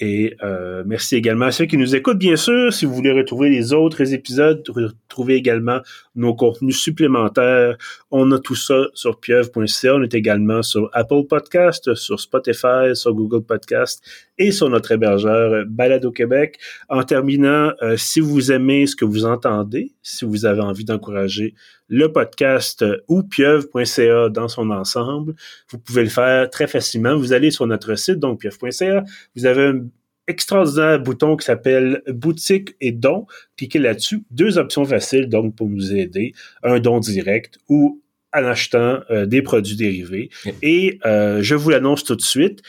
Et 0.00 0.36
euh, 0.42 0.84
merci 0.86 1.16
également 1.16 1.46
à 1.46 1.52
ceux 1.52 1.66
qui 1.66 1.76
nous 1.76 1.96
écoutent, 1.96 2.18
bien 2.18 2.36
sûr. 2.36 2.72
Si 2.72 2.86
vous 2.86 2.94
voulez 2.94 3.10
retrouver 3.10 3.50
les 3.50 3.72
autres 3.72 4.14
épisodes, 4.14 4.62
retrouver 4.68 5.34
également 5.34 5.80
nos 6.14 6.34
contenus 6.34 6.78
supplémentaires, 6.78 7.76
on 8.10 8.30
a 8.30 8.38
tout 8.38 8.54
ça 8.54 8.86
sur 8.94 9.18
pieuvre.ca. 9.18 9.96
On 9.96 10.02
est 10.02 10.14
également 10.14 10.62
sur 10.62 10.88
Apple 10.92 11.24
Podcast, 11.28 11.94
sur 11.94 12.20
Spotify, 12.20 12.94
sur 12.94 13.12
Google 13.12 13.44
Podcast 13.44 14.02
et 14.38 14.52
sur 14.52 14.70
notre 14.70 14.92
hébergeur 14.92 15.64
Balade 15.66 16.04
au 16.04 16.12
Québec. 16.12 16.58
En 16.88 17.02
terminant, 17.02 17.72
euh, 17.82 17.96
si 17.96 18.20
vous 18.20 18.52
aimez 18.52 18.86
ce 18.86 18.94
que 18.94 19.04
vous 19.04 19.24
entendez, 19.24 19.92
si 20.02 20.24
vous 20.24 20.46
avez 20.46 20.62
envie 20.62 20.84
d'encourager 20.84 21.54
le 21.88 22.12
podcast 22.12 22.84
ou 23.08 23.22
pieuvre.ca 23.22 24.28
dans 24.28 24.48
son 24.48 24.70
ensemble, 24.70 25.34
vous 25.70 25.78
pouvez 25.78 26.02
le 26.02 26.08
faire 26.08 26.48
très 26.50 26.66
facilement. 26.66 27.16
Vous 27.16 27.32
allez 27.32 27.50
sur 27.50 27.66
notre 27.66 27.94
site, 27.94 28.18
donc 28.18 28.40
pieuvre.ca, 28.40 29.04
vous 29.36 29.46
avez 29.46 29.66
un 29.66 29.86
extraordinaire 30.28 31.00
bouton 31.00 31.36
qui 31.36 31.46
s'appelle 31.46 32.02
boutique 32.06 32.76
et 32.80 32.92
don. 32.92 33.26
Cliquez 33.56 33.78
là-dessus. 33.78 34.22
Deux 34.30 34.58
options 34.58 34.84
faciles 34.84 35.28
donc 35.28 35.56
pour 35.56 35.68
nous 35.68 35.94
aider. 35.94 36.34
Un 36.62 36.78
don 36.78 37.00
direct 37.00 37.58
ou 37.68 38.02
en 38.34 38.44
achetant 38.44 39.00
euh, 39.10 39.26
des 39.26 39.42
produits 39.42 39.76
dérivés. 39.76 40.28
Et 40.62 40.98
euh, 41.06 41.42
je 41.42 41.54
vous 41.54 41.70
l'annonce 41.70 42.04
tout 42.04 42.14
de 42.14 42.22
suite, 42.22 42.62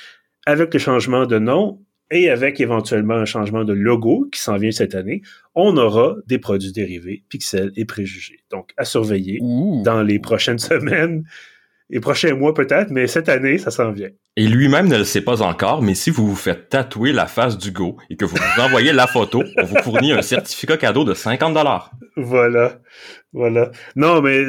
avec 0.46 0.74
le 0.74 0.80
changement 0.80 1.26
de 1.26 1.38
nom 1.38 1.80
et 2.12 2.30
avec 2.30 2.60
éventuellement 2.60 3.16
un 3.16 3.26
changement 3.26 3.64
de 3.64 3.74
logo 3.74 4.28
qui 4.32 4.40
s'en 4.40 4.58
vient 4.58 4.72
cette 4.72 4.96
année, 4.96 5.22
on 5.56 5.78
aura 5.78 6.16
des 6.28 6.40
produits 6.40 6.72
dérivés, 6.72 7.24
pixels 7.30 7.72
et 7.76 7.86
préjugés. 7.86 8.40
Donc, 8.52 8.72
à 8.78 8.86
surveiller 8.86 9.40
dans 9.84 10.02
les 10.02 10.20
prochaines 10.20 10.60
semaines, 10.60 11.24
les 11.90 12.00
prochains 12.00 12.36
mois 12.36 12.54
peut-être, 12.54 12.92
mais 12.92 13.08
cette 13.08 13.30
année, 13.30 13.58
ça 13.58 13.72
s'en 13.72 13.92
vient. 13.92 14.10
Et 14.36 14.48
lui-même 14.48 14.88
ne 14.88 14.98
le 14.98 15.04
sait 15.04 15.22
pas 15.22 15.42
encore, 15.42 15.82
mais 15.82 15.96
si 15.96 16.12
vous 16.12 16.28
vous 16.28 16.36
faites 16.36 16.70
tatouer 16.70 17.12
la 17.12 17.26
face 17.26 17.58
du 17.58 17.72
go 17.72 17.98
et 18.10 18.16
que 18.16 18.26
vous 18.26 18.38
vous 18.38 18.62
envoyez 18.62 18.94
la 18.94 19.08
photo, 19.08 19.44
on 19.58 19.64
vous 19.64 19.78
fournit 19.78 20.12
un 20.12 20.22
certificat 20.22 20.78
cadeau 20.78 21.04
de 21.04 21.14
50 21.14 21.54
dollars. 21.54 21.92
Voilà. 22.16 22.80
Voilà. 23.34 23.72
Non, 23.96 24.22
mais 24.22 24.46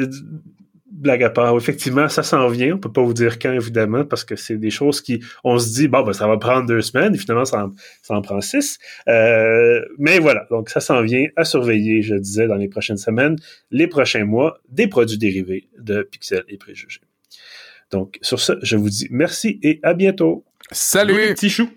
blague 1.01 1.23
à 1.23 1.29
part, 1.29 1.57
effectivement, 1.57 2.07
ça 2.07 2.23
s'en 2.23 2.47
vient. 2.47 2.75
On 2.75 2.77
peut 2.77 2.91
pas 2.91 3.01
vous 3.01 3.13
dire 3.13 3.39
quand, 3.39 3.51
évidemment, 3.51 4.05
parce 4.05 4.23
que 4.23 4.35
c'est 4.35 4.57
des 4.57 4.69
choses 4.69 5.01
qui, 5.01 5.21
on 5.43 5.57
se 5.57 5.73
dit, 5.73 5.87
bon, 5.87 6.03
ben, 6.03 6.13
ça 6.13 6.27
va 6.27 6.37
prendre 6.37 6.67
deux 6.67 6.81
semaines, 6.81 7.15
et 7.15 7.17
finalement, 7.17 7.45
ça 7.45 7.65
en, 7.65 7.71
ça 8.01 8.13
en 8.13 8.21
prend 8.21 8.39
six. 8.39 8.77
Euh, 9.07 9.81
mais 9.97 10.19
voilà, 10.19 10.45
donc 10.49 10.69
ça 10.69 10.79
s'en 10.79 11.01
vient 11.01 11.27
à 11.35 11.43
surveiller, 11.43 12.03
je 12.03 12.15
disais, 12.15 12.47
dans 12.47 12.55
les 12.55 12.67
prochaines 12.67 12.97
semaines, 12.97 13.35
les 13.71 13.87
prochains 13.87 14.25
mois, 14.25 14.59
des 14.69 14.87
produits 14.87 15.17
dérivés 15.17 15.67
de 15.79 16.03
Pixel 16.03 16.43
et 16.47 16.57
Préjugés. 16.57 17.01
Donc, 17.91 18.19
sur 18.21 18.39
ce, 18.39 18.53
je 18.61 18.77
vous 18.77 18.89
dis 18.89 19.07
merci 19.09 19.59
et 19.63 19.79
à 19.83 19.93
bientôt. 19.93 20.45
Salut, 20.71 21.33
petit 21.33 21.49
chou. 21.49 21.71